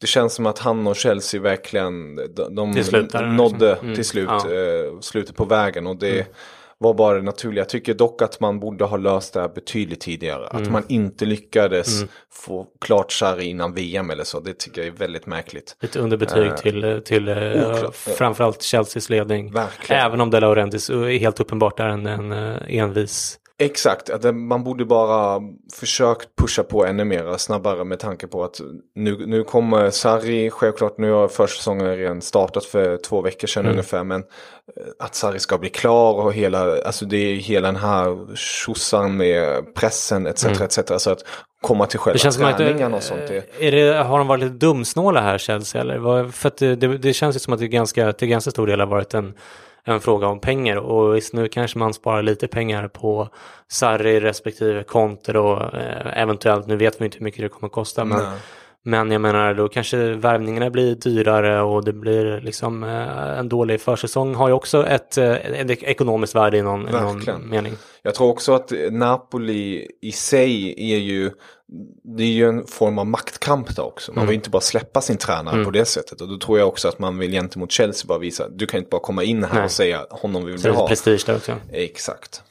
det 0.00 0.06
känns 0.06 0.34
som 0.34 0.46
att 0.46 0.58
han 0.58 0.86
och 0.86 0.96
Chelsea 0.96 1.40
verkligen 1.40 2.16
de, 2.16 2.54
de 2.54 2.72
Till 2.74 2.84
slut 2.84 3.12
nådde 3.12 3.68
liksom. 3.68 3.84
Mm. 3.86 3.94
till 3.94 4.04
slut 4.04 4.28
Ja. 4.28 4.36
eh, 4.52 5.00
slutet 5.00 5.36
på 5.36 5.44
vägen 5.44 5.86
och 5.86 5.96
det 5.96 6.26
var 6.78 6.94
bara 6.94 7.16
det 7.16 7.22
naturliga. 7.22 7.60
Jag 7.60 7.68
tycker 7.68 7.94
dock 7.94 8.22
att 8.22 8.40
man 8.40 8.60
borde 8.60 8.84
ha 8.84 8.96
löst 8.96 9.34
det 9.34 9.40
här 9.40 9.48
betydligt 9.48 10.00
tidigare. 10.00 10.46
Mm. 10.46 10.62
Att 10.62 10.70
man 10.70 10.84
inte 10.88 11.24
lyckades 11.24 12.04
få 12.32 12.66
klart 12.80 13.12
Sarri 13.12 13.44
innan 13.44 13.74
VM 13.74 14.10
eller 14.10 14.24
så. 14.24 14.40
Det 14.40 14.58
tycker 14.58 14.80
jag 14.80 14.88
är 14.88 14.98
väldigt 14.98 15.26
märkligt. 15.26 15.76
Lite 15.80 15.98
underbetyg 15.98 16.44
Eh, 16.44 16.54
till, 16.54 17.02
till 17.04 17.28
eh, 17.28 17.90
framförallt 17.90 18.62
Chelseas 18.62 19.10
ledning. 19.10 19.52
Verkligen. 19.52 20.06
Även 20.06 20.20
om 20.20 20.30
De 20.30 20.40
Laurentiis 20.40 20.90
är 20.90 21.18
helt 21.18 21.40
uppenbart 21.40 21.80
är 21.80 21.88
en, 21.88 22.06
en 22.06 22.32
eh, 22.32 22.56
envis. 22.68 23.38
Exakt, 23.58 24.10
att 24.10 24.22
det- 24.22 24.32
man 24.32 24.64
borde 24.64 24.84
bara 24.84 25.40
försökt 25.74 26.28
pusha 26.36 26.62
på 26.62 26.84
ännu 26.86 27.04
mer 27.04 27.36
snabbare 27.36 27.84
med 27.84 27.98
tanke 27.98 28.26
på 28.26 28.44
att 28.44 28.60
nu, 28.94 29.26
nu 29.26 29.44
kommer 29.44 29.90
Sarri, 29.90 30.50
självklart 30.50 30.98
nu 30.98 31.10
har 31.12 31.28
försäsongen 31.28 31.96
redan 31.96 32.20
startat 32.20 32.64
för 32.64 32.96
två 32.96 33.20
veckor 33.22 33.48
sedan 33.48 33.60
Mm. 33.64 33.70
ungefär, 33.72 34.04
men 34.04 34.20
eh, 34.20 34.86
att 34.98 35.14
Sarri 35.14 35.38
ska 35.38 35.58
bli 35.58 35.68
klar 35.70 36.12
och 36.14 36.32
hela, 36.32 36.82
alltså 36.82 37.04
det 37.04 37.16
är 37.16 37.34
hela 37.36 37.68
den 37.68 37.76
här 37.80 38.36
tjosan 38.36 39.16
med 39.16 39.74
pressen 39.74 40.26
etc. 40.26 40.44
etc. 40.44 40.78
Så 41.02 41.10
att 41.10 41.24
komma 41.60 41.86
till 41.86 41.98
själva 41.98 42.10
Mm. 42.10 42.16
Det 42.16 42.18
känns 42.22 42.34
som 42.34 42.44
att 42.44 42.56
träningarna 42.56 42.96
och 42.96 43.02
sånt. 43.02 43.20
Det, 43.28 43.66
är 43.66 43.72
det, 43.72 43.94
har 44.02 44.18
de 44.18 44.26
varit 44.26 44.42
lite 44.42 44.54
dumsnåla 44.54 45.20
här 45.20 45.38
Chelsea 45.38 45.80
eller? 45.80 46.28
För 46.30 46.52
det, 46.58 46.74
det, 46.76 46.98
det 46.98 47.12
känns 47.12 47.36
ju 47.36 47.40
som 47.40 47.52
att 47.52 47.60
det 47.60 47.68
ganska, 47.68 48.12
till 48.12 48.28
ganska 48.28 48.50
stor 48.50 48.66
del 48.66 48.80
har 48.80 48.86
varit 48.86 49.14
en, 49.14 49.34
en 49.84 50.00
fråga 50.00 50.26
om 50.26 50.40
pengar 50.40 50.76
och 50.76 51.16
visst 51.16 51.32
nu 51.32 51.48
kanske 51.48 51.78
man 51.78 51.94
sparar 51.94 52.22
lite 52.22 52.48
pengar 52.48 52.88
på 52.88 53.28
Sarri 53.68 54.20
respektive 54.20 54.82
Conte 54.82 55.38
och 55.38 55.74
eh, 55.74 56.22
eventuellt, 56.22 56.66
nu 56.66 56.76
vet 56.76 57.00
vi 57.00 57.04
inte 57.04 57.18
hur 57.18 57.24
mycket 57.24 57.42
det 57.42 57.48
kommer 57.48 57.66
att 57.66 57.72
kosta 57.72 58.04
men, 58.04 58.18
Nej 58.18 58.38
men 58.86 59.10
jag 59.10 59.20
menar 59.20 59.54
då 59.54 59.68
kanske 59.68 59.96
värvningarna 60.14 60.70
blir 60.70 60.94
dyrare 60.94 61.62
och 61.62 61.84
det 61.84 61.92
blir 61.92 62.40
liksom 62.40 62.84
eh, 62.84 63.38
en 63.38 63.48
dålig 63.48 63.80
försäsong 63.80 64.34
har 64.34 64.48
ju 64.48 64.54
också 64.54 64.86
ett, 64.86 65.18
eh, 65.18 65.32
ett 65.32 65.70
ekonomiskt 65.82 66.34
värde 66.34 66.56
i 66.58 66.62
någon, 66.62 66.88
i 66.88 66.92
någon 66.92 67.48
mening. 67.50 67.72
Jag 68.02 68.14
tror 68.14 68.28
också 68.28 68.52
att 68.54 68.72
Napoli 68.90 69.88
i 70.00 70.12
sig 70.12 70.74
är 70.94 70.98
ju, 70.98 71.30
det 72.16 72.22
är 72.22 72.26
ju 72.32 72.48
en 72.48 72.66
form 72.66 72.98
av 72.98 73.06
maktkamp 73.06 73.76
där 73.76 73.84
också. 73.84 74.12
Man 74.12 74.18
Mm. 74.18 74.26
vill 74.28 74.34
inte 74.34 74.50
bara 74.50 74.60
släppa 74.60 75.00
sin 75.00 75.16
tränare 75.16 75.64
på 75.64 75.70
det 75.70 75.84
sättet. 75.84 76.20
Och 76.20 76.28
då 76.28 76.38
tror 76.38 76.58
jag 76.58 76.68
också 76.68 76.88
att 76.88 76.98
man 76.98 77.18
vill 77.18 77.30
gentemot 77.32 77.72
Chelsea 77.72 78.06
bara 78.08 78.18
visa, 78.18 78.48
du 78.48 78.66
kan 78.66 78.78
inte 78.78 78.90
bara 78.90 79.00
komma 79.00 79.22
in 79.22 79.44
här 79.44 79.54
Nej. 79.54 79.64
och 79.64 79.70
säga 79.70 80.06
honom 80.10 80.44
vill 80.44 80.58
Så 80.58 80.68
vi 80.68 80.72
det 80.72 80.76
är 80.76 80.80
ha. 80.80 80.88
prestige 80.88 81.22
där 81.26 81.36
också. 81.36 81.56
Exakt. 81.72 82.42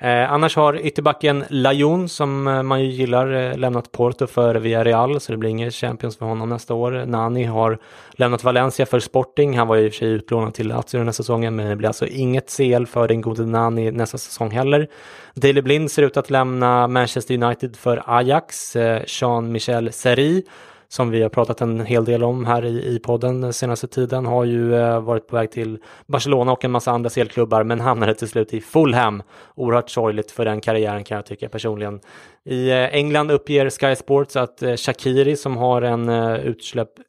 Eh, 0.00 0.32
annars 0.32 0.56
har 0.56 0.86
ytterbacken 0.86 1.44
Lajon 1.48 2.08
som 2.08 2.48
eh, 2.48 2.62
man 2.62 2.82
ju 2.82 2.86
gillar 2.90 3.32
eh, 3.32 3.58
lämnat 3.58 3.92
Porto 3.92 4.26
för 4.26 4.54
Villarreal 4.54 5.20
så 5.20 5.32
det 5.32 5.38
blir 5.38 5.50
inget 5.50 5.74
Champions 5.74 6.16
för 6.16 6.26
honom 6.26 6.48
nästa 6.48 6.74
år. 6.74 7.04
Nani 7.06 7.44
har 7.44 7.78
lämnat 8.12 8.44
Valencia 8.44 8.86
för 8.86 9.00
Sporting. 9.00 9.58
Han 9.58 9.68
var 9.68 9.76
ju 9.76 9.84
i 9.84 9.88
och 9.88 9.92
för 9.92 9.98
sig 9.98 10.08
utlånad 10.08 10.54
till 10.54 10.68
Lazio 10.68 10.98
den 10.98 11.06
här 11.06 11.12
säsongen 11.12 11.56
men 11.56 11.68
det 11.68 11.76
blir 11.76 11.88
alltså 11.88 12.06
inget 12.06 12.56
CL 12.56 12.86
för 12.86 13.08
den 13.08 13.20
gode 13.20 13.46
Nani 13.46 13.90
nästa 13.90 14.18
säsong 14.18 14.50
heller. 14.50 14.88
Daley 15.34 15.62
Blind 15.62 15.90
ser 15.90 16.02
ut 16.02 16.16
att 16.16 16.30
lämna 16.30 16.88
Manchester 16.88 17.42
United 17.42 17.76
för 17.76 18.02
Ajax. 18.06 18.76
Eh, 18.76 19.02
Jean-Michel 19.06 19.92
Seri 19.92 20.42
som 20.88 21.10
vi 21.10 21.22
har 21.22 21.28
pratat 21.28 21.60
en 21.60 21.80
hel 21.80 22.04
del 22.04 22.24
om 22.24 22.44
här 22.44 22.64
i, 22.64 22.94
i 22.94 22.98
podden 22.98 23.40
den 23.40 23.52
senaste 23.52 23.86
tiden 23.86 24.26
har 24.26 24.44
ju 24.44 24.74
eh, 24.74 25.00
varit 25.00 25.26
på 25.26 25.36
väg 25.36 25.50
till 25.50 25.78
Barcelona 26.06 26.52
och 26.52 26.64
en 26.64 26.70
massa 26.70 26.90
andra 26.90 27.10
selklubbar 27.10 27.64
men 27.64 27.80
hamnade 27.80 28.14
till 28.14 28.28
slut 28.28 28.54
i 28.54 28.60
Fulham. 28.60 29.22
Oerhört 29.54 29.90
sorgligt 29.90 30.30
för 30.30 30.44
den 30.44 30.60
karriären 30.60 31.04
kan 31.04 31.16
jag 31.16 31.26
tycka 31.26 31.48
personligen. 31.48 32.00
I 32.44 32.70
eh, 32.70 32.94
England 32.94 33.30
uppger 33.30 33.70
Sky 33.70 33.96
Sports 33.96 34.36
att 34.36 34.62
eh, 34.62 34.76
Shakiri 34.76 35.36
som 35.36 35.56
har 35.56 35.82
en 35.82 36.08
eh, 36.08 36.38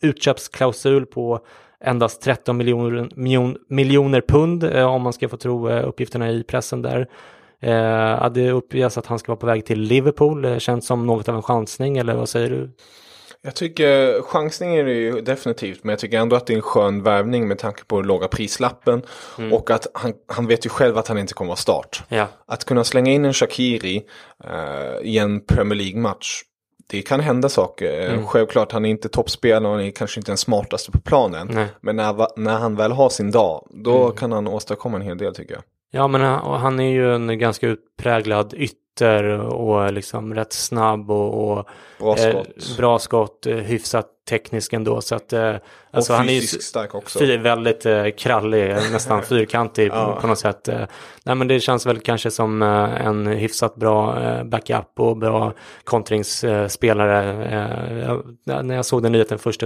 utköpsklausul 0.01 1.05
på 1.05 1.39
endast 1.83 2.21
13 2.21 2.57
miljoner, 2.57 3.09
miljon, 3.15 3.57
miljoner 3.69 4.21
pund 4.21 4.63
eh, 4.63 4.85
om 4.85 5.01
man 5.01 5.13
ska 5.13 5.29
få 5.29 5.37
tro 5.37 5.69
eh, 5.69 5.87
uppgifterna 5.87 6.31
i 6.31 6.43
pressen 6.43 6.81
där. 6.81 7.07
Eh, 7.59 8.29
det 8.29 8.51
uppges 8.51 8.97
att 8.97 9.05
han 9.05 9.19
ska 9.19 9.31
vara 9.31 9.39
på 9.39 9.47
väg 9.47 9.65
till 9.65 9.81
Liverpool. 9.81 10.45
Eh, 10.45 10.51
det 10.51 10.59
känns 10.59 10.85
som 10.85 11.05
något 11.05 11.29
av 11.29 11.35
en 11.35 11.41
chansning 11.41 11.97
eller 11.97 12.15
vad 12.15 12.29
säger 12.29 12.49
du? 12.49 12.71
Jag 13.41 13.55
tycker 13.55 14.21
chansning 14.21 14.75
är 14.75 14.87
ju 14.87 15.21
definitivt, 15.21 15.83
men 15.83 15.89
jag 15.89 15.99
tycker 15.99 16.19
ändå 16.19 16.35
att 16.35 16.47
det 16.47 16.53
är 16.53 16.55
en 16.55 16.61
skön 16.61 17.03
värvning 17.03 17.47
med 17.47 17.59
tanke 17.59 17.83
på 17.85 18.01
låga 18.01 18.27
prislappen. 18.27 19.01
Och 19.51 19.71
att 19.71 19.87
han, 19.93 20.13
han 20.27 20.47
vet 20.47 20.65
ju 20.65 20.69
själv 20.69 20.97
att 20.97 21.07
han 21.07 21.17
inte 21.17 21.33
kommer 21.33 21.47
att 21.47 21.67
vara 21.67 21.81
start. 21.81 22.03
Ja. 22.09 22.27
Att 22.45 22.65
kunna 22.65 22.83
slänga 22.83 23.11
in 23.11 23.25
en 23.25 23.33
Shakiri 23.33 24.03
eh, 24.43 25.07
i 25.07 25.17
en 25.17 25.45
Premier 25.45 25.75
League-match, 25.75 26.41
det 26.89 27.01
kan 27.01 27.19
hända 27.19 27.49
saker. 27.49 28.13
Eh, 28.13 28.27
Självklart, 28.27 28.71
han 28.71 28.85
är 28.85 28.89
inte 28.89 29.09
toppspelare 29.09 29.67
och 29.67 29.71
han 29.77 29.85
är 29.85 29.91
kanske 29.91 30.19
inte 30.19 30.31
den 30.31 30.37
smartaste 30.37 30.91
på 30.91 30.99
planen. 30.99 31.49
Nej. 31.51 31.67
Men 31.81 31.95
när, 31.95 32.39
när 32.39 32.57
han 32.57 32.75
väl 32.75 32.91
har 32.91 33.09
sin 33.09 33.31
dag, 33.31 33.67
då 33.69 34.11
kan 34.11 34.31
han 34.31 34.47
åstadkomma 34.47 34.97
en 34.97 35.03
hel 35.03 35.17
del 35.17 35.35
tycker 35.35 35.53
jag. 35.53 35.63
Ja, 35.91 36.07
men 36.07 36.21
han 36.21 36.79
är 36.79 36.91
ju 36.91 37.15
en 37.15 37.39
ganska 37.39 37.67
utpräglad 37.67 38.53
ytter 38.53 38.86
och 39.39 39.93
liksom 39.93 40.33
rätt 40.35 40.53
snabb 40.53 41.11
och, 41.11 41.57
och 41.57 41.65
Bra 41.99 42.17
eh, 42.17 42.29
skott. 42.31 42.77
bra 42.77 42.99
skott, 42.99 43.45
eh, 43.45 43.55
hyfsat 43.55 44.07
teknisk 44.29 44.73
ändå. 44.73 45.01
Så 45.01 45.15
att, 45.15 45.33
eh, 45.33 45.55
alltså 45.91 46.13
och 46.13 46.17
han 46.17 46.29
är 46.29 46.39
fysiskt 46.39 46.63
stark 46.63 46.95
också. 46.95 47.19
väldigt 47.25 47.85
eh, 47.85 48.05
krallig, 48.17 48.69
nästan 48.91 49.23
fyrkantig 49.29 49.87
Ja. 49.93 50.17
på, 50.21 50.27
något 50.27 50.39
sätt. 50.39 50.67
Eh, 50.67 50.79
nej, 51.23 51.35
men 51.35 51.47
det 51.47 51.59
känns 51.59 51.85
väl 51.85 51.99
kanske 51.99 52.31
som 52.31 52.61
eh, 52.61 53.05
en 53.05 53.27
hyfsat 53.27 53.75
bra 53.75 54.23
eh, 54.23 54.43
backup 54.43 54.99
och 54.99 55.17
bra 55.17 55.53
kontringsspelare. 55.83 57.45
Eh, 58.05 58.17
när 58.63 58.75
jag 58.75 58.85
såg 58.85 59.03
den 59.03 59.11
nyheten 59.11 59.39
först 59.39 59.63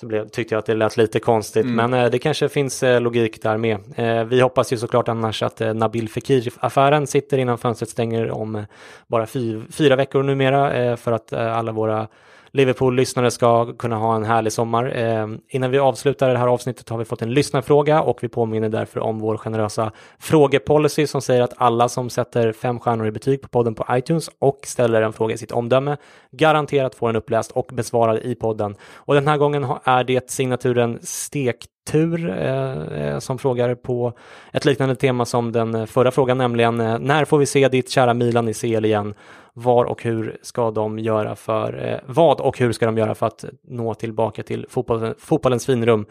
så 0.00 0.06
blev, 0.06 0.28
tyckte 0.28 0.54
jag 0.54 0.58
att 0.58 0.66
det 0.66 0.74
lät 0.74 0.96
lite 0.96 1.20
konstigt. 1.20 1.66
Men 1.66 1.94
eh, 1.94 2.10
det 2.10 2.18
kanske 2.18 2.48
finns 2.48 2.82
eh, 2.82 3.00
logik 3.00 3.42
där 3.42 3.56
med. 3.56 3.78
Eh, 3.96 4.24
vi 4.24 4.40
hoppas 4.40 4.72
ju 4.72 4.76
såklart 4.76 5.08
annars 5.08 5.42
att 5.42 5.60
Nabil 5.74 6.08
Fekir-affären 6.08 7.06
sitter 7.06 7.38
innan 7.38 7.58
fönstret 7.58 7.90
stänger 7.90 8.30
om 8.30 8.66
bara 9.06 9.26
fy, 9.26 9.60
fyra 9.70 9.96
veckor 9.96 10.22
numera 10.22 10.96
för 10.96 11.12
att 11.12 11.32
alla 11.32 11.72
våra 11.72 12.08
Liverpool-lyssnare 12.50 13.30
ska 13.30 13.72
kunna 13.72 13.96
ha 13.96 14.16
en 14.16 14.24
härlig 14.24 14.52
sommar. 14.52 14.96
Eh, 14.96 15.26
innan 15.48 15.70
vi 15.70 15.78
avslutar 15.78 16.28
det 16.28 16.38
här 16.38 16.46
avsnittet 16.46 16.88
har 16.88 16.98
vi 16.98 17.04
fått 17.04 17.22
en 17.22 17.34
lyssnarfråga 17.34 18.02
och 18.02 18.18
vi 18.22 18.28
påminner 18.28 18.68
därför 18.68 19.00
om 19.00 19.18
vår 19.18 19.36
generösa 19.36 19.92
frågepolicy 20.18 21.06
som 21.06 21.22
säger 21.22 21.42
att 21.42 21.54
alla 21.56 21.88
som 21.88 22.10
sätter 22.10 22.52
fem 22.52 22.80
stjärnor 22.80 23.06
i 23.06 23.10
betyg 23.10 23.42
på 23.42 23.48
podden 23.48 23.74
på 23.74 23.86
iTunes 23.90 24.30
och 24.38 24.60
ställer 24.64 25.02
en 25.02 25.12
fråga 25.12 25.34
i 25.34 25.38
sitt 25.38 25.52
omdöme 25.52 25.96
garanterat 26.32 26.94
får 26.94 27.08
den 27.08 27.16
uppläst 27.16 27.50
och 27.50 27.70
besvarad 27.72 28.18
i 28.18 28.34
podden. 28.34 28.76
Och 28.94 29.14
den 29.14 29.28
här 29.28 29.36
gången 29.36 29.66
är 29.84 30.04
det 30.04 30.30
signaturen 30.30 30.98
stekt 31.02 31.70
tur 31.90 32.30
eh, 32.30 32.82
eh, 32.82 33.18
som 33.18 33.38
frågar 33.38 33.74
på 33.74 34.12
ett 34.52 34.64
liknande 34.64 34.94
tema 34.94 35.24
som 35.24 35.52
den 35.52 35.74
eh, 35.74 35.86
förra 35.86 36.10
frågan, 36.10 36.38
nämligen 36.38 36.80
eh, 36.80 36.98
när 36.98 37.24
får 37.24 37.38
vi 37.38 37.46
se 37.46 37.68
ditt 37.68 37.90
kära 37.90 38.14
Milan 38.14 38.48
i 38.48 38.54
CL 38.54 38.84
igen? 38.84 39.14
Var 39.52 39.84
och 39.84 40.02
hur 40.02 40.38
ska 40.42 40.70
de 40.70 40.98
göra 40.98 41.36
för, 41.36 41.86
eh, 41.86 41.98
vad 42.06 42.40
och 42.40 42.58
hur 42.58 42.72
ska 42.72 42.86
de 42.86 42.98
göra 42.98 43.14
för 43.14 43.26
att 43.26 43.44
nå 43.62 43.94
tillbaka 43.94 44.42
till 44.42 44.66
fotboll, 44.68 45.14
fotbollens 45.18 45.66
finrum? 45.66 46.06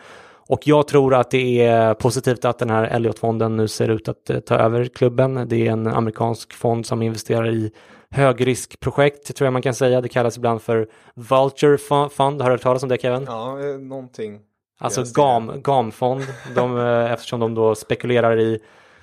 Och 0.50 0.68
jag 0.68 0.88
tror 0.88 1.16
att 1.16 1.32
det 1.32 1.62
är 1.62 1.94
positivt 1.94 2.46
att 2.46 2.60
den 2.60 2.70
här 2.70 2.84
Elliot-fonden 2.84 3.58
nu 3.58 3.68
ser 3.68 3.90
ut 3.90 4.08
att 4.08 4.30
eh, 4.30 4.40
ta 4.40 4.56
över 4.56 4.86
klubben. 4.86 5.46
Det 5.48 5.68
är 5.68 5.72
en 5.72 5.88
amerikansk 5.88 6.54
fond 6.54 6.86
som 6.86 7.02
investerar 7.02 7.50
i 7.50 7.72
högriskprojekt, 8.10 9.36
tror 9.36 9.46
jag 9.46 9.54
man 9.54 9.62
kan 9.62 9.74
säga. 9.74 10.02
Det 10.02 10.10
kallas 10.10 10.38
ibland 10.38 10.62
för 10.62 10.88
Vulture 11.16 11.78
Fund. 12.10 12.42
Har 12.42 12.50
du 12.50 12.54
hört 12.54 12.62
talas 12.62 12.84
om 12.84 12.90
det 12.90 13.02
Kevin? 13.02 13.24
Ja, 13.28 13.60
eh, 13.60 13.80
någonting. 13.80 14.40
Alltså. 14.78 15.04
GAM, 15.14 15.62
GAM-fond, 15.62 16.24
de, 16.56 16.78
eh, 16.78 17.12
eftersom 17.14 17.40
de 17.40 17.56
då 17.56 17.76
spekulerar 17.76 18.40
i 18.40 18.60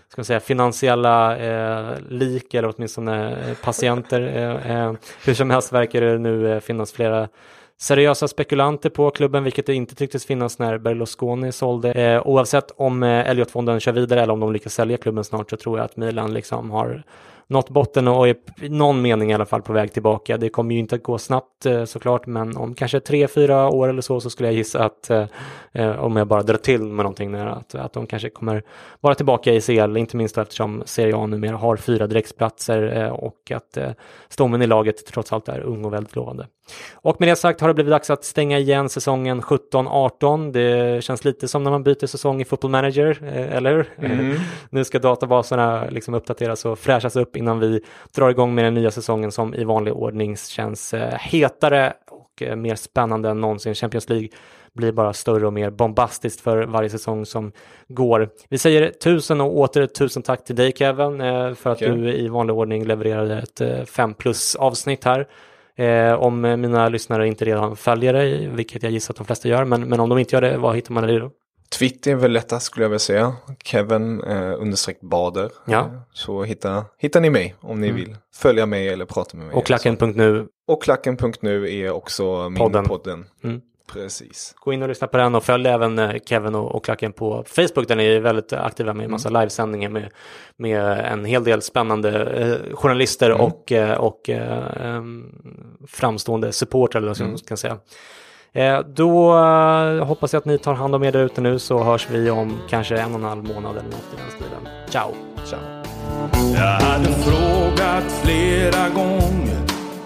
ska 0.09 0.21
man 0.21 0.25
säga, 0.25 0.41
finansiella 0.41 1.37
eh, 1.37 1.99
lik 2.09 2.55
eller 2.55 2.73
åtminstone 2.77 3.31
eh, 3.31 3.57
patienter. 3.65 4.21
Eh, 4.21 4.77
eh, 4.77 4.93
hur 5.25 5.35
som 5.35 5.51
helst 5.51 5.73
verkar 5.73 6.01
det 6.01 6.19
nu 6.19 6.53
eh, 6.53 6.61
finnas 6.61 6.93
flera 6.93 7.29
seriösa 7.81 8.29
spekulanter 8.29 8.91
på 8.91 9.11
klubben, 9.11 9.45
vilket 9.45 9.67
det 9.67 9.75
inte 9.75 9.95
tycktes 9.95 10.27
finnas 10.27 10.59
när 10.59 10.79
Berlusconi 10.79 11.53
sålde. 11.53 11.93
Eh, 11.93 12.27
oavsett 12.27 12.71
om 12.77 13.03
eh, 13.03 13.31
Elliot-fonden 13.31 13.81
kör 13.81 13.93
vidare 13.93 14.23
eller 14.23 14.33
om 14.33 14.41
de 14.41 14.53
lyckas 14.53 14.75
sälja 14.75 14.97
klubben 14.97 15.25
snart 15.25 15.51
så 15.51 15.57
tror 15.57 15.79
jag 15.79 15.85
att 15.85 15.97
Milan 15.97 16.35
liksom 16.35 16.71
har 16.71 17.03
nått 17.47 17.71
botten 17.71 18.09
och 18.09 18.29
är 18.29 18.37
i 18.61 18.69
någon 18.69 19.03
mening 19.03 19.31
i 19.31 19.35
alla 19.35 19.45
fall 19.45 19.63
på 19.63 19.73
väg 19.73 19.93
tillbaka. 19.93 20.37
Det 20.37 20.49
kommer 20.49 20.75
ju 20.75 20.81
inte 20.81 20.95
att 20.95 21.03
gå 21.03 21.19
snabbt 21.19 21.67
eh, 21.67 21.85
såklart, 21.85 22.27
men 22.27 22.57
om 22.57 22.75
kanske 22.75 23.01
tre, 23.01 23.29
fyra 23.29 23.69
år 23.69 23.89
eller 23.89 24.03
så 24.03 24.21
så 24.21 24.31
skulle 24.31 24.49
jag 24.49 24.57
gissa 24.57 24.85
att 24.85 25.11
eh, 25.11 25.27
eh, 25.73 26.05
om 26.05 26.17
jag 26.17 26.27
bara 26.27 26.43
drar 26.43 26.57
till 26.57 26.83
med 26.83 27.05
någonting 27.05 27.33
där, 27.33 27.47
att, 27.47 27.75
att 27.75 27.93
de 27.93 28.07
kanske 28.07 28.31
kommer 28.31 28.63
vara 29.01 29.15
tillbaka 29.15 29.53
i 29.53 29.61
CL, 29.61 29.97
inte 29.97 30.17
minst 30.17 30.39
eftersom 30.39 30.83
Serie 30.87 31.17
A 31.17 31.27
numera 31.27 31.57
har 31.57 31.77
fyra 31.77 32.07
direktplatser 32.07 33.11
och 33.11 33.51
att 33.55 33.79
stommen 34.29 34.63
i 34.63 34.67
laget 34.67 35.07
trots 35.07 35.33
allt 35.33 35.49
är 35.49 35.61
ung 35.61 35.85
och 35.85 35.93
väldigt 35.93 36.17
lovande. 36.17 36.47
Och 36.95 37.21
med 37.21 37.29
det 37.29 37.37
sagt 37.37 37.61
har 37.61 37.69
det 37.69 37.75
blivit 37.75 37.91
dags 37.91 38.11
att 38.11 38.25
stänga 38.25 38.59
igen 38.59 38.89
säsongen 38.89 39.43
17-18. 39.43 40.53
Det 40.53 41.05
känns 41.05 41.25
lite 41.25 41.49
som 41.49 41.65
när 41.65 41.71
man 41.71 41.83
byter 41.83 42.07
säsong 42.07 42.41
i 42.41 42.45
Football 42.45 42.71
Manager, 42.71 43.25
eller 43.25 43.89
mm. 43.99 44.37
nu 44.71 44.85
ska 44.85 44.99
databaserna 44.99 45.85
liksom 45.91 46.15
uppdateras 46.15 46.65
och 46.65 46.79
fräschas 46.79 47.17
upp 47.17 47.34
innan 47.37 47.59
vi 47.59 47.81
drar 48.15 48.31
igång 48.31 48.55
med 48.55 48.65
den 48.65 48.75
nya 48.75 48.91
säsongen 48.91 49.33
som 49.33 49.55
i 49.55 49.65
vanlig 49.65 49.95
ordning 49.95 50.37
känns 50.37 50.95
eh, 50.95 51.15
hetare 51.19 51.93
och 52.11 52.43
eh, 52.43 52.57
mer 52.57 52.75
spännande 52.75 53.29
än 53.29 53.41
någonsin. 53.41 53.75
Champions 53.75 54.09
League 54.09 54.29
blir 54.75 54.93
bara 54.93 55.13
större 55.13 55.47
och 55.47 55.53
mer 55.53 55.71
bombastiskt 55.71 56.41
för 56.41 56.67
varje 56.67 56.91
säsong 56.91 57.27
som 57.27 57.53
går. 57.89 58.29
Vi 58.49 58.59
säger 58.59 58.91
tusen 58.91 59.41
och 59.41 59.59
åter 59.59 59.87
tusen 59.87 60.23
tack 60.23 60.45
till 60.45 60.57
dig 60.57 60.73
Kevin 60.77 61.21
eh, 61.21 61.55
för 61.55 61.71
att 61.71 61.83
okay. 61.83 61.97
du 61.97 62.13
i 62.15 62.29
vanlig 62.29 62.57
ordning 62.57 62.85
levererade 62.85 63.39
ett 63.39 63.89
fem 63.89 64.15
plus 64.15 64.55
avsnitt 64.55 65.05
här. 65.05 65.27
Om 66.19 66.41
mina 66.41 66.89
lyssnare 66.89 67.29
inte 67.29 67.45
redan 67.45 67.77
följer 67.77 68.13
dig, 68.13 68.49
vilket 68.49 68.83
jag 68.83 68.93
gissar 68.93 69.13
att 69.13 69.17
de 69.17 69.27
flesta 69.27 69.49
gör, 69.49 69.65
men, 69.65 69.89
men 69.89 70.01
om 70.01 70.09
de 70.09 70.19
inte 70.19 70.37
gör 70.37 70.41
det, 70.41 70.57
var 70.57 70.75
hittar 70.75 70.93
man 70.93 71.07
dig 71.07 71.19
då? 71.19 71.31
Twitter 71.69 72.11
är 72.11 72.15
väl 72.15 72.33
lättast 72.33 72.67
skulle 72.67 72.85
jag 72.85 72.91
vilja 72.91 72.99
säga. 72.99 73.35
Kevin 73.65 74.23
eh, 74.23 74.61
understreck 74.61 75.01
Bader. 75.01 75.51
Ja. 75.65 75.79
Eh, 75.79 75.87
så 76.13 76.43
hittar, 76.43 76.85
hittar 76.99 77.21
ni 77.21 77.31
mig 77.31 77.55
om 77.61 77.81
ni 77.81 77.89
mm. 77.89 78.01
vill 78.01 78.17
följa 78.35 78.67
mig 78.67 78.89
eller 78.89 79.05
prata 79.05 79.37
med 79.37 79.47
mig. 79.47 79.57
Och 79.57 79.67
klacken.nu. 79.67 80.49
Och 80.67 80.83
klacken.nu 80.83 81.75
är 81.75 81.91
också 81.91 82.49
min 82.49 82.59
podden. 82.59 82.85
podden. 82.85 83.27
Mm. 83.45 83.61
Precis. 83.93 84.55
Gå 84.57 84.73
in 84.73 84.83
och 84.83 84.89
lyssna 84.89 85.07
på 85.07 85.17
den 85.17 85.35
och 85.35 85.45
följ 85.45 85.69
även 85.69 85.99
eh, 85.99 86.17
Kevin 86.27 86.55
och, 86.55 86.75
och 86.75 86.85
Klacken 86.85 87.13
på 87.13 87.45
Facebook 87.47 87.89
där 87.89 87.97
ni 87.97 88.05
är 88.05 88.21
väldigt 88.21 88.53
aktiva 88.53 88.95
med 88.95 89.05
en 89.05 89.11
massa 89.11 89.29
mm. 89.29 89.41
livesändningar 89.41 89.89
med, 89.89 90.11
med 90.57 90.81
en 90.99 91.25
hel 91.25 91.45
del 91.45 91.63
spännande 91.63 92.25
eh, 92.25 92.77
journalister 92.77 93.31
mm. 93.31 93.41
och, 93.41 93.73
eh, 93.73 93.99
och 93.99 94.31
eh, 94.31 95.03
framstående 95.87 96.53
supportrar 96.53 97.01
eller 97.01 97.09
vad 97.09 97.21
man 97.21 97.27
mm. 97.27 97.39
ska 97.39 97.57
säga. 97.57 97.79
Eh, 98.57 98.81
då 98.95 99.39
eh, 99.39 100.07
hoppas 100.07 100.33
jag 100.33 100.41
att 100.41 100.45
ni 100.45 100.59
tar 100.59 100.75
hand 100.75 100.95
om 100.95 101.05
er 101.05 101.13
där 101.13 101.25
ute 101.25 101.41
nu 101.41 101.59
så 101.59 101.83
hörs 101.83 102.07
vi 102.11 102.31
om 102.31 102.61
kanske 102.69 102.97
en 102.99 103.15
och 103.15 103.21
en 103.21 103.25
halv 103.25 103.45
månad 103.45 103.77
eller 103.77 103.91
något 103.91 104.15
i 104.15 104.17
den 104.17 104.31
stilen. 104.31 104.69
Ciao! 104.89 105.15
Ciao! 105.45 105.61
Jag 106.55 106.87
hade 106.87 107.05
frågat 107.05 108.13
flera 108.23 108.89
gånger 108.89 109.59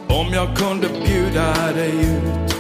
om 0.09 0.27
jag 0.33 0.57
kunde 0.57 0.89
bjuda 0.89 1.73
dig 1.75 1.91
ut. 1.91 2.55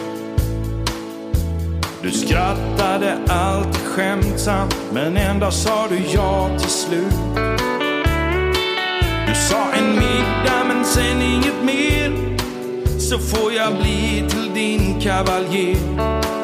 Du 2.02 2.10
skrattade 2.10 3.18
alltid 3.28 3.86
skämtsamt 3.86 4.76
men 4.92 5.16
ändå 5.16 5.50
sa 5.50 5.86
du 5.88 5.98
ja 6.14 6.48
till 6.58 6.70
slut. 6.70 7.14
Du 9.28 9.34
sa 9.34 9.72
en 9.72 9.90
middag 9.90 10.64
men 10.66 10.84
sen 10.84 11.22
inget 11.22 11.64
mer 11.64 12.37
så 12.98 13.18
får 13.18 13.52
jag 13.52 13.76
bli 13.76 14.24
till 14.28 14.54
din 14.54 15.00
kavaljer. 15.00 15.76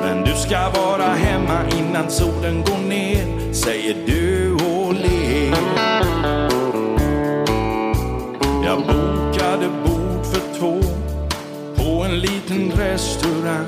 Men 0.00 0.24
du 0.24 0.34
ska 0.34 0.70
vara 0.70 1.04
hemma 1.04 1.60
innan 1.78 2.10
solen 2.10 2.64
går 2.64 2.88
ner, 2.88 3.52
säger 3.52 3.96
du 4.06 4.52
och 4.54 4.94
ler. 4.94 5.54
Jag 8.64 8.78
bokade 8.78 9.68
bord 9.84 10.26
för 10.26 10.58
två 10.58 10.80
på 11.76 12.04
en 12.04 12.18
liten 12.20 12.72
restaurang. 12.72 13.66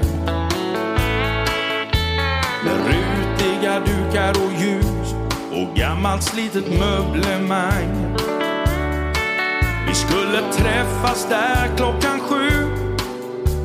Med 2.65 2.77
rutiga 2.87 3.81
dukar 3.81 4.31
och 4.31 4.53
ljus 4.63 5.15
och 5.53 5.77
gammalt 5.77 6.23
slitet 6.23 6.79
möblemang. 6.79 8.17
Vi 9.89 9.95
skulle 9.95 10.53
träffas 10.53 11.27
där 11.29 11.77
klockan 11.77 12.21
sju 12.21 12.56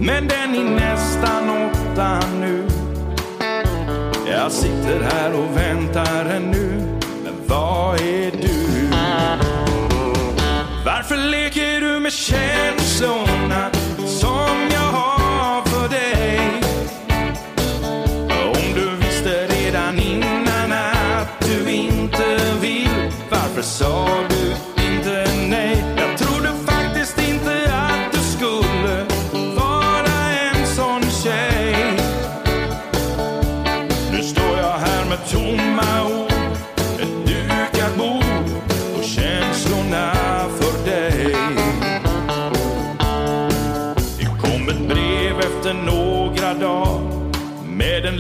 men 0.02 0.28
den 0.28 0.56
är 0.56 0.64
nästan 0.64 1.50
åtta 1.50 2.20
nu. 2.40 2.68
Jag 4.28 4.52
sitter 4.52 5.02
här 5.02 5.34
och 5.34 5.58
väntar 5.58 6.26
ännu, 6.26 7.00
men 7.24 7.34
vad 7.48 8.02
är 8.02 8.32
du? 8.32 8.88
Varför 10.86 11.18
leker 11.18 11.82
du 11.82 12.00
med 12.00 12.14
känslorna 12.14 13.70
som 14.08 14.70
jag 14.74 14.92
har 14.92 15.62
för 15.66 15.90
dig? 15.90 16.40
Om 18.30 18.74
du 18.76 19.06
visste 19.06 19.48
redan 19.48 20.00
innan 20.00 20.72
att 20.72 21.40
du 21.40 21.72
inte 21.72 22.40
vill, 22.62 23.12
varför 23.30 23.62
sa 23.62 24.08
du 24.30 24.71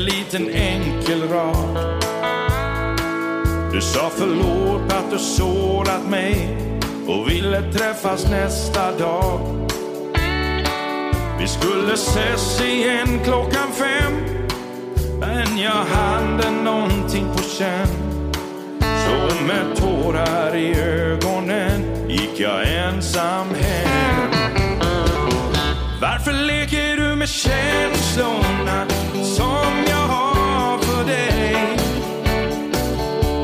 liten 0.01 0.49
enkel 0.49 1.27
rad. 1.29 2.01
Du 3.73 3.81
sa 3.81 4.11
förlåt 4.17 4.93
att 4.93 5.11
du 5.11 5.19
sårat 5.19 6.09
mig 6.09 6.57
och 7.07 7.29
ville 7.29 7.73
träffas 7.73 8.29
nästa 8.31 8.97
dag. 8.97 9.39
Vi 11.39 11.47
skulle 11.47 11.93
ses 11.93 12.61
igen 12.61 13.19
klockan 13.23 13.71
fem 13.73 14.13
men 15.19 15.57
jag 15.57 15.85
hade 15.85 16.51
någonting 16.51 17.25
på 17.35 17.43
känn. 17.43 17.87
Så 18.79 19.43
med 19.45 19.75
tårar 19.75 20.55
i 20.55 20.75
ögonen 20.79 22.09
gick 22.09 22.39
jag 22.39 22.73
ensam 22.73 23.47
hem. 23.55 24.60
Varför 26.01 26.33
leker 26.33 26.97
du 26.97 27.15
med 27.15 27.29
känslorna 27.29 28.87
som 29.13 29.85
jag 29.87 30.07
har 30.07 30.77
för 30.77 31.05
dig? 31.05 31.77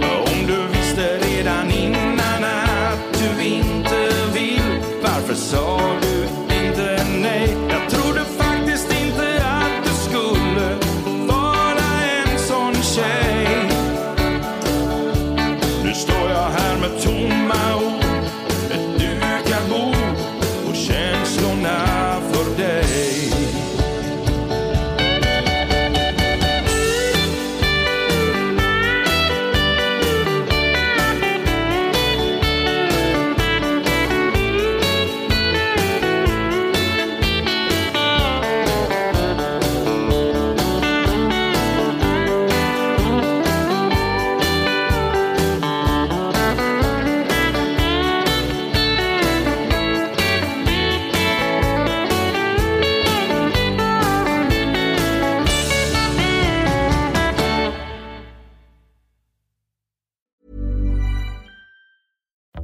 Om 0.01 0.47
du 0.47 0.68
visste 0.78 1.18
redan 1.18 1.72
innan 1.72 2.43
att 2.43 3.20
du 3.20 3.43
inte 3.45 4.10
vill, 4.34 4.82
varför 5.03 5.34
sa 5.34 5.77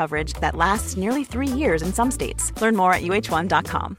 coverage 0.00 0.32
that 0.44 0.54
lasts 0.54 0.96
nearly 1.04 1.24
three 1.24 1.52
years 1.62 1.82
in 1.82 1.92
some 1.92 2.10
states. 2.10 2.52
Learn 2.62 2.76
more 2.76 2.92
at 2.94 3.02
uh1.com. 3.02 3.98